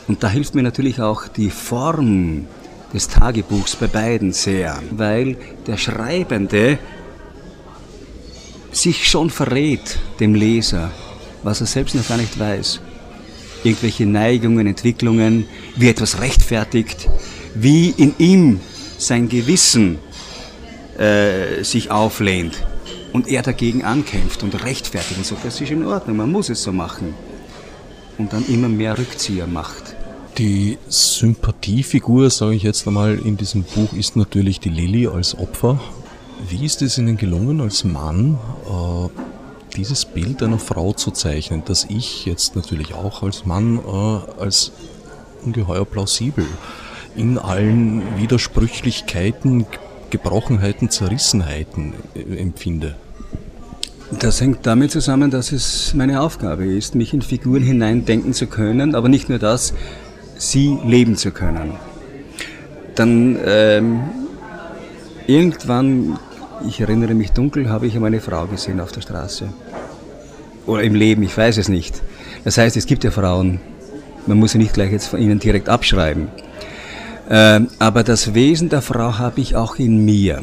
Und 0.08 0.22
da 0.22 0.28
hilft 0.28 0.54
mir 0.54 0.62
natürlich 0.62 1.00
auch 1.00 1.28
die 1.28 1.50
Form 1.50 2.46
des 2.92 3.08
Tagebuchs 3.08 3.76
bei 3.76 3.86
beiden 3.86 4.32
sehr, 4.32 4.82
weil 4.90 5.36
der 5.66 5.76
Schreibende 5.76 6.78
sich 8.72 9.08
schon 9.08 9.30
verrät 9.30 9.98
dem 10.20 10.34
Leser, 10.34 10.90
was 11.42 11.60
er 11.60 11.66
selbst 11.66 11.94
noch 11.94 12.06
gar 12.06 12.18
nicht 12.18 12.38
weiß. 12.38 12.80
Irgendwelche 13.64 14.06
Neigungen, 14.06 14.66
Entwicklungen, 14.66 15.46
wie 15.76 15.88
etwas 15.88 16.20
rechtfertigt, 16.20 17.08
wie 17.54 17.90
in 17.90 18.14
ihm 18.18 18.60
sein 18.98 19.28
Gewissen 19.28 19.98
äh, 20.98 21.62
sich 21.62 21.90
auflehnt 21.90 22.64
und 23.12 23.28
er 23.28 23.42
dagegen 23.42 23.84
ankämpft 23.84 24.42
und 24.42 24.64
rechtfertigt 24.64 25.18
und 25.18 25.26
sagt, 25.26 25.44
das 25.44 25.60
ist 25.60 25.70
in 25.70 25.84
Ordnung, 25.84 26.16
man 26.16 26.30
muss 26.30 26.48
es 26.48 26.62
so 26.62 26.72
machen. 26.72 27.14
Und 28.18 28.32
dann 28.32 28.46
immer 28.46 28.68
mehr 28.68 28.98
Rückzieher 28.98 29.46
macht. 29.46 29.81
Die 30.38 30.78
Sympathiefigur, 30.88 32.30
sage 32.30 32.54
ich 32.54 32.62
jetzt 32.62 32.86
einmal, 32.86 33.18
in 33.18 33.36
diesem 33.36 33.64
Buch 33.64 33.92
ist 33.92 34.16
natürlich 34.16 34.60
die 34.60 34.70
Lilly 34.70 35.06
als 35.06 35.36
Opfer. 35.36 35.78
Wie 36.48 36.64
ist 36.64 36.80
es 36.80 36.96
Ihnen 36.96 37.18
gelungen, 37.18 37.60
als 37.60 37.84
Mann 37.84 38.38
äh, 38.66 39.08
dieses 39.76 40.06
Bild 40.06 40.42
einer 40.42 40.58
Frau 40.58 40.94
zu 40.94 41.10
zeichnen, 41.10 41.62
das 41.66 41.86
ich 41.90 42.24
jetzt 42.24 42.56
natürlich 42.56 42.94
auch 42.94 43.22
als 43.22 43.44
Mann 43.44 43.78
äh, 43.78 44.40
als 44.40 44.72
ungeheuer 45.44 45.84
plausibel 45.84 46.46
in 47.14 47.36
allen 47.36 48.02
Widersprüchlichkeiten, 48.16 49.66
Gebrochenheiten, 50.08 50.88
Zerrissenheiten 50.88 51.92
äh, 52.14 52.38
empfinde. 52.38 52.96
Das 54.18 54.40
hängt 54.40 54.66
damit 54.66 54.90
zusammen, 54.90 55.30
dass 55.30 55.52
es 55.52 55.94
meine 55.94 56.20
Aufgabe 56.20 56.66
ist, 56.66 56.94
mich 56.94 57.14
in 57.14 57.22
Figuren 57.22 57.62
hineindenken 57.62 58.34
zu 58.34 58.46
können, 58.46 58.94
aber 58.94 59.08
nicht 59.08 59.30
nur 59.30 59.38
das, 59.38 59.72
sie 60.42 60.78
leben 60.84 61.16
zu 61.16 61.30
können. 61.30 61.72
Dann 62.94 63.38
ähm, 63.46 64.00
irgendwann, 65.26 66.18
ich 66.66 66.80
erinnere 66.80 67.14
mich 67.14 67.32
dunkel, 67.32 67.70
habe 67.70 67.86
ich 67.86 67.96
eine 67.96 68.20
Frau 68.20 68.46
gesehen 68.46 68.80
auf 68.80 68.92
der 68.92 69.02
Straße. 69.02 69.48
Oder 70.66 70.82
im 70.82 70.94
Leben, 70.94 71.22
ich 71.22 71.36
weiß 71.36 71.58
es 71.58 71.68
nicht. 71.68 72.02
Das 72.44 72.58
heißt, 72.58 72.76
es 72.76 72.86
gibt 72.86 73.04
ja 73.04 73.10
Frauen, 73.10 73.60
man 74.26 74.38
muss 74.38 74.52
sie 74.52 74.58
nicht 74.58 74.74
gleich 74.74 74.92
jetzt 74.92 75.06
von 75.06 75.20
ihnen 75.20 75.38
direkt 75.38 75.68
abschreiben. 75.68 76.28
Ähm, 77.30 77.68
aber 77.78 78.02
das 78.02 78.34
Wesen 78.34 78.68
der 78.68 78.82
Frau 78.82 79.18
habe 79.18 79.40
ich 79.40 79.56
auch 79.56 79.76
in 79.76 80.04
mir. 80.04 80.42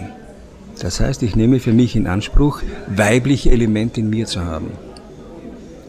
Das 0.80 1.02
heißt, 1.02 1.24
ich 1.24 1.36
nehme 1.36 1.60
für 1.60 1.74
mich 1.74 1.96
in 1.96 2.08
Anspruch, 2.08 2.62
weibliche 2.88 3.52
Elemente 3.52 4.00
in 4.00 4.10
mir 4.10 4.28
zu 4.28 4.46
haben. 4.46 4.72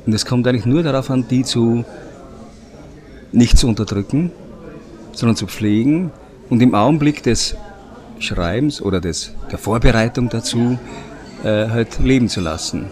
Und 0.04 0.12
es 0.12 0.26
kommt 0.26 0.48
eigentlich 0.48 0.66
nur 0.66 0.82
darauf 0.82 1.10
an, 1.10 1.26
die 1.30 1.44
zu 1.44 1.84
nicht 3.32 3.58
zu 3.58 3.68
unterdrücken, 3.68 4.32
sondern 5.12 5.36
zu 5.36 5.46
pflegen 5.46 6.10
und 6.48 6.60
im 6.62 6.74
Augenblick 6.74 7.22
des 7.22 7.56
Schreibens 8.18 8.82
oder 8.82 9.00
des, 9.00 9.32
der 9.50 9.58
Vorbereitung 9.58 10.28
dazu 10.28 10.78
äh, 11.42 11.68
halt 11.68 11.98
leben 12.00 12.28
zu 12.28 12.40
lassen. 12.40 12.90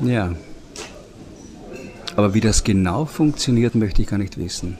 Ja. 0.00 0.32
Aber 2.16 2.34
wie 2.34 2.40
das 2.40 2.64
genau 2.64 3.06
funktioniert, 3.06 3.74
möchte 3.74 4.02
ich 4.02 4.08
gar 4.08 4.18
nicht 4.18 4.38
wissen. 4.38 4.78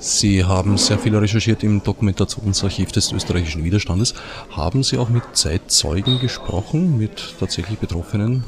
Sie 0.00 0.44
haben 0.44 0.78
sehr 0.78 0.96
viel 0.96 1.16
recherchiert 1.16 1.64
im 1.64 1.82
Dokumentationsarchiv 1.82 2.92
des 2.92 3.10
österreichischen 3.10 3.64
Widerstandes. 3.64 4.14
Haben 4.50 4.84
Sie 4.84 4.96
auch 4.96 5.08
mit 5.08 5.24
Zeitzeugen 5.32 6.20
gesprochen, 6.20 6.98
mit 6.98 7.34
tatsächlich 7.40 7.80
Betroffenen? 7.80 8.44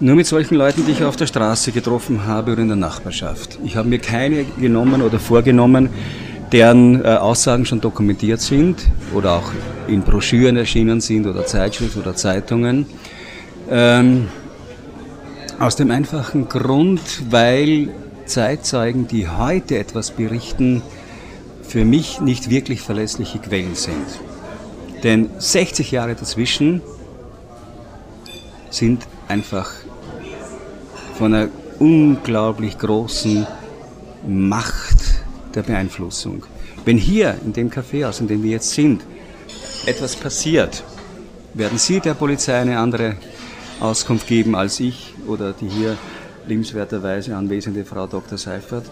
Nur 0.00 0.14
mit 0.14 0.28
solchen 0.28 0.54
Leuten, 0.54 0.86
die 0.86 0.92
ich 0.92 1.02
auf 1.02 1.16
der 1.16 1.26
Straße 1.26 1.72
getroffen 1.72 2.24
habe 2.24 2.52
oder 2.52 2.62
in 2.62 2.68
der 2.68 2.76
Nachbarschaft. 2.76 3.58
Ich 3.64 3.74
habe 3.74 3.88
mir 3.88 3.98
keine 3.98 4.44
genommen 4.44 5.02
oder 5.02 5.18
vorgenommen, 5.18 5.90
deren 6.52 7.04
äh, 7.04 7.08
Aussagen 7.08 7.66
schon 7.66 7.80
dokumentiert 7.80 8.40
sind 8.40 8.86
oder 9.12 9.32
auch 9.32 9.50
in 9.88 10.02
Broschüren 10.02 10.56
erschienen 10.56 11.00
sind 11.00 11.26
oder 11.26 11.44
Zeitschriften 11.46 12.00
oder 12.00 12.14
Zeitungen. 12.14 12.86
Ähm, 13.68 14.28
aus 15.58 15.74
dem 15.74 15.90
einfachen 15.90 16.48
Grund, 16.48 17.00
weil 17.30 17.88
Zeitzeugen, 18.24 19.08
die 19.08 19.28
heute 19.28 19.78
etwas 19.78 20.12
berichten, 20.12 20.80
für 21.62 21.84
mich 21.84 22.20
nicht 22.20 22.50
wirklich 22.50 22.82
verlässliche 22.82 23.40
Quellen 23.40 23.74
sind. 23.74 24.06
Denn 25.02 25.28
60 25.38 25.90
Jahre 25.90 26.14
dazwischen 26.14 26.82
sind 28.70 29.08
einfach 29.26 29.72
von 31.18 31.34
einer 31.34 31.48
unglaublich 31.80 32.78
großen 32.78 33.44
Macht 34.26 34.98
der 35.52 35.62
Beeinflussung. 35.64 36.44
Wenn 36.84 36.96
hier 36.96 37.36
in 37.44 37.52
dem 37.52 37.70
Kaffeehaus, 37.70 38.20
in 38.20 38.28
dem 38.28 38.44
wir 38.44 38.52
jetzt 38.52 38.70
sind, 38.70 39.02
etwas 39.84 40.14
passiert, 40.14 40.84
werden 41.54 41.76
Sie 41.76 41.98
der 41.98 42.14
Polizei 42.14 42.60
eine 42.60 42.78
andere 42.78 43.16
Auskunft 43.80 44.28
geben 44.28 44.54
als 44.54 44.78
ich 44.78 45.14
oder 45.26 45.52
die 45.52 45.68
hier 45.68 45.96
liebenswerterweise 46.46 47.34
anwesende 47.34 47.84
Frau 47.84 48.06
Dr. 48.06 48.38
Seifert. 48.38 48.84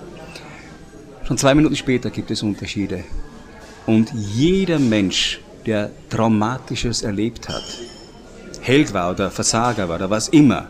Schon 1.28 1.38
zwei 1.38 1.54
Minuten 1.54 1.76
später 1.76 2.10
gibt 2.10 2.32
es 2.32 2.42
Unterschiede. 2.42 3.04
Und 3.86 4.12
jeder 4.12 4.80
Mensch, 4.80 5.40
der 5.64 5.90
Traumatisches 6.10 7.02
erlebt 7.02 7.48
hat, 7.48 7.64
Held 8.62 8.92
war 8.92 9.12
oder 9.12 9.30
Versager 9.30 9.88
war 9.88 9.96
oder 9.96 10.10
was 10.10 10.28
immer, 10.28 10.68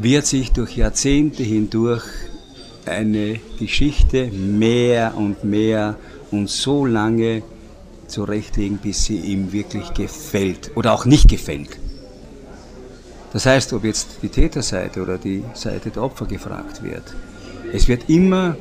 wird 0.00 0.26
sich 0.26 0.52
durch 0.52 0.76
Jahrzehnte 0.76 1.42
hindurch 1.42 2.04
eine 2.86 3.40
Geschichte 3.58 4.28
mehr 4.28 5.14
und 5.16 5.44
mehr 5.44 5.96
und 6.30 6.48
so 6.48 6.86
lange 6.86 7.42
zurechtlegen, 8.06 8.78
bis 8.78 9.04
sie 9.04 9.18
ihm 9.18 9.52
wirklich 9.52 9.92
gefällt 9.94 10.70
oder 10.76 10.92
auch 10.92 11.04
nicht 11.04 11.28
gefällt. 11.28 11.78
Das 13.32 13.44
heißt, 13.44 13.72
ob 13.74 13.84
jetzt 13.84 14.18
die 14.22 14.28
Täterseite 14.28 15.02
oder 15.02 15.18
die 15.18 15.44
Seite 15.52 15.90
der 15.90 16.02
Opfer 16.02 16.26
gefragt 16.26 16.82
wird, 16.82 17.02
es 17.72 17.88
wird 17.88 18.08
immer 18.08 18.56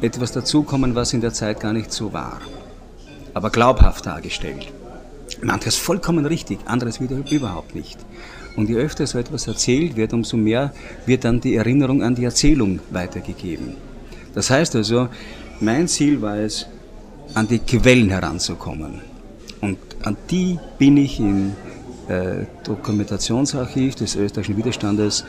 etwas 0.00 0.32
dazukommen, 0.32 0.94
was 0.94 1.12
in 1.12 1.20
der 1.20 1.34
Zeit 1.34 1.60
gar 1.60 1.74
nicht 1.74 1.92
so 1.92 2.12
war, 2.12 2.40
aber 3.34 3.50
glaubhaft 3.50 4.06
dargestellt. 4.06 4.72
Manches 5.42 5.76
vollkommen 5.76 6.24
richtig, 6.26 6.60
anderes 6.64 7.00
wieder 7.00 7.16
überhaupt 7.30 7.74
nicht. 7.74 7.98
Und 8.56 8.68
je 8.68 8.76
öfter 8.76 9.06
so 9.06 9.18
etwas 9.18 9.46
erzählt 9.46 9.96
wird, 9.96 10.12
umso 10.12 10.36
mehr 10.36 10.72
wird 11.06 11.24
dann 11.24 11.40
die 11.40 11.54
Erinnerung 11.54 12.02
an 12.02 12.14
die 12.14 12.24
Erzählung 12.24 12.80
weitergegeben. 12.90 13.74
Das 14.34 14.50
heißt 14.50 14.76
also, 14.76 15.08
mein 15.60 15.88
Ziel 15.88 16.20
war 16.20 16.36
es, 16.36 16.66
an 17.34 17.46
die 17.46 17.60
Quellen 17.60 18.10
heranzukommen. 18.10 19.00
Und 19.60 19.78
an 20.02 20.16
die 20.30 20.58
bin 20.78 20.96
ich 20.96 21.20
im 21.20 21.52
äh, 22.08 22.46
Dokumentationsarchiv 22.64 23.94
des 23.94 24.16
österreichischen 24.16 24.56
Widerstandes 24.56 25.24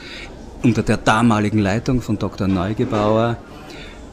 unter 0.63 0.83
der 0.83 0.97
damaligen 0.97 1.59
Leitung 1.59 2.01
von 2.01 2.17
Dr. 2.17 2.47
Neugebauer 2.47 3.37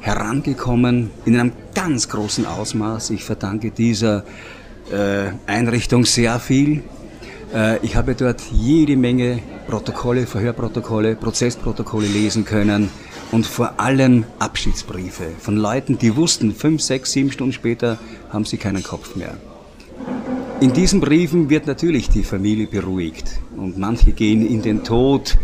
herangekommen 0.01 1.11
in 1.25 1.39
einem 1.39 1.53
ganz 1.75 2.09
großen 2.09 2.47
Ausmaß. 2.47 3.11
Ich 3.11 3.25
verdanke 3.25 3.71
dieser 3.71 4.25
äh, 4.91 5.31
Einrichtung 5.47 6.05
sehr 6.05 6.39
viel. 6.41 6.83
Äh, 7.53 7.85
ich 7.85 7.97
habe 7.97 8.15
dort 8.15 8.43
jede 8.53 8.97
Menge 8.97 9.41
Protokolle, 9.67 10.27
Verhörprotokolle, 10.27 11.17
Prozessprotokolle 11.17 12.07
lesen 12.07 12.45
können 12.45 12.91
und 13.33 13.47
vor 13.47 13.79
allem 13.79 14.25
Abschiedsbriefe 14.39 15.31
von 15.39 15.57
Leuten, 15.57 15.99
die 15.99 16.17
wussten, 16.17 16.55
fünf, 16.55 16.83
sechs, 16.83 17.13
sieben 17.13 17.31
Stunden 17.31 17.53
später 17.53 17.99
haben 18.31 18.45
sie 18.45 18.57
keinen 18.57 18.83
Kopf 18.83 19.17
mehr. 19.17 19.37
In 20.61 20.73
diesen 20.73 21.01
Briefen 21.01 21.51
wird 21.51 21.67
natürlich 21.67 22.09
die 22.09 22.25
Familie 22.25 22.67
beruhigt 22.67 23.41
und 23.57 23.79
manche 23.79 24.13
gehen 24.13 24.45
in 24.47 24.63
den 24.63 24.83
Tod 24.83 25.39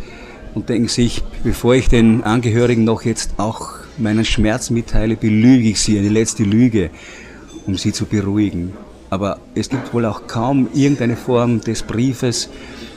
und 0.54 0.68
denken 0.68 0.88
sich, 0.88 1.22
bevor 1.44 1.74
ich 1.74 1.88
den 1.88 2.24
Angehörigen 2.24 2.84
noch 2.84 3.02
jetzt 3.02 3.34
auch 3.36 3.68
meinen 3.98 4.24
Schmerz 4.24 4.70
mitteile, 4.70 5.16
belüge 5.16 5.68
ich 5.68 5.80
sie, 5.80 5.98
eine 5.98 6.08
letzte 6.08 6.42
Lüge, 6.42 6.90
um 7.66 7.76
sie 7.76 7.92
zu 7.92 8.06
beruhigen. 8.06 8.72
Aber 9.14 9.38
es 9.54 9.68
gibt 9.68 9.94
wohl 9.94 10.06
auch 10.06 10.26
kaum 10.26 10.68
irgendeine 10.74 11.14
Form 11.14 11.60
des 11.60 11.84
Briefes, 11.84 12.48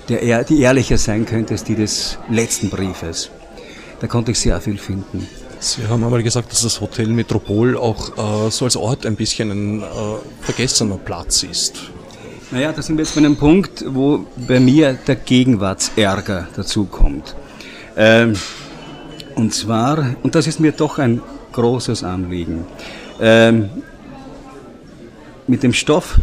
der, 0.10 0.44
die 0.44 0.62
ehrlicher 0.62 0.98
sein 0.98 1.28
könnte 1.28 1.54
als 1.54 1.64
die 1.64 1.76
des 1.76 2.18
letzten 2.28 2.72
Briefes. 2.72 3.30
Da 4.00 4.08
konnte 4.08 4.32
ich 4.32 4.40
sehr 4.40 4.60
viel 4.60 4.80
finden. 4.80 5.28
Sie 5.60 5.88
haben 5.88 6.04
einmal 6.04 6.24
gesagt, 6.24 6.52
dass 6.52 6.64
das 6.64 6.82
Hotel 6.82 7.06
Metropol 7.10 7.78
auch 7.78 8.48
äh, 8.48 8.50
so 8.50 8.66
als 8.66 8.76
Ort 8.76 9.06
ein 9.06 9.16
bisschen 9.16 9.52
ein 9.52 9.82
äh, 9.84 9.86
vergessener 10.42 10.98
Platz 10.98 11.44
ist. 11.44 11.84
Naja, 12.50 12.74
da 12.74 12.82
sind 12.82 12.98
wir 12.98 13.04
jetzt 13.04 13.14
bei 13.14 13.22
einem 13.22 13.36
Punkt, 13.36 13.86
wo 13.88 14.26
bei 14.48 14.60
mir 14.60 14.94
der 14.94 15.18
Gegenwartsärger 15.18 16.48
dazukommt. 16.56 17.36
Ähm, 17.96 18.34
und 19.36 19.54
zwar, 19.54 20.16
und 20.24 20.34
das 20.34 20.48
ist 20.48 20.60
mir 20.60 20.72
doch 20.72 20.98
ein 20.98 21.22
großes 21.52 22.04
Anliegen, 22.04 22.66
ähm, 23.22 23.70
mit 25.48 25.64
dem 25.64 25.74
Stoff 25.74 26.20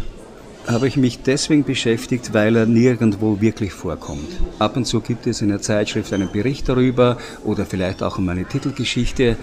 habe 0.67 0.87
ich 0.87 0.97
mich 0.97 1.21
deswegen 1.21 1.63
beschäftigt, 1.63 2.33
weil 2.33 2.55
er 2.55 2.65
nirgendwo 2.65 3.39
wirklich 3.39 3.71
vorkommt. 3.71 4.27
Ab 4.57 4.75
und 4.75 4.85
zu 4.85 4.99
gibt 4.99 5.27
es 5.27 5.41
in 5.41 5.49
der 5.49 5.61
Zeitschrift 5.61 6.11
einen 6.11 6.31
Bericht 6.31 6.67
darüber 6.67 7.17
oder 7.43 7.65
vielleicht 7.65 8.01
auch 8.01 8.17
um 8.17 8.27
eine 8.29 8.45
Titelgeschichte. 8.45 9.37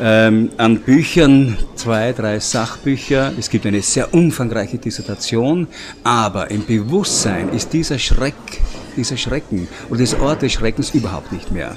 Ähm, 0.00 0.50
an 0.56 0.80
Büchern, 0.80 1.56
zwei, 1.76 2.12
drei 2.12 2.40
Sachbücher. 2.40 3.32
Es 3.38 3.48
gibt 3.48 3.64
eine 3.66 3.80
sehr 3.80 4.12
umfangreiche 4.12 4.78
Dissertation, 4.78 5.68
aber 6.02 6.50
im 6.50 6.66
Bewusstsein 6.66 7.50
ist 7.50 7.72
dieser 7.72 7.98
Schreck, 7.98 8.34
dieser 8.96 9.16
Schrecken 9.16 9.68
oder 9.88 9.98
dieser 9.98 10.20
Ort 10.20 10.42
des 10.42 10.52
Schreckens 10.52 10.90
überhaupt 10.94 11.32
nicht 11.32 11.52
mehr. 11.52 11.76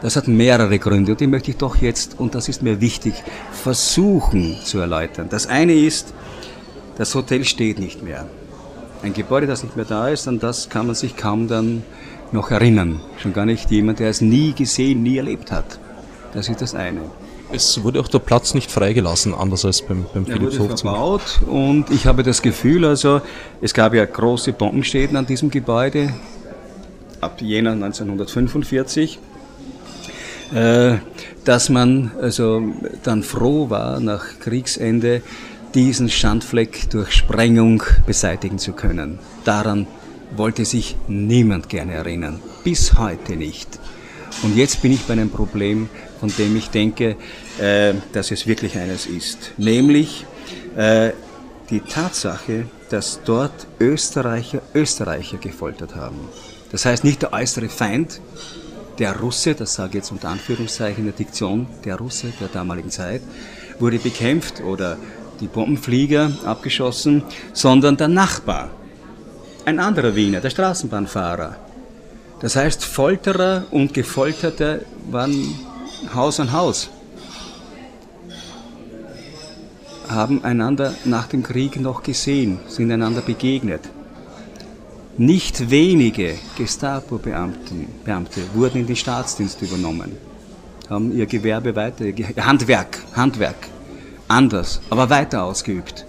Das 0.00 0.16
hat 0.16 0.26
mehrere 0.26 0.78
Gründe 0.78 1.12
und 1.12 1.20
die 1.20 1.26
möchte 1.26 1.50
ich 1.50 1.58
doch 1.58 1.76
jetzt, 1.76 2.18
und 2.18 2.34
das 2.34 2.48
ist 2.48 2.62
mir 2.62 2.80
wichtig, 2.80 3.14
versuchen 3.52 4.56
zu 4.64 4.78
erläutern. 4.78 5.28
Das 5.28 5.46
eine 5.46 5.74
ist, 5.74 6.14
das 7.02 7.16
Hotel 7.16 7.44
steht 7.44 7.80
nicht 7.80 8.04
mehr. 8.04 8.28
Ein 9.02 9.12
Gebäude, 9.12 9.48
das 9.48 9.64
nicht 9.64 9.74
mehr 9.74 9.84
da 9.84 10.06
ist, 10.06 10.28
an 10.28 10.38
das 10.38 10.68
kann 10.68 10.86
man 10.86 10.94
sich 10.94 11.16
kaum 11.16 11.48
dann 11.48 11.82
noch 12.30 12.52
erinnern. 12.52 13.00
Schon 13.18 13.32
gar 13.32 13.44
nicht 13.44 13.72
jemand, 13.72 13.98
der 13.98 14.08
es 14.08 14.20
nie 14.20 14.52
gesehen, 14.52 15.02
nie 15.02 15.16
erlebt 15.16 15.50
hat. 15.50 15.80
Das 16.32 16.48
ist 16.48 16.62
das 16.62 16.76
eine. 16.76 17.00
Es 17.50 17.82
wurde 17.82 17.98
auch 17.98 18.06
der 18.06 18.20
Platz 18.20 18.54
nicht 18.54 18.70
freigelassen, 18.70 19.34
anders 19.34 19.64
als 19.64 19.82
beim, 19.82 20.06
beim 20.14 20.26
er 20.26 20.40
wurde 20.40 20.52
verbaut 20.52 21.40
und 21.48 21.90
ich 21.90 22.06
habe 22.06 22.22
das 22.22 22.40
Gefühl, 22.40 22.84
also 22.84 23.20
es 23.60 23.74
gab 23.74 23.94
ja 23.94 24.04
große 24.04 24.52
Bombenschäden 24.52 25.16
an 25.16 25.26
diesem 25.26 25.50
Gebäude 25.50 26.14
ab 27.20 27.40
Jänner 27.42 27.72
1945, 27.72 29.18
äh, 30.54 30.98
dass 31.44 31.68
man 31.68 32.12
also 32.20 32.62
dann 33.02 33.24
froh 33.24 33.70
war 33.70 33.98
nach 33.98 34.38
Kriegsende, 34.38 35.22
diesen 35.74 36.08
Schandfleck 36.08 36.90
durch 36.90 37.12
Sprengung 37.12 37.82
beseitigen 38.06 38.58
zu 38.58 38.72
können. 38.72 39.18
Daran 39.44 39.86
wollte 40.36 40.64
sich 40.64 40.96
niemand 41.08 41.68
gerne 41.68 41.94
erinnern. 41.94 42.40
Bis 42.64 42.98
heute 42.98 43.36
nicht. 43.36 43.78
Und 44.42 44.56
jetzt 44.56 44.82
bin 44.82 44.92
ich 44.92 45.02
bei 45.02 45.12
einem 45.12 45.30
Problem, 45.30 45.88
von 46.20 46.32
dem 46.36 46.56
ich 46.56 46.70
denke, 46.70 47.16
äh, 47.58 47.94
dass 48.12 48.30
es 48.30 48.46
wirklich 48.46 48.76
eines 48.78 49.06
ist. 49.06 49.52
Nämlich 49.58 50.26
äh, 50.76 51.10
die 51.70 51.80
Tatsache, 51.80 52.66
dass 52.90 53.20
dort 53.24 53.66
Österreicher 53.80 54.62
Österreicher 54.74 55.38
gefoltert 55.38 55.96
haben. 55.96 56.18
Das 56.70 56.84
heißt 56.84 57.04
nicht 57.04 57.22
der 57.22 57.32
äußere 57.32 57.68
Feind, 57.68 58.20
der 58.98 59.18
Russe, 59.18 59.54
das 59.54 59.74
sage 59.74 59.90
ich 59.90 59.94
jetzt 59.96 60.12
unter 60.12 60.28
Anführungszeichen 60.28 60.98
in 60.98 61.06
der 61.06 61.14
Diktion, 61.14 61.66
der 61.84 61.96
Russe 61.96 62.32
der 62.40 62.48
damaligen 62.48 62.90
Zeit, 62.90 63.22
wurde 63.78 63.98
bekämpft 63.98 64.60
oder 64.62 64.98
die 65.40 65.46
Bombenflieger 65.46 66.30
abgeschossen, 66.44 67.22
sondern 67.52 67.96
der 67.96 68.08
Nachbar. 68.08 68.70
Ein 69.64 69.78
anderer 69.78 70.14
Wiener, 70.14 70.40
der 70.40 70.50
Straßenbahnfahrer. 70.50 71.56
Das 72.40 72.56
heißt, 72.56 72.84
Folterer 72.84 73.64
und 73.70 73.94
Gefolterte 73.94 74.84
waren 75.10 75.54
Haus 76.12 76.40
an 76.40 76.52
Haus. 76.52 76.90
Haben 80.08 80.44
einander 80.44 80.94
nach 81.04 81.28
dem 81.28 81.42
Krieg 81.42 81.80
noch 81.80 82.02
gesehen, 82.02 82.58
sind 82.66 82.90
einander 82.90 83.20
begegnet. 83.20 83.82
Nicht 85.16 85.70
wenige 85.70 86.34
Gestapo-Beamte 86.56 88.40
wurden 88.54 88.80
in 88.80 88.86
den 88.86 88.96
Staatsdienst 88.96 89.62
übernommen, 89.62 90.16
haben 90.88 91.16
ihr 91.16 91.26
Gewerbe 91.26 91.76
weiter, 91.76 92.04
ihr 92.06 92.44
Handwerk, 92.44 92.98
Handwerk 93.14 93.71
anders, 94.32 94.80
aber 94.90 95.10
weiter 95.10 95.44
ausgeübt. 95.44 96.06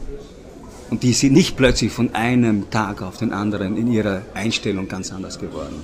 Und 0.89 1.03
die 1.03 1.13
sind 1.13 1.33
nicht 1.33 1.57
plötzlich 1.57 1.91
von 1.91 2.13
einem 2.13 2.69
Tag 2.69 3.01
auf 3.01 3.17
den 3.17 3.33
anderen 3.33 3.77
in 3.77 3.91
ihrer 3.91 4.21
Einstellung 4.33 4.87
ganz 4.87 5.11
anders 5.11 5.39
geworden. 5.39 5.83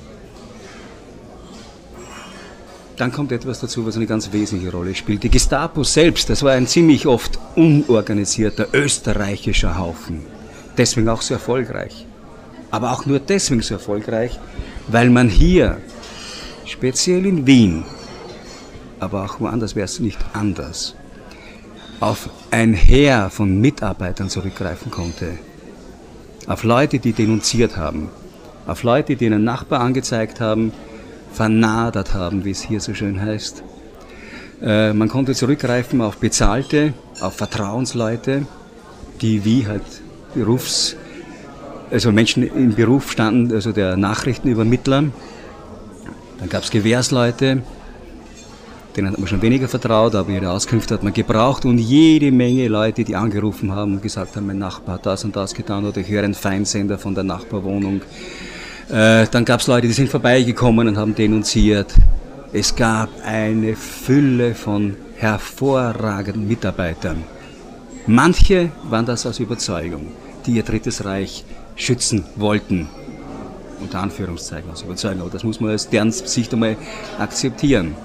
Dann 2.98 3.12
kommt 3.12 3.32
etwas 3.32 3.62
dazu, 3.62 3.86
was 3.86 3.96
eine 3.96 4.08
ganz 4.08 4.32
wesentliche 4.34 4.72
Rolle 4.72 4.94
spielt. 4.94 5.24
Die 5.24 5.30
Gestapo 5.30 5.84
selbst, 5.84 6.30
das 6.30 6.44
war 6.44 6.52
ein 6.52 6.68
ziemlich 6.68 7.08
oft 7.08 7.40
unorganisierter 7.56 8.68
österreichischer 8.74 9.78
Haufen. 9.80 10.26
Deswegen 10.78 11.08
auch 11.08 11.22
so 11.22 11.34
erfolgreich. 11.34 12.06
Aber 12.72 12.92
auch 12.92 13.06
nur 13.06 13.20
deswegen 13.20 13.62
so 13.62 13.76
erfolgreich, 13.76 14.38
weil 14.90 15.10
man 15.10 15.30
hier, 15.30 15.78
speziell 16.66 17.26
in 17.26 17.48
Wien, 17.48 17.84
aber 19.00 19.24
auch 19.24 19.40
woanders 19.40 19.76
wäre 19.76 19.86
es 19.86 20.00
nicht 20.00 20.20
anders, 20.34 20.94
auf 22.00 22.30
ein 22.52 22.74
Heer 22.74 23.30
von 23.30 23.60
Mitarbeitern 23.60 24.30
zurückgreifen 24.30 24.92
konnte. 24.92 25.38
Auf 26.48 26.64
Leute, 26.64 27.00
die 27.00 27.14
denunziert 27.14 27.78
haben. 27.78 28.10
Auf 28.68 28.84
Leute, 28.84 29.16
die 29.16 29.26
einen 29.26 29.44
Nachbar 29.44 29.82
angezeigt 29.82 30.40
haben, 30.40 30.72
vernadert 31.34 32.14
haben, 32.14 32.46
wie 32.46 32.52
es 32.52 32.62
hier 32.62 32.80
so 32.80 32.94
schön 32.94 33.22
heißt. 33.22 33.64
Äh, 34.62 34.94
man 34.94 35.10
konnte 35.10 35.34
zurückgreifen 35.34 36.02
auf 36.02 36.18
Bezahlte, 36.18 36.94
auf 37.22 37.36
Vertrauensleute, 37.36 38.46
die 39.22 39.46
wie 39.46 39.68
halt 39.68 39.84
Berufs, 40.34 40.96
also 41.92 42.12
Menschen 42.12 42.44
im 42.44 42.76
Beruf 42.76 43.12
standen, 43.12 43.54
also 43.54 43.72
der 43.72 43.98
Nachrichtenübermittler. 43.98 45.06
Dann 46.40 46.50
gab 46.50 46.64
es 46.64 46.72
Gewährsleute, 46.72 47.64
denen 49.00 49.14
hat 49.14 49.18
man 49.18 49.28
schon 49.28 49.42
weniger 49.42 49.70
vertraut, 49.70 50.14
aber 50.14 50.30
ihre 50.30 50.52
Auskünfte 50.52 50.94
hat 50.94 51.04
man 51.04 51.14
gebraucht 51.14 51.64
und 51.64 51.78
jede 51.78 52.32
Menge 52.32 52.68
Leute, 52.68 53.06
die 53.06 53.16
angerufen 53.16 53.72
haben 53.72 53.94
und 53.94 54.02
gesagt 54.02 54.36
haben, 54.36 54.48
mein 54.48 54.58
Nachbar 54.58 54.96
hat 54.96 55.06
das 55.06 55.24
und 55.24 55.36
das 55.36 55.54
getan 55.54 55.86
oder 55.86 56.02
ich 56.02 56.10
höre 56.10 56.24
einen 56.24 56.34
Feinsender 56.34 56.98
von 56.98 57.16
der 57.16 57.24
Nachbarwohnung. 57.24 58.02
Äh, 58.90 59.26
dann 59.32 59.46
gab 59.46 59.62
es 59.62 59.68
Leute, 59.68 59.88
die 59.88 59.94
sind 59.94 60.10
vorbeigekommen 60.10 60.90
und 60.90 60.98
haben 60.98 61.16
denunziert. 61.16 61.94
Es 62.52 62.76
gab 62.76 63.10
eine 63.24 63.76
Fülle 63.76 64.54
von 64.54 64.98
hervorragenden 65.16 66.48
Mitarbeitern. 66.48 67.24
Manche 68.06 68.72
waren 68.90 69.06
das 69.06 69.26
aus 69.26 69.40
Überzeugung, 69.40 70.08
die 70.46 70.54
ihr 70.54 70.64
Drittes 70.64 71.06
Reich 71.06 71.46
schützen 71.76 72.26
wollten. 72.36 72.90
Unter 73.80 74.02
Anführungszeichen 74.02 74.70
aus 74.70 74.82
Überzeugung, 74.82 75.22
aber 75.22 75.30
das 75.30 75.46
muss 75.46 75.62
man 75.62 75.74
aus 75.74 75.88
deren 75.88 76.12
Sicht 76.12 76.52
einmal 76.52 76.76
akzeptieren. 77.18 77.96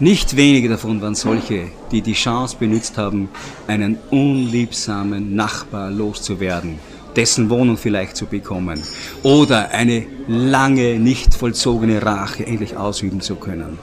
Nicht 0.00 0.34
wenige 0.34 0.68
davon 0.68 1.00
waren 1.02 1.14
solche, 1.14 1.68
die 1.92 2.00
die 2.00 2.14
Chance 2.14 2.56
benutzt 2.58 2.96
haben, 2.96 3.28
einen 3.66 3.98
unliebsamen 4.10 5.34
Nachbar 5.34 5.90
loszuwerden 5.90 6.78
dessen 7.16 7.50
Wohnung 7.50 7.76
vielleicht 7.76 8.16
zu 8.16 8.26
bekommen 8.26 8.82
oder 9.22 9.70
eine 9.70 10.06
lange 10.28 10.98
nicht 10.98 11.34
vollzogene 11.34 12.02
Rache 12.02 12.46
endlich 12.46 12.76
ausüben 12.76 13.20
zu 13.20 13.36
können. 13.36 13.78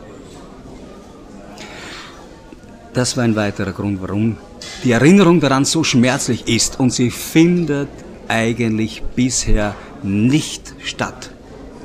Das 2.93 3.15
war 3.15 3.24
ein 3.24 3.36
weiterer 3.36 3.74
Grund, 3.74 4.01
warum 4.01 4.38
die 4.84 4.91
Erinnerung 4.91 5.39
daran 5.39 5.65
so 5.65 5.84
schmerzlich 5.84 6.47
ist 6.47 6.80
und 6.80 6.91
sie 6.91 7.11
findet 7.11 7.89
eigentlich 8.28 9.03
bisher 9.15 9.76
nicht 10.03 10.74
statt. 10.84 11.32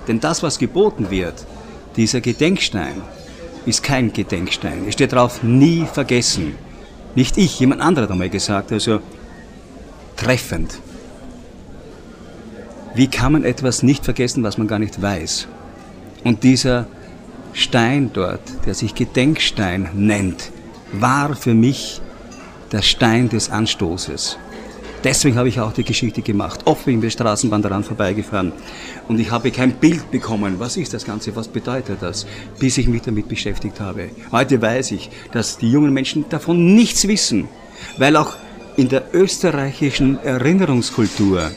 Denn 0.09 0.21
das, 0.21 0.43
was 0.43 0.59
geboten 0.59 1.11
wird, 1.11 1.47
dieser 1.97 2.21
Gedenkstein, 2.21 3.03
ist 3.67 3.83
kein 3.83 4.13
Gedenkstein. 4.13 4.85
Es 4.87 4.95
steht 4.95 5.13
darauf, 5.13 5.43
nie 5.43 5.87
vergessen. 5.91 6.55
Nicht 7.15 7.37
ich, 7.39 7.61
jemand 7.61 7.81
anderer 7.81 8.05
hat 8.05 8.11
einmal 8.11 8.31
gesagt, 8.31 8.73
also 8.73 9.01
treffend. 10.17 10.79
Wie 12.95 13.09
kann 13.09 13.33
man 13.33 13.45
etwas 13.45 13.83
nicht 13.83 14.05
vergessen, 14.05 14.43
was 14.43 14.59
man 14.59 14.69
gar 14.69 14.79
nicht 14.79 15.01
weiß? 15.01 15.49
Und 16.25 16.43
dieser 16.43 16.87
Stein 17.53 18.11
dort, 18.13 18.41
der 18.67 18.75
sich 18.75 18.95
Gedenkstein 18.95 19.89
nennt, 19.95 20.51
war 20.93 21.35
für 21.35 21.55
mich 21.55 22.01
der 22.71 22.83
Stein 22.83 23.29
des 23.29 23.51
Anstoßes. 23.51 24.39
Deswegen 25.05 25.37
habe 25.37 25.49
ich 25.49 25.59
auch 25.59 25.73
die 25.73 25.83
Geschichte 25.83 26.23
gemacht. 26.23 26.61
Oft 26.65 26.85
bin 26.85 26.95
ich 26.95 26.97
mit 26.99 27.05
der 27.05 27.11
Straßenbahn 27.11 27.61
daran 27.61 27.83
vorbeigefahren 27.83 28.53
und 29.09 29.19
ich 29.19 29.31
habe 29.33 29.51
kein 29.51 29.73
Bild 29.73 30.11
bekommen. 30.13 30.61
Was 30.61 30.77
ist 30.77 30.95
das 30.95 31.05
Ganze? 31.05 31.35
Was 31.35 31.49
bedeutet 31.49 31.99
das? 32.03 32.27
Bis 32.61 32.79
ich 32.79 32.87
mich 32.87 33.03
damit 33.03 33.29
beschäftigt 33.29 33.81
habe. 33.81 34.11
Heute 34.31 34.63
weiß 34.63 34.93
ich, 34.93 35.11
dass 35.33 35.59
die 35.59 35.71
jungen 35.71 35.93
Menschen 35.93 36.27
davon 36.29 36.75
nichts 36.75 37.09
wissen, 37.09 37.49
weil 37.99 38.17
auch 38.17 38.35
in 38.77 38.89
der 38.89 39.13
österreichischen 39.13 40.23
Erinnerungskultur 40.23 41.51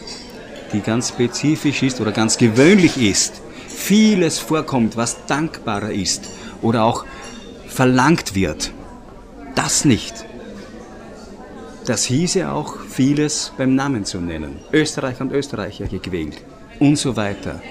die 0.74 0.82
ganz 0.82 1.10
spezifisch 1.10 1.84
ist 1.84 2.02
oder 2.02 2.12
ganz 2.12 2.38
gewöhnlich 2.38 2.98
ist, 2.98 3.41
vieles 3.68 4.39
vorkommt, 4.39 4.98
was 4.98 5.26
dankbarer 5.28 5.91
ist 5.91 6.30
oder 6.62 6.84
auch 6.84 7.06
verlangt 7.68 8.34
wird. 8.34 8.72
Das 9.54 9.86
nicht. 9.86 10.26
Das 11.86 12.06
hieße 12.06 12.52
auch 12.52 12.80
vieles 12.90 13.52
beim 13.58 13.76
Namen 13.76 14.06
zu 14.06 14.20
nennen. 14.20 14.58
Österreicher 14.74 15.22
und 15.22 15.32
Österreicher 15.32 15.86
gequält 15.86 16.42
und 16.80 16.98
so 16.98 17.16
weiter. 17.16 17.62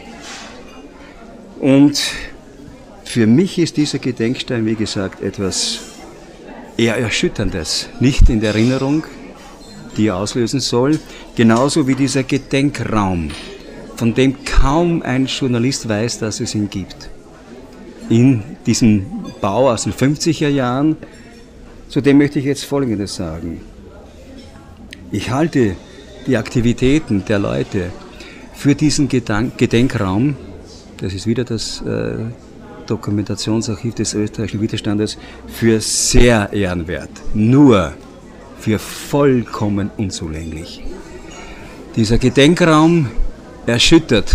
Und 1.60 2.00
für 3.04 3.26
mich 3.26 3.58
ist 3.58 3.76
dieser 3.76 3.98
Gedenkstein, 3.98 4.66
wie 4.66 4.76
gesagt, 4.76 5.20
etwas 5.20 5.80
eher 6.76 6.96
Erschütterndes. 6.96 7.88
Nicht 7.98 8.28
in 8.28 8.40
der 8.40 8.50
Erinnerung, 8.50 9.04
die 9.96 10.08
er 10.08 10.16
auslösen 10.16 10.60
soll, 10.60 11.00
genauso 11.34 11.86
wie 11.88 11.94
dieser 11.94 12.22
Gedenkraum, 12.22 13.30
von 13.96 14.14
dem 14.14 14.44
kaum 14.44 15.02
ein 15.02 15.26
Journalist 15.26 15.88
weiß, 15.88 16.18
dass 16.18 16.40
es 16.40 16.54
ihn 16.54 16.70
gibt. 16.70 17.10
In 18.08 18.42
diesem 18.66 19.06
Bau 19.40 19.70
aus 19.70 19.84
den 19.84 19.92
50er 19.92 20.48
Jahren, 20.48 20.96
zu 21.88 22.00
dem 22.00 22.18
möchte 22.18 22.38
ich 22.38 22.44
jetzt 22.44 22.64
Folgendes 22.64 23.14
sagen. 23.14 23.60
Ich 25.14 25.30
halte 25.30 25.76
die 26.26 26.36
Aktivitäten 26.36 27.24
der 27.24 27.38
Leute 27.38 27.92
für 28.52 28.74
diesen 28.74 29.08
Gedank 29.08 29.56
Gedenkraum, 29.56 30.34
das 30.96 31.14
ist 31.14 31.28
wieder 31.28 31.44
das 31.44 31.80
äh, 31.82 32.16
Dokumentationsarchiv 32.88 33.94
des 33.94 34.14
österreichischen 34.14 34.60
Widerstandes, 34.60 35.16
für 35.46 35.80
sehr 35.80 36.52
ehrenwert. 36.52 37.10
Nur 37.32 37.92
für 38.58 38.80
vollkommen 38.80 39.92
unzulänglich. 39.96 40.82
Dieser 41.94 42.18
Gedenkraum 42.18 43.08
erschüttert 43.66 44.34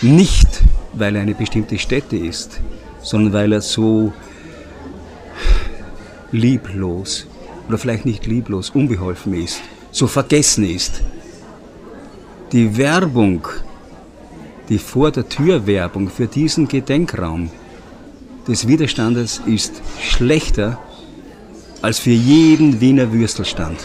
nicht, 0.00 0.60
weil 0.92 1.14
er 1.14 1.22
eine 1.22 1.36
bestimmte 1.36 1.78
Stätte 1.78 2.16
ist, 2.16 2.60
sondern 3.00 3.32
weil 3.32 3.52
er 3.52 3.60
so 3.60 4.12
lieblos 6.32 7.28
oder 7.72 7.78
vielleicht 7.78 8.04
nicht 8.04 8.26
lieblos, 8.26 8.68
unbeholfen 8.68 9.32
ist, 9.32 9.62
so 9.92 10.06
vergessen 10.06 10.68
ist. 10.68 11.00
Die 12.52 12.76
Werbung, 12.76 13.48
die 14.68 14.76
vor 14.76 15.10
der 15.10 15.26
Tür 15.26 15.66
Werbung 15.66 16.10
für 16.10 16.26
diesen 16.26 16.68
Gedenkraum 16.68 17.50
des 18.46 18.68
Widerstandes 18.68 19.40
ist 19.46 19.80
schlechter 20.02 20.78
als 21.80 21.98
für 21.98 22.10
jeden 22.10 22.78
Wiener 22.82 23.10
Würstelstand. 23.10 23.78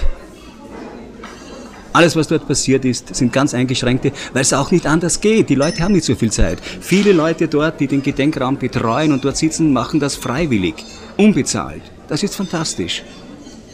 Alles, 1.93 2.17
was 2.17 2.27
dort 2.27 2.45
passiert 2.45 2.83
ist, 2.83 3.15
sind 3.15 3.31
ganz 3.31 3.53
eingeschränkte, 3.53 4.11
weil 4.33 4.41
es 4.41 4.51
auch 4.51 4.69
nicht 4.69 4.85
anders 4.85 5.21
geht. 5.21 5.49
Die 5.49 5.55
Leute 5.55 5.81
haben 5.81 5.93
nicht 5.93 6.03
so 6.03 6.13
viel 6.13 6.31
Zeit. 6.31 6.59
Viele 6.81 7.13
Leute 7.13 7.47
dort, 7.47 7.79
die 7.79 7.87
den 7.87 8.03
Gedenkraum 8.03 8.57
betreuen 8.57 9.13
und 9.13 9.23
dort 9.23 9.37
sitzen, 9.37 9.71
machen 9.71 10.01
das 10.01 10.17
freiwillig, 10.17 10.75
unbezahlt. 11.15 11.81
Das 12.09 12.21
ist 12.21 12.35
fantastisch. 12.35 13.03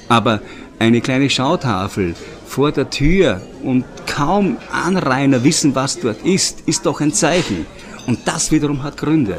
Aber 0.08 0.42
eine 0.80 1.02
kleine 1.02 1.30
Schautafel 1.30 2.16
vor 2.46 2.72
der 2.72 2.90
Tür 2.90 3.42
und 3.64 3.86
kaum 4.06 4.58
Anrainer 4.72 5.44
wissen, 5.44 5.76
was 5.76 6.00
dort 6.00 6.24
ist, 6.26 6.62
ist 6.66 6.86
doch 6.86 7.02
ein 7.02 7.14
Zeichen. 7.14 7.66
Und 8.06 8.20
das 8.26 8.52
wiederum 8.52 8.84
hat 8.84 8.98
Gründe. 8.98 9.38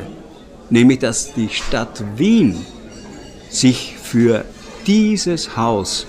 Nämlich, 0.70 1.00
dass 1.00 1.34
die 1.34 1.48
Stadt 1.48 2.02
Wien 2.16 2.56
sich 3.50 3.94
für 4.02 4.44
dieses 4.86 5.56
Haus 5.56 6.06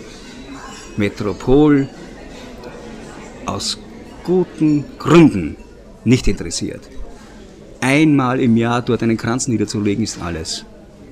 Metropol 0.98 1.88
aus 3.46 3.78
guten 4.24 4.86
Gründen 4.98 5.58
nicht 6.04 6.28
interessiert. 6.28 6.82
Einmal 7.82 8.40
im 8.40 8.58
Jahr 8.58 8.82
dort 8.82 9.04
einen 9.04 9.18
Kranz 9.18 9.48
niederzulegen 9.48 10.04
ist 10.04 10.22
alles. 10.22 10.66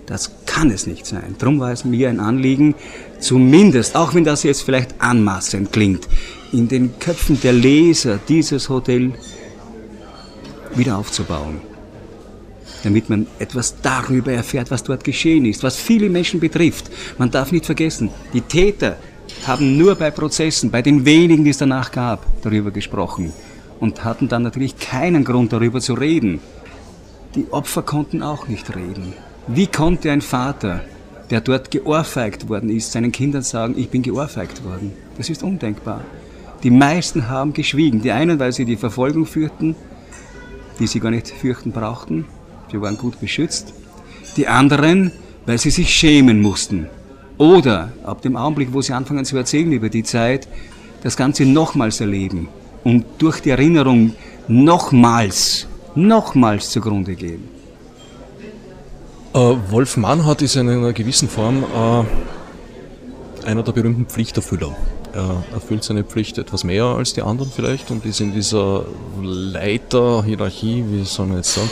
Das 0.06 0.32
kann 0.46 0.72
es 0.72 0.88
nicht 0.88 1.06
sein. 1.06 1.36
Darum 1.38 1.60
war 1.60 1.72
es 1.72 1.86
mir 1.86 2.10
ein 2.10 2.20
Anliegen, 2.20 2.76
zumindest, 3.24 3.96
auch 3.96 4.14
wenn 4.14 4.24
das 4.24 4.44
jetzt 4.44 4.64
vielleicht 4.64 5.00
anmaßend 5.00 5.72
klingt, 5.72 6.08
in 6.52 6.68
den 6.68 7.00
Köpfen 7.00 7.40
der 7.42 7.54
Leser 7.54 8.20
dieses 8.28 8.70
Hotel 8.70 9.14
wieder 10.76 10.98
aufzubauen. 10.98 11.62
Damit 12.84 13.10
man 13.10 13.28
etwas 13.40 13.76
darüber 13.82 14.34
erfährt, 14.34 14.70
was 14.70 14.84
dort 14.84 15.04
geschehen 15.04 15.46
ist, 15.46 15.64
was 15.64 15.78
viele 15.78 16.10
Menschen 16.10 16.40
betrifft. 16.40 16.92
Man 17.18 17.32
darf 17.32 17.52
nicht 17.52 17.66
vergessen, 17.66 18.10
die 18.34 18.42
Täter 18.42 18.98
haben 19.48 19.78
nur 19.78 19.96
bei 19.96 20.12
Prozessen, 20.12 20.70
bei 20.70 20.82
den 20.82 21.06
wenigen, 21.06 21.44
die 21.46 21.52
es 21.52 21.58
danach 21.58 21.92
gab, 21.92 22.26
darüber 22.42 22.72
gesprochen 22.72 23.32
und 23.80 24.04
hatten 24.04 24.28
dann 24.28 24.44
natürlich 24.44 24.78
keinen 24.78 25.24
Grund 25.24 25.54
darüber 25.54 25.80
zu 25.80 25.94
reden. 25.94 26.40
Die 27.36 27.48
Opfer 27.52 27.82
konnten 27.82 28.22
auch 28.22 28.48
nicht 28.48 28.76
reden. 28.76 29.14
Wie 29.48 29.68
konnte 29.68 30.12
ein 30.12 30.22
Vater, 30.22 30.82
der 31.34 31.42
dort 31.42 31.72
geohrfeigt 31.72 32.48
worden 32.48 32.70
ist, 32.70 32.92
seinen 32.92 33.12
Kindern 33.12 33.42
sagen, 33.42 33.74
ich 33.76 33.90
bin 33.90 34.04
geohrfeigt 34.04 34.64
worden? 34.64 34.94
Das 35.18 35.32
ist 35.32 35.42
undenkbar. 35.42 36.02
Die 36.62 36.70
meisten 36.70 37.28
haben 37.28 37.54
geschwiegen. 37.54 38.04
Die 38.04 38.12
einen, 38.12 38.38
weil 38.38 38.52
sie 38.52 38.66
die 38.66 38.76
Verfolgung 38.76 39.26
fürchten, 39.26 39.76
die 40.78 40.86
sie 40.86 41.00
gar 41.00 41.10
nicht 41.10 41.30
fürchten 41.30 41.72
brauchten. 41.72 42.26
Sie 42.72 42.80
waren 42.80 43.00
gut 43.00 43.20
beschützt. 43.20 43.74
Die 44.38 44.48
anderen, 44.48 45.12
weil 45.48 45.58
sie 45.58 45.72
sich 45.72 45.90
schämen 45.90 46.40
mussten. 46.40 46.86
Oder 47.40 47.92
ab 48.04 48.22
dem 48.22 48.36
Augenblick, 48.36 48.72
wo 48.72 48.84
sie 48.84 48.94
anfangen 48.94 49.26
zu 49.26 49.36
erzählen 49.36 49.72
über 49.72 49.90
die 49.90 50.04
Zeit, 50.04 50.48
das 51.02 51.18
Ganze 51.18 51.48
nochmals 51.48 52.00
erleben 52.00 52.48
und 52.84 53.06
durch 53.18 53.40
die 53.40 53.50
Erinnerung 53.50 54.14
nochmals, 54.48 55.66
nochmals 55.96 56.70
zugrunde 56.70 57.16
gehen. 57.16 57.63
Äh, 59.34 59.56
Wolf 59.72 59.98
Mannhardt 59.98 60.44
ist 60.44 60.56
in 60.56 60.70
einer 60.70 60.94
gewissen 60.94 61.28
Form 61.28 61.64
äh, 61.64 63.48
einer 63.48 63.64
der 63.64 63.72
berühmten 63.72 64.06
Pflichterfüller. 64.06 64.76
Er 65.12 65.44
erfüllt 65.54 65.84
seine 65.84 66.04
Pflicht 66.04 66.38
etwas 66.38 66.64
mehr 66.64 66.86
als 66.86 67.14
die 67.14 67.24
anderen 67.24 67.52
vielleicht 67.52 67.90
und 67.90 68.06
ist 68.06 68.22
in 68.22 68.34
dieser 68.34 68.86
Leiter-Hierarchie, 69.22 70.86
wie 70.88 71.04
soll 71.04 71.28
man 71.28 71.38
jetzt 71.38 71.56
sagen, 71.56 71.70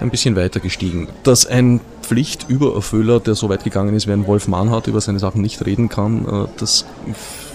ein 0.00 0.10
bisschen 0.10 0.36
weiter 0.36 0.60
gestiegen. 0.60 1.08
Dass 1.24 1.44
ein 1.44 1.80
Pflichtübererfüller, 2.02 3.18
der 3.18 3.34
so 3.34 3.48
weit 3.48 3.64
gegangen 3.64 3.94
ist, 3.94 4.06
während 4.06 4.28
Wolf 4.28 4.46
Mannhardt 4.46 4.86
über 4.86 5.00
seine 5.00 5.18
Sachen 5.18 5.42
nicht 5.42 5.64
reden 5.66 5.88
kann, 5.88 6.24
äh, 6.26 6.48
das 6.56 6.84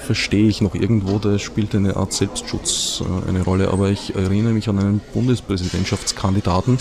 verstehe 0.06 0.50
ich 0.50 0.60
noch 0.60 0.76
irgendwo, 0.76 1.20
da 1.20 1.40
spielt 1.40 1.74
eine 1.74 1.96
Art 1.96 2.12
Selbstschutz 2.12 3.02
eine 3.28 3.44
Rolle. 3.44 3.70
Aber 3.70 3.90
ich 3.90 4.14
erinnere 4.16 4.54
mich 4.54 4.68
an 4.68 4.80
einen 4.80 5.02
Bundespräsidentschaftskandidaten, 5.14 6.80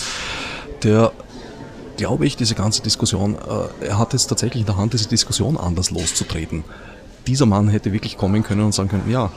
der 0.83 1.11
glaube 1.97 2.25
ich, 2.25 2.37
diese 2.37 2.55
ganze 2.55 2.81
Diskussion, 2.81 3.35
äh, 3.35 3.85
er 3.87 3.97
hat 3.97 4.13
es 4.13 4.27
tatsächlich 4.27 4.61
in 4.61 4.67
der 4.67 4.77
Hand, 4.77 4.93
diese 4.93 5.09
Diskussion 5.09 5.57
anders 5.57 5.91
loszutreten. 5.91 6.63
Dieser 7.25 7.45
Mann 7.45 7.67
hätte 7.67 7.91
wirklich 7.91 8.17
kommen 8.17 8.43
können 8.43 8.61
und 8.61 8.73
sagen 8.73 8.89
können, 8.89 9.11
ja, 9.11 9.31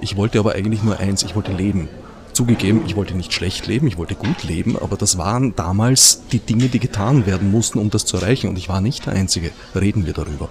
ich 0.00 0.16
wollte 0.16 0.38
aber 0.38 0.52
eigentlich 0.52 0.82
nur 0.82 0.98
eins, 0.98 1.22
ich 1.22 1.34
wollte 1.34 1.52
leben. 1.52 1.88
Zugegeben, 2.32 2.82
ich 2.86 2.96
wollte 2.96 3.14
nicht 3.14 3.32
schlecht 3.32 3.66
leben, 3.66 3.86
ich 3.86 3.98
wollte 3.98 4.14
gut 4.14 4.42
leben, 4.44 4.78
aber 4.78 4.96
das 4.96 5.18
waren 5.18 5.54
damals 5.54 6.22
die 6.32 6.38
Dinge, 6.38 6.68
die 6.68 6.78
getan 6.78 7.26
werden 7.26 7.50
mussten, 7.50 7.78
um 7.78 7.90
das 7.90 8.06
zu 8.06 8.16
erreichen. 8.16 8.48
Und 8.48 8.56
ich 8.56 8.68
war 8.68 8.80
nicht 8.80 9.04
der 9.04 9.12
Einzige. 9.12 9.50
Reden 9.74 10.06
wir 10.06 10.14
darüber. 10.14 10.48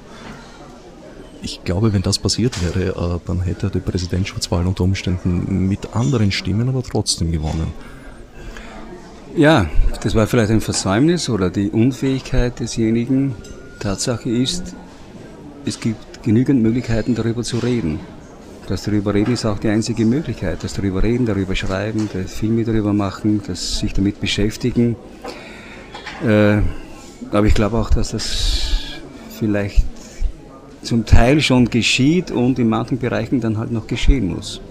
Ich 1.42 1.64
glaube, 1.64 1.92
wenn 1.92 2.04
das 2.04 2.20
passiert 2.20 2.54
wäre, 2.64 3.16
äh, 3.16 3.20
dann 3.26 3.42
hätte 3.42 3.68
er 3.68 3.70
die 3.72 3.80
Präsidentschaftswahl 3.80 4.68
unter 4.68 4.84
Umständen 4.84 5.68
mit 5.68 5.96
anderen 5.96 6.32
Stimmen 6.32 6.70
aber 6.70 6.84
trotzdem 6.84 7.32
gewonnen. 7.32 7.74
Ja, 9.36 9.68
das 10.04 10.14
war 10.14 10.28
vielleicht 10.28 10.52
ein 10.52 10.60
Versäumnis 10.60 11.30
oder 11.30 11.50
die 11.50 11.70
Unfähigkeit 11.70 12.60
desjenigen. 12.60 13.34
Tatsache 13.80 14.30
ist, 14.30 14.76
es 15.66 15.80
gibt 15.80 16.22
genügend 16.24 16.62
Möglichkeiten 16.62 17.16
darüber 17.16 17.42
zu 17.44 17.60
reden. 17.60 18.00
Das 18.68 18.84
darüber 18.84 19.14
reden 19.14 19.34
ist 19.34 19.46
auch 19.46 19.58
die 19.58 19.70
einzige 19.70 20.06
Möglichkeit. 20.06 20.64
Das 20.64 20.74
darüber 20.74 21.02
reden, 21.02 21.26
darüber 21.26 21.56
schreiben, 21.56 22.10
das 22.14 22.34
Filme 22.34 22.66
darüber 22.66 22.94
machen, 22.94 23.42
das 23.48 23.80
sich 23.80 23.94
damit 23.94 24.20
beschäftigen. 24.20 24.98
Äh, 26.26 26.58
aber 27.32 27.48
ich 27.48 27.54
glaube 27.54 27.78
auch, 27.78 27.90
dass 27.90 28.12
das 28.12 29.00
vielleicht 29.40 29.84
zum 30.84 31.06
Teil 31.06 31.42
schon 31.42 31.70
geschieht 31.70 32.32
und 32.32 32.60
in 32.60 32.68
manchen 32.68 33.00
Bereichen 33.00 33.40
dann 33.40 33.58
halt 33.58 33.72
noch 33.72 33.88
geschehen 33.88 34.36
muss. 34.36 34.62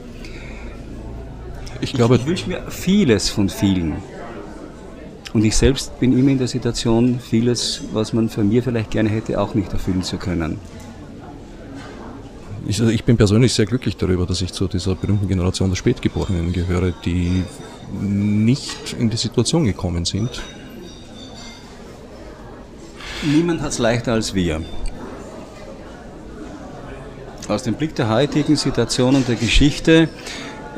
Ich 1.80 1.94
glaube, 1.94 2.16
ich 2.16 2.26
wünsche 2.26 2.48
mir 2.48 2.62
vieles 2.68 3.30
von 3.30 3.48
vielen. 3.48 3.94
Und 5.32 5.44
ich 5.44 5.56
selbst 5.56 5.98
bin 6.00 6.16
immer 6.18 6.30
in 6.30 6.38
der 6.38 6.48
Situation, 6.48 7.20
vieles, 7.20 7.82
was 7.92 8.12
man 8.12 8.28
von 8.28 8.48
mir 8.48 8.62
vielleicht 8.62 8.90
gerne 8.90 9.08
hätte, 9.08 9.40
auch 9.40 9.54
nicht 9.54 9.72
erfüllen 9.72 10.02
zu 10.02 10.16
können. 10.16 10.58
Ich, 12.66 12.80
also 12.80 12.92
ich 12.92 13.04
bin 13.04 13.16
persönlich 13.16 13.54
sehr 13.54 13.66
glücklich 13.66 13.96
darüber, 13.96 14.26
dass 14.26 14.42
ich 14.42 14.52
zu 14.52 14.66
dieser 14.66 14.94
berühmten 14.94 15.28
Generation 15.28 15.70
der 15.70 15.76
Spätgeborenen 15.76 16.52
gehöre, 16.52 16.92
die 17.04 17.44
nicht 18.00 18.94
in 18.98 19.10
die 19.10 19.16
Situation 19.16 19.64
gekommen 19.64 20.04
sind. 20.04 20.42
Niemand 23.22 23.60
hat 23.60 23.70
es 23.70 23.78
leichter 23.78 24.12
als 24.12 24.34
wir. 24.34 24.62
Aus 27.48 27.62
dem 27.64 27.74
Blick 27.74 27.94
der 27.94 28.08
heutigen 28.08 28.56
Situation 28.56 29.14
und 29.14 29.28
der 29.28 29.36
Geschichte 29.36 30.08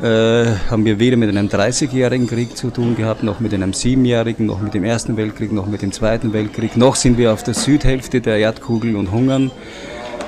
äh, 0.01 0.45
haben 0.69 0.85
wir 0.85 0.99
weder 0.99 1.17
mit 1.17 1.29
einem 1.29 1.47
30-jährigen 1.47 2.27
Krieg 2.27 2.57
zu 2.57 2.71
tun 2.71 2.95
gehabt, 2.95 3.23
noch 3.23 3.39
mit 3.39 3.53
einem 3.53 3.71
7-jährigen, 3.71 4.45
noch 4.45 4.61
mit 4.61 4.73
dem 4.73 4.83
Ersten 4.83 5.17
Weltkrieg, 5.17 5.51
noch 5.51 5.67
mit 5.67 5.81
dem 5.81 5.91
Zweiten 5.91 6.33
Weltkrieg, 6.33 6.75
noch 6.77 6.95
sind 6.95 7.17
wir 7.17 7.31
auf 7.31 7.43
der 7.43 7.53
Südhälfte 7.53 8.21
der 8.21 8.37
Erdkugel 8.37 8.95
und 8.95 9.11
hungern. 9.11 9.51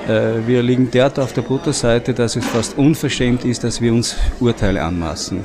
Äh, 0.08 0.46
wir 0.46 0.62
liegen 0.62 0.90
derart 0.90 1.18
auf 1.18 1.32
der 1.32 1.42
Butterseite, 1.42 2.14
dass 2.14 2.36
es 2.36 2.44
fast 2.44 2.78
unverschämt 2.78 3.44
ist, 3.44 3.64
dass 3.64 3.80
wir 3.80 3.92
uns 3.92 4.16
Urteile 4.38 4.82
anmaßen. 4.82 5.44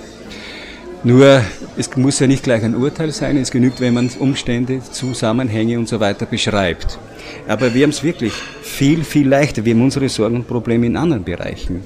Nur, 1.03 1.41
es 1.78 1.95
muss 1.97 2.19
ja 2.19 2.28
nicht 2.28 2.43
gleich 2.43 2.63
ein 2.63 2.76
Urteil 2.76 3.11
sein, 3.11 3.36
es 3.38 3.49
genügt, 3.49 3.82
wenn 3.82 3.95
man 3.95 4.09
Umstände, 4.19 4.82
Zusammenhänge 4.91 5.80
und 5.80 5.88
so 5.88 5.99
weiter 5.99 6.28
beschreibt. 6.28 6.99
Aber 7.47 7.74
wir 7.74 7.84
haben 7.84 7.89
es 7.89 8.03
wirklich 8.03 8.34
viel, 8.61 9.03
viel 9.03 9.28
leichter. 9.28 9.65
Wir 9.65 9.74
haben 9.74 9.82
unsere 9.82 10.09
Sorgen 10.09 10.36
und 10.36 10.47
Probleme 10.47 10.86
in 10.86 10.95
anderen 10.95 11.24
Bereichen. 11.24 11.84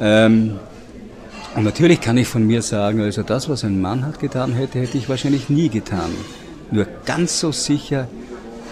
Ähm, 0.00 0.58
und 1.54 1.64
natürlich 1.64 2.00
kann 2.00 2.16
ich 2.16 2.28
von 2.28 2.46
mir 2.46 2.62
sagen, 2.62 3.00
also 3.00 3.22
das, 3.22 3.48
was 3.48 3.64
ein 3.64 3.80
Mann 3.80 4.06
hat 4.06 4.20
getan 4.20 4.52
hätte, 4.52 4.80
hätte 4.80 4.98
ich 4.98 5.08
wahrscheinlich 5.08 5.48
nie 5.48 5.68
getan. 5.68 6.10
Nur 6.70 6.86
ganz 7.04 7.40
so 7.40 7.52
sicher, 7.52 8.08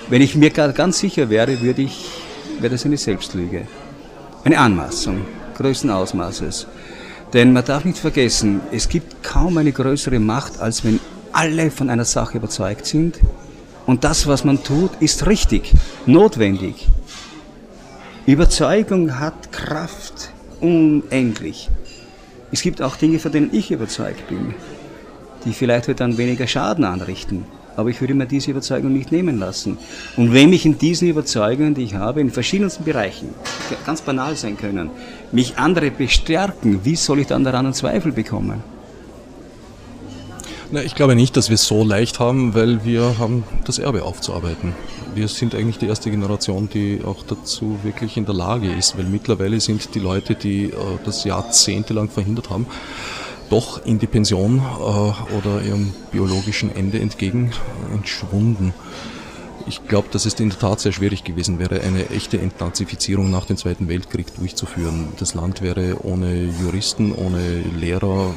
wenn 0.09 0.23
ich 0.23 0.35
mir 0.37 0.51
ganz 0.51 0.99
sicher 0.99 1.29
wäre, 1.31 1.61
würde 1.61 1.83
ich, 1.83 2.09
wäre 2.61 2.73
das 2.73 2.85
eine 2.85 2.97
Selbstlüge. 2.97 3.67
Eine 4.45 4.59
Anmaßung 4.59 5.27
größten 5.59 5.91
Ausmaßes. 5.91 6.67
Denn 7.33 7.53
man 7.53 7.65
darf 7.65 7.85
nicht 7.85 7.99
vergessen, 7.99 8.63
es 8.73 8.89
gibt 8.89 9.23
kaum 9.23 9.59
eine 9.59 9.73
größere 9.73 10.19
Macht, 10.19 10.61
als 10.61 10.85
wenn 10.85 10.99
alle 11.33 11.71
von 11.71 11.91
einer 11.91 12.07
Sache 12.07 12.39
überzeugt 12.39 12.87
sind 12.87 13.19
und 13.85 14.05
das, 14.05 14.27
was 14.27 14.45
man 14.45 14.63
tut, 14.63 14.91
ist 15.01 15.27
richtig, 15.27 15.75
notwendig. 16.07 16.89
Überzeugung 18.25 19.19
hat 19.19 19.53
Kraft 19.53 20.31
unendlich. 20.61 21.69
Es 22.51 22.63
gibt 22.63 22.81
auch 22.81 22.97
Dinge, 22.97 23.19
von 23.19 23.33
denen 23.33 23.51
ich 23.53 23.71
überzeugt 23.71 24.29
bin, 24.29 24.55
die 25.45 25.53
vielleicht 25.53 26.01
dann 26.01 26.17
weniger 26.17 26.47
Schaden 26.47 26.85
anrichten. 26.85 27.45
Aber 27.77 27.91
ich 27.91 28.01
würde 28.01 28.15
mir 28.15 28.27
diese 28.27 28.51
Überzeugung 28.51 28.93
nicht 28.93 29.13
nehmen 29.13 29.39
lassen. 29.39 29.79
Und 30.17 30.33
wenn 30.33 30.51
mich 30.51 30.67
in 30.67 30.79
diesen 30.79 31.09
Überzeugungen, 31.09 31.75
die 31.75 31.85
ich 31.85 31.95
habe, 31.95 32.21
in 32.21 32.31
verschiedensten 32.31 32.85
Bereichen, 32.85 33.29
ganz 33.87 34.01
banal 34.01 34.35
sein 34.35 34.57
können, 34.57 34.91
mich 35.31 35.59
andere 35.59 35.93
bestärken, 35.93 36.81
wie 36.85 36.97
soll 36.97 37.21
ich 37.21 37.29
dann 37.29 37.45
daran 37.45 37.67
einen 37.67 37.75
Zweifel 37.75 38.11
bekommen? 38.11 38.65
Na, 40.73 40.83
ich 40.83 40.95
glaube 40.95 41.15
nicht, 41.15 41.37
dass 41.37 41.51
wir 41.51 41.55
es 41.55 41.67
so 41.67 41.85
leicht 41.85 42.19
haben, 42.19 42.55
weil 42.55 42.85
wir 42.85 43.19
haben 43.19 43.45
das 43.65 43.79
Erbe 43.79 44.03
aufzuarbeiten. 44.03 44.75
Wir 45.19 45.27
sind 45.27 45.57
eigentlich 45.57 45.79
die 45.79 45.89
erste 45.89 46.13
Generation, 46.13 46.69
die 46.73 47.01
auch 47.05 47.25
dazu 47.27 47.81
wirklich 47.83 48.17
in 48.17 48.25
der 48.25 48.37
Lage 48.37 48.73
ist, 48.73 48.97
weil 48.97 49.05
mittlerweile 49.05 49.59
sind 49.59 49.97
die 49.97 49.99
Leute, 49.99 50.37
die 50.37 50.67
äh, 50.67 50.75
das 51.05 51.25
jahrzehntelang 51.25 52.09
verhindert 52.09 52.51
haben, 52.51 52.67
doch 53.51 53.85
in 53.85 53.99
die 53.99 54.07
Pension 54.07 54.59
äh, 54.59 54.81
oder 55.37 55.61
ihrem 55.67 55.93
biologischen 56.13 56.73
Ende 56.73 57.01
entgegen 57.01 57.51
entschwunden. 57.93 58.73
Ich 59.67 59.89
glaube, 59.89 60.07
dass 60.13 60.25
es 60.25 60.35
in 60.35 60.51
der 60.51 60.59
Tat 60.61 60.79
sehr 60.79 60.93
schwierig 60.93 61.25
gewesen 61.25 61.59
wäre, 61.59 61.81
eine 61.81 62.11
echte 62.11 62.41
Entnazifizierung 62.41 63.29
nach 63.29 63.47
dem 63.47 63.57
Zweiten 63.57 63.89
Weltkrieg 63.89 64.33
durchzuführen. 64.37 65.09
Das 65.19 65.35
Land 65.35 65.63
wäre 65.63 65.97
ohne 66.05 66.45
Juristen, 66.63 67.11
ohne 67.11 67.65
Lehrer, 67.77 68.37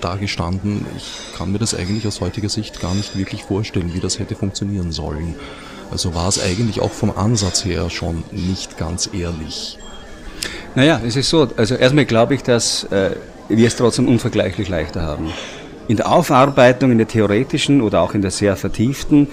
dagestanden. 0.00 0.86
Ich 0.96 1.36
kann 1.36 1.52
mir 1.52 1.58
das 1.58 1.74
eigentlich 1.74 2.06
aus 2.06 2.20
heutiger 2.20 2.48
Sicht 2.48 2.80
gar 2.80 2.94
nicht 2.94 3.16
wirklich 3.16 3.44
vorstellen, 3.44 3.94
wie 3.94 4.00
das 4.00 4.18
hätte 4.18 4.34
funktionieren 4.34 4.92
sollen. 4.92 5.34
Also 5.90 6.14
war 6.14 6.28
es 6.28 6.42
eigentlich 6.42 6.80
auch 6.80 6.92
vom 6.92 7.16
Ansatz 7.16 7.64
her 7.64 7.90
schon 7.90 8.24
nicht 8.32 8.76
ganz 8.76 9.08
ehrlich. 9.12 9.78
Naja, 10.74 11.00
es 11.06 11.16
ist 11.16 11.30
so, 11.30 11.48
also 11.56 11.74
erstmal 11.74 12.04
glaube 12.04 12.34
ich, 12.34 12.42
dass 12.42 12.84
äh, 12.84 13.12
wir 13.48 13.66
es 13.66 13.76
trotzdem 13.76 14.08
unvergleichlich 14.08 14.68
leichter 14.68 15.02
haben. 15.02 15.30
In 15.88 15.96
der 15.96 16.10
Aufarbeitung, 16.10 16.90
in 16.90 16.98
der 16.98 17.06
theoretischen 17.06 17.80
oder 17.80 18.00
auch 18.00 18.14
in 18.14 18.22
der 18.22 18.32
sehr 18.32 18.56
vertieften, 18.56 19.28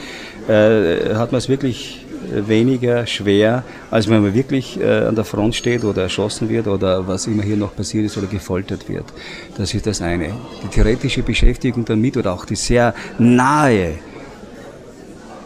äh, 0.48 1.16
hat 1.16 1.32
man 1.32 1.40
es 1.40 1.50
wirklich 1.50 2.03
weniger 2.48 3.06
schwer, 3.06 3.64
als 3.92 4.10
wenn 4.10 4.22
man 4.22 4.34
wirklich 4.34 4.80
äh, 4.80 5.06
an 5.06 5.16
der 5.16 5.26
Front 5.26 5.56
steht 5.56 5.84
oder 5.84 6.04
erschossen 6.04 6.50
wird 6.50 6.68
oder 6.68 7.08
was 7.08 7.28
immer 7.28 7.44
hier 7.44 7.58
noch 7.58 7.76
passiert 7.76 8.06
ist 8.06 8.18
oder 8.18 8.28
gefoltert 8.28 8.88
wird. 8.90 9.06
Das 9.58 9.74
ist 9.74 9.86
das 9.86 10.02
eine. 10.02 10.30
Die 10.64 10.68
theoretische 10.68 11.24
Beschäftigung 11.24 11.86
damit 11.86 12.18
oder 12.18 12.34
auch 12.34 12.46
die 12.46 12.56
sehr 12.56 12.94
nahe 13.18 13.96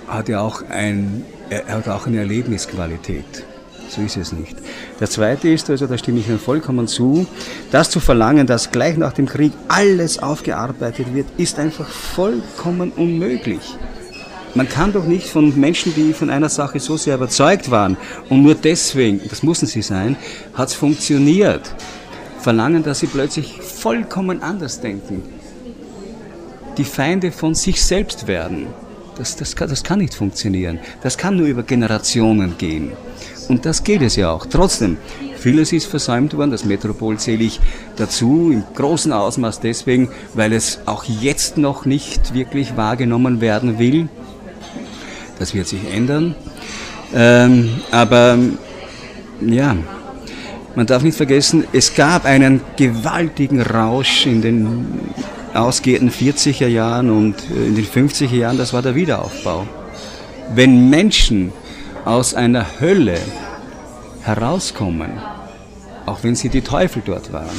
hat 0.08 0.30
ja 0.30 0.40
auch, 0.42 0.64
ein, 0.70 1.26
er 1.50 1.68
hat 1.68 1.88
auch 1.90 2.08
eine 2.08 2.20
Erlebnisqualität. 2.20 3.46
So 3.90 4.02
ist 4.02 4.18
es 4.18 4.34
nicht. 4.34 4.56
Der 5.00 5.10
zweite 5.10 5.50
ist, 5.50 5.70
also 5.70 5.88
da 5.88 5.98
stimme 5.98 6.20
ich 6.20 6.28
Ihnen 6.28 6.40
vollkommen 6.40 6.88
zu, 6.88 7.26
das 7.72 7.90
zu 7.90 8.00
verlangen, 8.00 8.46
dass 8.46 8.72
gleich 8.72 8.98
nach 8.98 9.14
dem 9.14 9.26
Krieg 9.26 9.54
alles 9.68 10.20
aufgearbeitet 10.20 11.14
wird, 11.14 11.28
ist 11.38 11.58
einfach 11.58 11.88
vollkommen 11.88 12.92
unmöglich. 12.92 13.78
Man 14.58 14.68
kann 14.68 14.92
doch 14.92 15.06
nicht 15.06 15.28
von 15.30 15.56
Menschen, 15.60 15.94
die 15.94 16.14
von 16.14 16.32
einer 16.32 16.50
Sache 16.50 16.80
so 16.80 16.98
sehr 16.98 17.14
überzeugt 17.14 17.70
waren 17.70 17.96
und 18.28 18.42
nur 18.42 18.56
deswegen, 18.56 19.22
das 19.30 19.44
mussten 19.44 19.68
sie 19.68 19.84
sein, 19.84 20.16
hat 20.56 20.70
es 20.70 20.74
funktioniert, 20.74 21.76
verlangen, 22.40 22.82
dass 22.82 23.02
sie 23.02 23.06
plötzlich 23.06 23.62
vollkommen 23.62 24.42
anders 24.42 24.82
denken. 24.82 25.22
Die 26.76 26.86
Feinde 26.86 27.32
von 27.32 27.54
sich 27.54 27.84
selbst 27.84 28.26
werden. 28.26 28.66
Das, 29.16 29.36
das, 29.36 29.56
kann, 29.56 29.70
das 29.70 29.84
kann 29.84 30.00
nicht 30.00 30.16
funktionieren. 30.16 30.80
Das 31.04 31.20
kann 31.20 31.38
nur 31.38 31.46
über 31.46 31.62
Generationen 31.62 32.58
gehen. 32.58 32.94
Und 33.50 33.64
das 33.64 33.84
geht 33.84 34.02
es 34.02 34.16
ja 34.16 34.32
auch. 34.32 34.48
Trotzdem, 34.48 34.98
vieles 35.38 35.72
ist 35.72 35.86
versäumt 35.86 36.36
worden. 36.36 36.50
Das 36.50 36.66
Metropol 36.66 37.20
zähle 37.20 37.44
ich 37.44 37.60
dazu 37.96 38.50
im 38.52 38.64
großen 38.74 39.14
Ausmaß 39.14 39.60
deswegen, 39.60 40.10
weil 40.34 40.52
es 40.52 40.80
auch 40.88 41.04
jetzt 41.04 41.58
noch 41.58 41.86
nicht 41.86 42.34
wirklich 42.34 42.76
wahrgenommen 42.76 43.40
werden 43.40 43.78
will. 43.78 44.10
Das 45.40 45.54
wird 45.54 45.68
sich 45.68 45.92
ändern. 45.92 46.36
Ähm, 47.14 47.82
aber 47.92 48.38
ja, 49.42 49.76
man 50.76 50.86
darf 50.86 51.04
nicht 51.04 51.18
vergessen, 51.18 51.66
es 51.74 51.96
gab 51.96 52.26
einen 52.26 52.62
gewaltigen 52.76 53.62
Rausch 53.62 54.26
in 54.26 54.42
den 54.42 54.86
ausgehenden 55.54 56.12
40er 56.12 56.68
Jahren 56.68 57.10
und 57.10 57.36
äh, 57.50 57.68
in 57.68 57.76
den 57.76 57.86
50er 57.86 58.36
Jahren, 58.36 58.58
das 58.58 58.74
war 58.74 58.82
der 58.82 58.96
Wiederaufbau. 58.96 59.66
Wenn 60.54 60.90
Menschen 60.90 61.52
aus 62.06 62.34
einer 62.34 62.66
Hölle 62.80 63.18
herauskommen, 64.22 65.12
auch 66.06 66.20
wenn 66.24 66.36
sie 66.36 66.50
die 66.50 66.62
Teufel 66.62 67.02
dort 67.06 67.34
waren, 67.34 67.58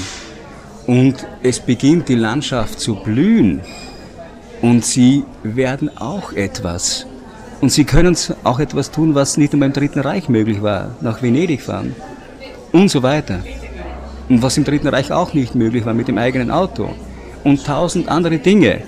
und 0.87 1.17
es 1.43 1.61
beginnt 1.61 2.09
die 2.09 2.15
Landschaft 2.15 2.81
zu 2.81 2.95
blühen, 2.97 3.61
und 4.63 4.85
sie 4.85 5.25
werden 5.43 5.97
auch 5.99 6.33
etwas. 6.33 7.07
Und 7.61 7.71
sie 7.71 7.85
können 7.85 8.17
auch 8.45 8.61
etwas 8.61 8.91
tun, 8.91 9.15
was 9.15 9.37
nicht 9.37 9.53
nur 9.53 9.65
im 9.65 9.73
Dritten 9.73 10.01
Reich 10.01 10.29
möglich 10.29 10.63
war, 10.63 10.91
nach 11.01 11.23
Venedig 11.23 11.63
fahren 11.63 11.95
und 12.73 12.91
so 12.91 13.03
weiter. 13.03 13.41
Und 14.29 14.43
was 14.43 14.57
im 14.57 14.65
Dritten 14.65 14.89
Reich 14.89 15.11
auch 15.11 15.35
nicht 15.35 15.55
möglich 15.55 15.85
war 15.85 15.95
mit 15.95 16.07
dem 16.07 16.19
eigenen 16.19 16.51
Auto 16.51 16.91
und 17.45 17.65
tausend 17.65 18.09
andere 18.09 18.39
Dinge. 18.39 18.83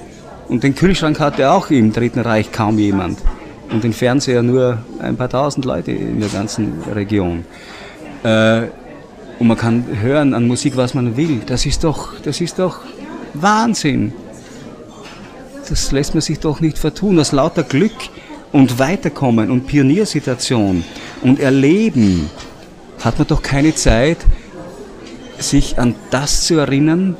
Und 0.49 0.63
den 0.63 0.75
Kühlschrank 0.75 1.19
hatte 1.19 1.51
auch 1.51 1.71
im 1.71 1.93
Dritten 1.93 2.21
Reich 2.21 2.53
kaum 2.53 2.79
jemand. 2.79 3.19
Und 3.73 3.85
den 3.85 3.93
Fernseher 3.93 4.43
nur 4.43 4.79
ein 5.01 5.17
paar 5.17 5.29
tausend 5.29 5.65
Leute 5.65 5.93
in 5.93 6.21
der 6.21 6.29
ganzen 6.29 6.75
Region. 6.93 7.45
Äh, 8.25 8.63
und 9.39 9.47
man 9.47 9.57
kann 9.57 9.85
hören 10.01 10.35
an 10.35 10.47
Musik, 10.47 10.77
was 10.77 10.93
man 10.93 11.17
will. 11.17 11.41
Das 11.47 11.67
ist 11.67 11.85
doch, 11.85 12.21
das 12.21 12.41
ist 12.41 12.59
doch 12.59 12.81
Wahnsinn. 13.33 14.13
Das 15.69 15.93
lässt 15.93 16.15
man 16.15 16.21
sich 16.21 16.41
doch 16.41 16.61
nicht 16.61 16.79
vertun. 16.79 17.19
Aus 17.19 17.33
lauter 17.33 17.63
Glück 17.63 17.93
und 18.53 18.79
Weiterkommen 18.79 19.51
und 19.51 19.67
Pioniersituation 19.67 20.85
und 21.23 21.41
Erleben 21.41 22.31
hat 23.01 23.19
man 23.19 23.27
doch 23.29 23.43
keine 23.43 23.75
Zeit, 23.75 24.19
sich 25.39 25.79
an 25.79 25.95
das 26.11 26.45
zu 26.45 26.57
erinnern, 26.59 27.17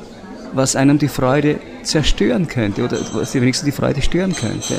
was 0.53 0.75
einem 0.75 0.99
die 0.99 1.07
Freude 1.07 1.59
zerstören 1.83 2.47
könnte 2.47 2.83
oder 2.83 2.99
was 3.13 3.33
wenigstens 3.33 3.65
die 3.65 3.71
Freude 3.71 4.01
stören 4.01 4.35
könnte. 4.35 4.75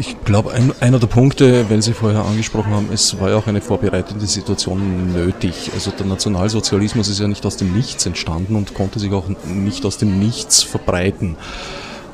Ich 0.00 0.16
glaube, 0.24 0.52
ein, 0.52 0.72
einer 0.78 1.00
der 1.00 1.08
Punkte, 1.08 1.68
weil 1.68 1.82
Sie 1.82 1.92
vorher 1.92 2.24
angesprochen 2.24 2.72
haben, 2.72 2.88
es 2.92 3.18
war 3.18 3.30
ja 3.30 3.36
auch 3.36 3.48
eine 3.48 3.60
vorbereitende 3.60 4.26
Situation 4.26 5.12
nötig. 5.12 5.72
Also 5.74 5.90
der 5.90 6.06
Nationalsozialismus 6.06 7.08
ist 7.08 7.18
ja 7.18 7.26
nicht 7.26 7.44
aus 7.44 7.56
dem 7.56 7.74
Nichts 7.74 8.06
entstanden 8.06 8.54
und 8.54 8.74
konnte 8.74 9.00
sich 9.00 9.12
auch 9.12 9.24
nicht 9.44 9.84
aus 9.84 9.98
dem 9.98 10.20
Nichts 10.20 10.62
verbreiten. 10.62 11.36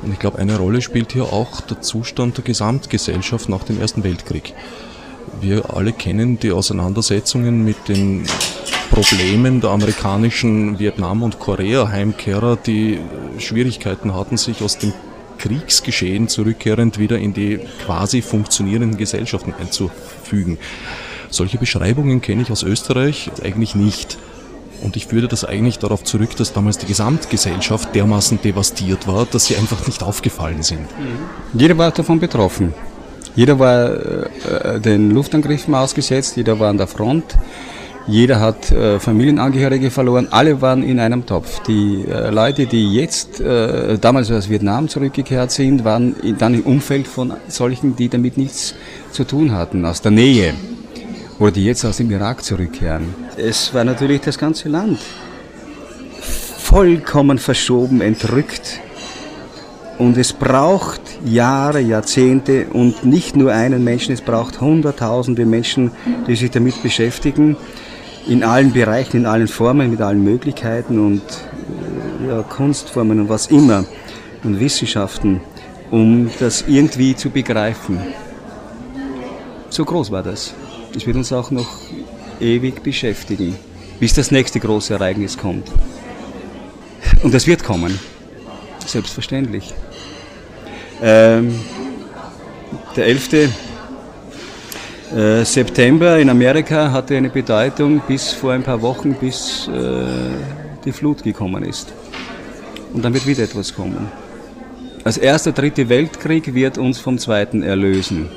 Und 0.04 0.12
ich 0.12 0.18
glaube, 0.18 0.38
eine 0.38 0.58
Rolle 0.58 0.82
spielt 0.82 1.12
hier 1.12 1.24
auch 1.24 1.60
der 1.62 1.80
Zustand 1.80 2.36
der 2.36 2.44
Gesamtgesellschaft 2.44 3.48
nach 3.48 3.64
dem 3.64 3.80
Ersten 3.80 4.04
Weltkrieg. 4.04 4.52
Wir 5.40 5.74
alle 5.74 5.92
kennen 5.92 6.38
die 6.38 6.52
Auseinandersetzungen 6.52 7.64
mit 7.64 7.88
den 7.88 8.24
Problemen 8.90 9.60
der 9.60 9.70
amerikanischen 9.70 10.78
Vietnam- 10.78 11.22
und 11.22 11.38
Korea-Heimkehrer, 11.38 12.56
die 12.56 13.00
Schwierigkeiten 13.38 14.14
hatten, 14.14 14.36
sich 14.36 14.62
aus 14.62 14.78
dem 14.78 14.92
Kriegsgeschehen 15.38 16.28
zurückkehrend 16.28 16.98
wieder 16.98 17.18
in 17.18 17.32
die 17.32 17.58
quasi 17.84 18.22
funktionierenden 18.22 18.98
Gesellschaften 18.98 19.54
einzufügen. 19.58 20.58
Solche 21.30 21.58
Beschreibungen 21.58 22.20
kenne 22.20 22.42
ich 22.42 22.52
aus 22.52 22.62
Österreich 22.62 23.30
eigentlich 23.42 23.74
nicht. 23.74 24.18
Und 24.84 24.96
ich 24.96 25.06
führe 25.06 25.26
das 25.26 25.44
eigentlich 25.44 25.78
darauf 25.78 26.04
zurück, 26.04 26.36
dass 26.36 26.52
damals 26.52 26.78
die 26.78 26.86
Gesamtgesellschaft 26.86 27.94
dermaßen 27.94 28.40
devastiert 28.42 29.08
war, 29.08 29.26
dass 29.26 29.46
sie 29.46 29.56
einfach 29.56 29.86
nicht 29.86 30.02
aufgefallen 30.02 30.62
sind. 30.62 30.86
Jeder 31.54 31.76
war 31.78 31.90
davon 31.90 32.20
betroffen. 32.20 32.74
Jeder 33.34 33.58
war 33.58 33.90
äh, 33.90 34.80
den 34.80 35.10
Luftangriffen 35.10 35.74
ausgesetzt, 35.74 36.36
jeder 36.36 36.60
war 36.60 36.68
an 36.70 36.78
der 36.78 36.86
Front. 36.86 37.24
Jeder 38.06 38.38
hat 38.38 38.70
äh, 38.70 39.00
Familienangehörige 39.00 39.90
verloren, 39.90 40.28
alle 40.30 40.60
waren 40.60 40.82
in 40.82 41.00
einem 41.00 41.24
Topf. 41.24 41.62
Die 41.62 42.04
äh, 42.06 42.28
Leute, 42.28 42.66
die 42.66 42.94
jetzt 42.94 43.40
äh, 43.40 43.98
damals 43.98 44.30
aus 44.30 44.50
Vietnam 44.50 44.88
zurückgekehrt 44.88 45.50
sind, 45.50 45.84
waren 45.84 46.14
dann 46.38 46.52
im 46.52 46.60
Umfeld 46.60 47.08
von 47.08 47.32
solchen, 47.48 47.96
die 47.96 48.10
damit 48.10 48.36
nichts 48.36 48.74
zu 49.10 49.24
tun 49.24 49.52
hatten, 49.52 49.86
aus 49.86 50.02
der 50.02 50.10
Nähe. 50.10 50.52
Oder 51.38 51.50
die 51.50 51.64
jetzt 51.64 51.84
aus 51.84 51.96
dem 51.96 52.10
Irak 52.10 52.44
zurückkehren. 52.44 53.14
Es 53.36 53.74
war 53.74 53.84
natürlich 53.84 54.20
das 54.20 54.38
ganze 54.38 54.68
Land 54.68 54.98
vollkommen 56.74 57.38
verschoben, 57.38 58.00
entrückt. 58.00 58.80
Und 59.98 60.16
es 60.16 60.32
braucht 60.32 61.00
Jahre, 61.24 61.80
Jahrzehnte 61.80 62.66
und 62.72 63.04
nicht 63.04 63.36
nur 63.36 63.52
einen 63.52 63.84
Menschen, 63.84 64.12
es 64.12 64.20
braucht 64.20 64.60
hunderttausende 64.60 65.46
Menschen, 65.46 65.92
die 66.26 66.34
sich 66.34 66.50
damit 66.50 66.82
beschäftigen 66.82 67.56
in 68.26 68.42
allen 68.42 68.72
Bereichen, 68.72 69.18
in 69.18 69.26
allen 69.26 69.46
Formen, 69.46 69.90
mit 69.90 70.00
allen 70.00 70.24
Möglichkeiten 70.24 70.98
und 70.98 71.22
äh, 71.22 72.28
ja, 72.28 72.42
Kunstformen 72.42 73.20
und 73.20 73.28
was 73.28 73.46
immer 73.48 73.84
und 74.42 74.58
Wissenschaften, 74.58 75.40
um 75.90 76.30
das 76.40 76.64
irgendwie 76.66 77.14
zu 77.14 77.30
begreifen. 77.30 77.98
So 79.68 79.84
groß 79.84 80.10
war 80.10 80.22
das. 80.22 80.54
Das 80.94 81.06
wird 81.06 81.16
uns 81.16 81.32
auch 81.32 81.50
noch 81.50 81.66
ewig 82.40 82.82
beschäftigen, 82.84 83.56
bis 83.98 84.14
das 84.14 84.30
nächste 84.30 84.60
große 84.60 84.94
Ereignis 84.94 85.36
kommt. 85.36 85.66
Und 87.22 87.34
das 87.34 87.48
wird 87.48 87.64
kommen, 87.64 87.98
selbstverständlich. 88.86 89.74
Ähm, 91.02 91.58
der 92.96 93.06
11. 93.06 93.32
Äh, 95.12 95.44
September 95.44 96.18
in 96.18 96.30
Amerika 96.30 96.92
hatte 96.92 97.16
eine 97.16 97.28
Bedeutung 97.28 98.00
bis 98.06 98.32
vor 98.32 98.52
ein 98.52 98.62
paar 98.62 98.80
Wochen, 98.80 99.14
bis 99.14 99.68
äh, 99.68 100.04
die 100.84 100.92
Flut 100.92 101.24
gekommen 101.24 101.64
ist. 101.64 101.92
Und 102.92 103.04
dann 103.04 103.12
wird 103.12 103.26
wieder 103.26 103.42
etwas 103.42 103.74
kommen. 103.74 104.08
Als 105.02 105.18
erster 105.18 105.50
dritte 105.50 105.88
Weltkrieg 105.88 106.54
wird 106.54 106.78
uns 106.78 107.00
vom 107.00 107.18
zweiten 107.18 107.64
erlösen. 107.64 108.28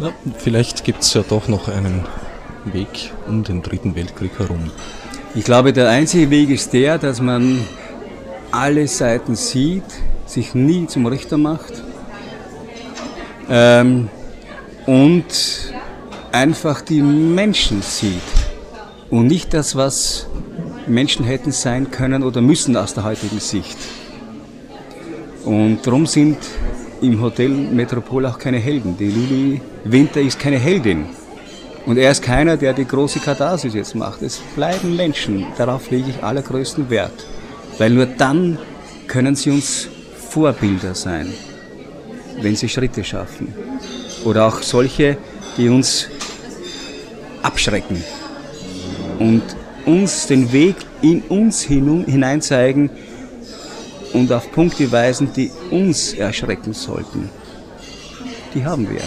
Na, 0.00 0.12
vielleicht 0.36 0.84
gibt 0.84 1.02
es 1.02 1.12
ja 1.14 1.24
doch 1.28 1.48
noch 1.48 1.66
einen 1.66 2.04
Weg 2.64 3.10
um 3.26 3.42
den 3.42 3.62
dritten 3.62 3.96
Weltkrieg 3.96 4.38
herum. 4.38 4.70
Ich 5.34 5.42
glaube, 5.42 5.72
der 5.72 5.88
einzige 5.88 6.30
Weg 6.30 6.50
ist 6.50 6.72
der, 6.72 6.98
dass 6.98 7.20
man 7.20 7.66
alle 8.52 8.86
Seiten 8.86 9.34
sieht, 9.34 9.82
sich 10.24 10.54
nie 10.54 10.86
zum 10.86 11.06
Richter 11.06 11.36
macht 11.36 11.82
ähm, 13.50 14.08
und 14.86 15.72
einfach 16.30 16.80
die 16.80 17.02
Menschen 17.02 17.82
sieht 17.82 18.22
und 19.10 19.26
nicht 19.26 19.52
das, 19.52 19.74
was 19.74 20.28
Menschen 20.86 21.24
hätten 21.24 21.50
sein 21.50 21.90
können 21.90 22.22
oder 22.22 22.40
müssen 22.40 22.76
aus 22.76 22.94
der 22.94 23.02
heutigen 23.02 23.40
Sicht. 23.40 23.78
Und 25.44 25.84
darum 25.84 26.06
sind 26.06 26.38
im 27.00 27.20
Hotel 27.20 27.48
Metropol 27.48 28.26
auch 28.26 28.38
keine 28.38 28.58
Helden. 28.58 28.96
Die 28.96 29.08
Lili 29.08 29.60
Winter 29.84 30.20
ist 30.20 30.38
keine 30.38 30.58
Heldin. 30.58 31.06
Und 31.86 31.96
er 31.96 32.10
ist 32.10 32.22
keiner, 32.22 32.56
der 32.56 32.74
die 32.74 32.84
große 32.84 33.20
Katharsis 33.20 33.74
jetzt 33.74 33.94
macht. 33.94 34.22
Es 34.22 34.38
bleiben 34.54 34.96
Menschen. 34.96 35.46
Darauf 35.56 35.90
lege 35.90 36.10
ich 36.10 36.22
allergrößten 36.22 36.90
Wert. 36.90 37.26
Weil 37.78 37.90
nur 37.90 38.06
dann 38.06 38.58
können 39.06 39.36
sie 39.36 39.50
uns 39.50 39.88
Vorbilder 40.30 40.94
sein, 40.94 41.32
wenn 42.42 42.56
sie 42.56 42.68
Schritte 42.68 43.02
schaffen. 43.04 43.54
Oder 44.24 44.46
auch 44.46 44.60
solche, 44.62 45.16
die 45.56 45.68
uns 45.68 46.08
abschrecken 47.42 48.02
und 49.18 49.42
uns 49.86 50.26
den 50.26 50.52
Weg 50.52 50.76
in 51.00 51.22
uns 51.22 51.62
hinein 51.62 52.42
zeigen 52.42 52.90
und 54.12 54.32
auf 54.32 54.50
Punkte 54.52 54.90
weisen, 54.90 55.32
die 55.34 55.50
uns 55.70 56.14
erschrecken 56.14 56.72
sollten. 56.72 57.30
Die 58.54 58.64
haben 58.64 58.88
wir. 58.90 59.02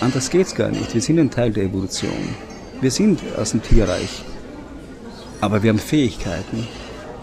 Anders 0.00 0.30
geht's 0.30 0.54
gar 0.54 0.70
nicht. 0.70 0.92
Wir 0.94 1.00
sind 1.00 1.18
ein 1.18 1.30
Teil 1.30 1.50
der 1.50 1.64
Evolution. 1.64 2.34
Wir 2.80 2.90
sind 2.90 3.20
aus 3.36 3.52
dem 3.52 3.62
Tierreich. 3.62 4.24
Aber 5.40 5.62
wir 5.62 5.70
haben 5.70 5.78
Fähigkeiten, 5.78 6.66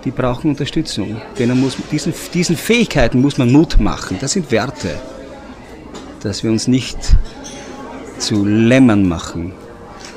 die 0.03 0.11
brauchen 0.11 0.51
Unterstützung. 0.51 1.21
Denen 1.37 1.59
muss, 1.59 1.77
diesen, 1.91 2.13
diesen 2.33 2.55
Fähigkeiten 2.55 3.21
muss 3.21 3.37
man 3.37 3.51
Mut 3.51 3.79
machen. 3.79 4.17
Das 4.21 4.33
sind 4.33 4.51
Werte. 4.51 4.99
Dass 6.21 6.43
wir 6.43 6.51
uns 6.51 6.67
nicht 6.67 6.97
zu 8.19 8.45
Lämmern 8.45 9.07
machen. 9.07 9.53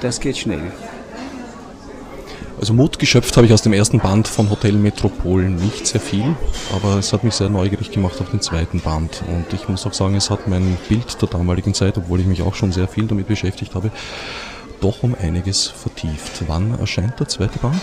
Das 0.01 0.21
geht 0.21 0.37
schnell. 0.37 0.71
Also 2.65 2.73
Mut 2.73 2.99
geschöpft 2.99 3.37
habe 3.37 3.47
ich 3.47 3.53
aus 3.53 3.61
dem 3.61 3.75
ersten 3.75 4.01
Band 4.01 4.27
von 4.27 4.49
Hotel 4.49 4.73
Metropol 4.73 5.51
nicht 5.51 5.87
sehr 5.87 6.01
viel, 6.01 6.35
aber 6.75 6.97
es 6.97 7.13
hat 7.13 7.23
mich 7.23 7.35
sehr 7.35 7.51
neugierig 7.51 7.91
gemacht 7.91 8.19
auf 8.23 8.31
den 8.31 8.41
zweiten 8.41 8.81
Band. 8.81 9.23
Und 9.29 9.53
ich 9.53 9.69
muss 9.69 9.85
auch 9.85 9.93
sagen, 9.93 10.15
es 10.15 10.31
hat 10.31 10.49
mein 10.49 10.79
Bild 10.89 11.21
der 11.21 11.29
damaligen 11.29 11.75
Zeit, 11.75 11.99
obwohl 11.99 12.21
ich 12.21 12.27
mich 12.27 12.41
auch 12.41 12.55
schon 12.55 12.73
sehr 12.73 12.89
viel 12.89 13.07
damit 13.07 13.29
beschäftigt 13.29 13.75
habe, 13.75 13.91
doch 14.81 15.03
um 15.03 15.15
einiges 15.15 15.67
vertieft. 15.67 16.45
Wann 16.47 16.79
erscheint 16.79 17.21
der 17.21 17.29
zweite 17.29 17.59
Band? 17.59 17.83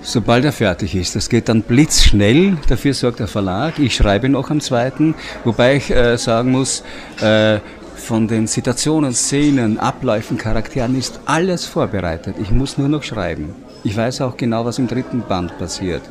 Sobald 0.00 0.44
er 0.44 0.52
fertig 0.52 0.94
ist. 0.94 1.16
Das 1.16 1.28
geht 1.28 1.48
dann 1.48 1.62
blitzschnell. 1.62 2.56
Dafür 2.68 2.94
sorgt 2.94 3.18
der 3.18 3.26
Verlag. 3.26 3.80
Ich 3.80 3.96
schreibe 3.96 4.28
noch 4.28 4.50
am 4.50 4.60
zweiten, 4.60 5.16
wobei 5.42 5.74
ich 5.74 5.90
äh, 5.90 6.16
sagen 6.18 6.52
muss, 6.52 6.84
äh, 7.20 7.58
von 8.04 8.28
den 8.28 8.46
Situationen, 8.46 9.14
Szenen, 9.14 9.78
Abläufen, 9.78 10.36
Charakteren 10.36 10.96
ist 10.96 11.20
alles 11.24 11.64
vorbereitet. 11.64 12.36
Ich 12.40 12.50
muss 12.50 12.76
nur 12.76 12.88
noch 12.88 13.02
schreiben. 13.02 13.54
Ich 13.82 13.96
weiß 13.96 14.20
auch 14.20 14.36
genau, 14.36 14.64
was 14.64 14.78
im 14.78 14.86
dritten 14.86 15.22
Band 15.22 15.58
passiert 15.58 16.02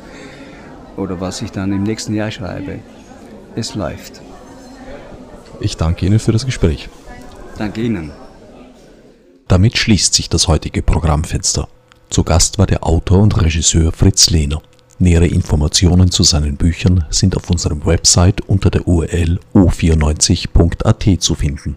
oder 0.96 1.20
was 1.20 1.40
ich 1.40 1.52
dann 1.52 1.72
im 1.72 1.84
nächsten 1.84 2.14
Jahr 2.14 2.30
schreibe. 2.30 2.80
Es 3.54 3.74
läuft. 3.74 4.20
Ich 5.60 5.76
danke 5.76 6.06
Ihnen 6.06 6.18
für 6.18 6.32
das 6.32 6.44
Gespräch. 6.44 6.88
Danke 7.58 7.80
Ihnen. 7.80 8.10
Damit 9.46 9.78
schließt 9.78 10.14
sich 10.14 10.28
das 10.28 10.48
heutige 10.48 10.82
Programmfenster. 10.82 11.68
Zu 12.10 12.24
Gast 12.24 12.58
war 12.58 12.66
der 12.66 12.84
Autor 12.84 13.20
und 13.20 13.40
Regisseur 13.40 13.92
Fritz 13.92 14.30
Lehner. 14.30 14.60
Nähere 14.98 15.26
Informationen 15.26 16.10
zu 16.10 16.22
seinen 16.22 16.56
Büchern 16.56 17.04
sind 17.10 17.36
auf 17.36 17.50
unserem 17.50 17.84
Website 17.86 18.40
unter 18.42 18.70
der 18.70 18.86
URL 18.86 19.38
o94.at 19.54 21.20
zu 21.20 21.34
finden. 21.34 21.76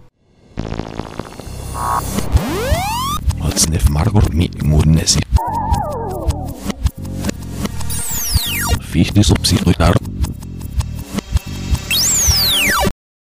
Als 3.40 3.64
Holznef 3.68 3.90
Margot 3.90 4.34
mit 4.34 4.64
Murnesi. 4.64 5.20
Fisch 8.82 9.12
des 9.12 9.32
Obsidritar. 9.32 9.94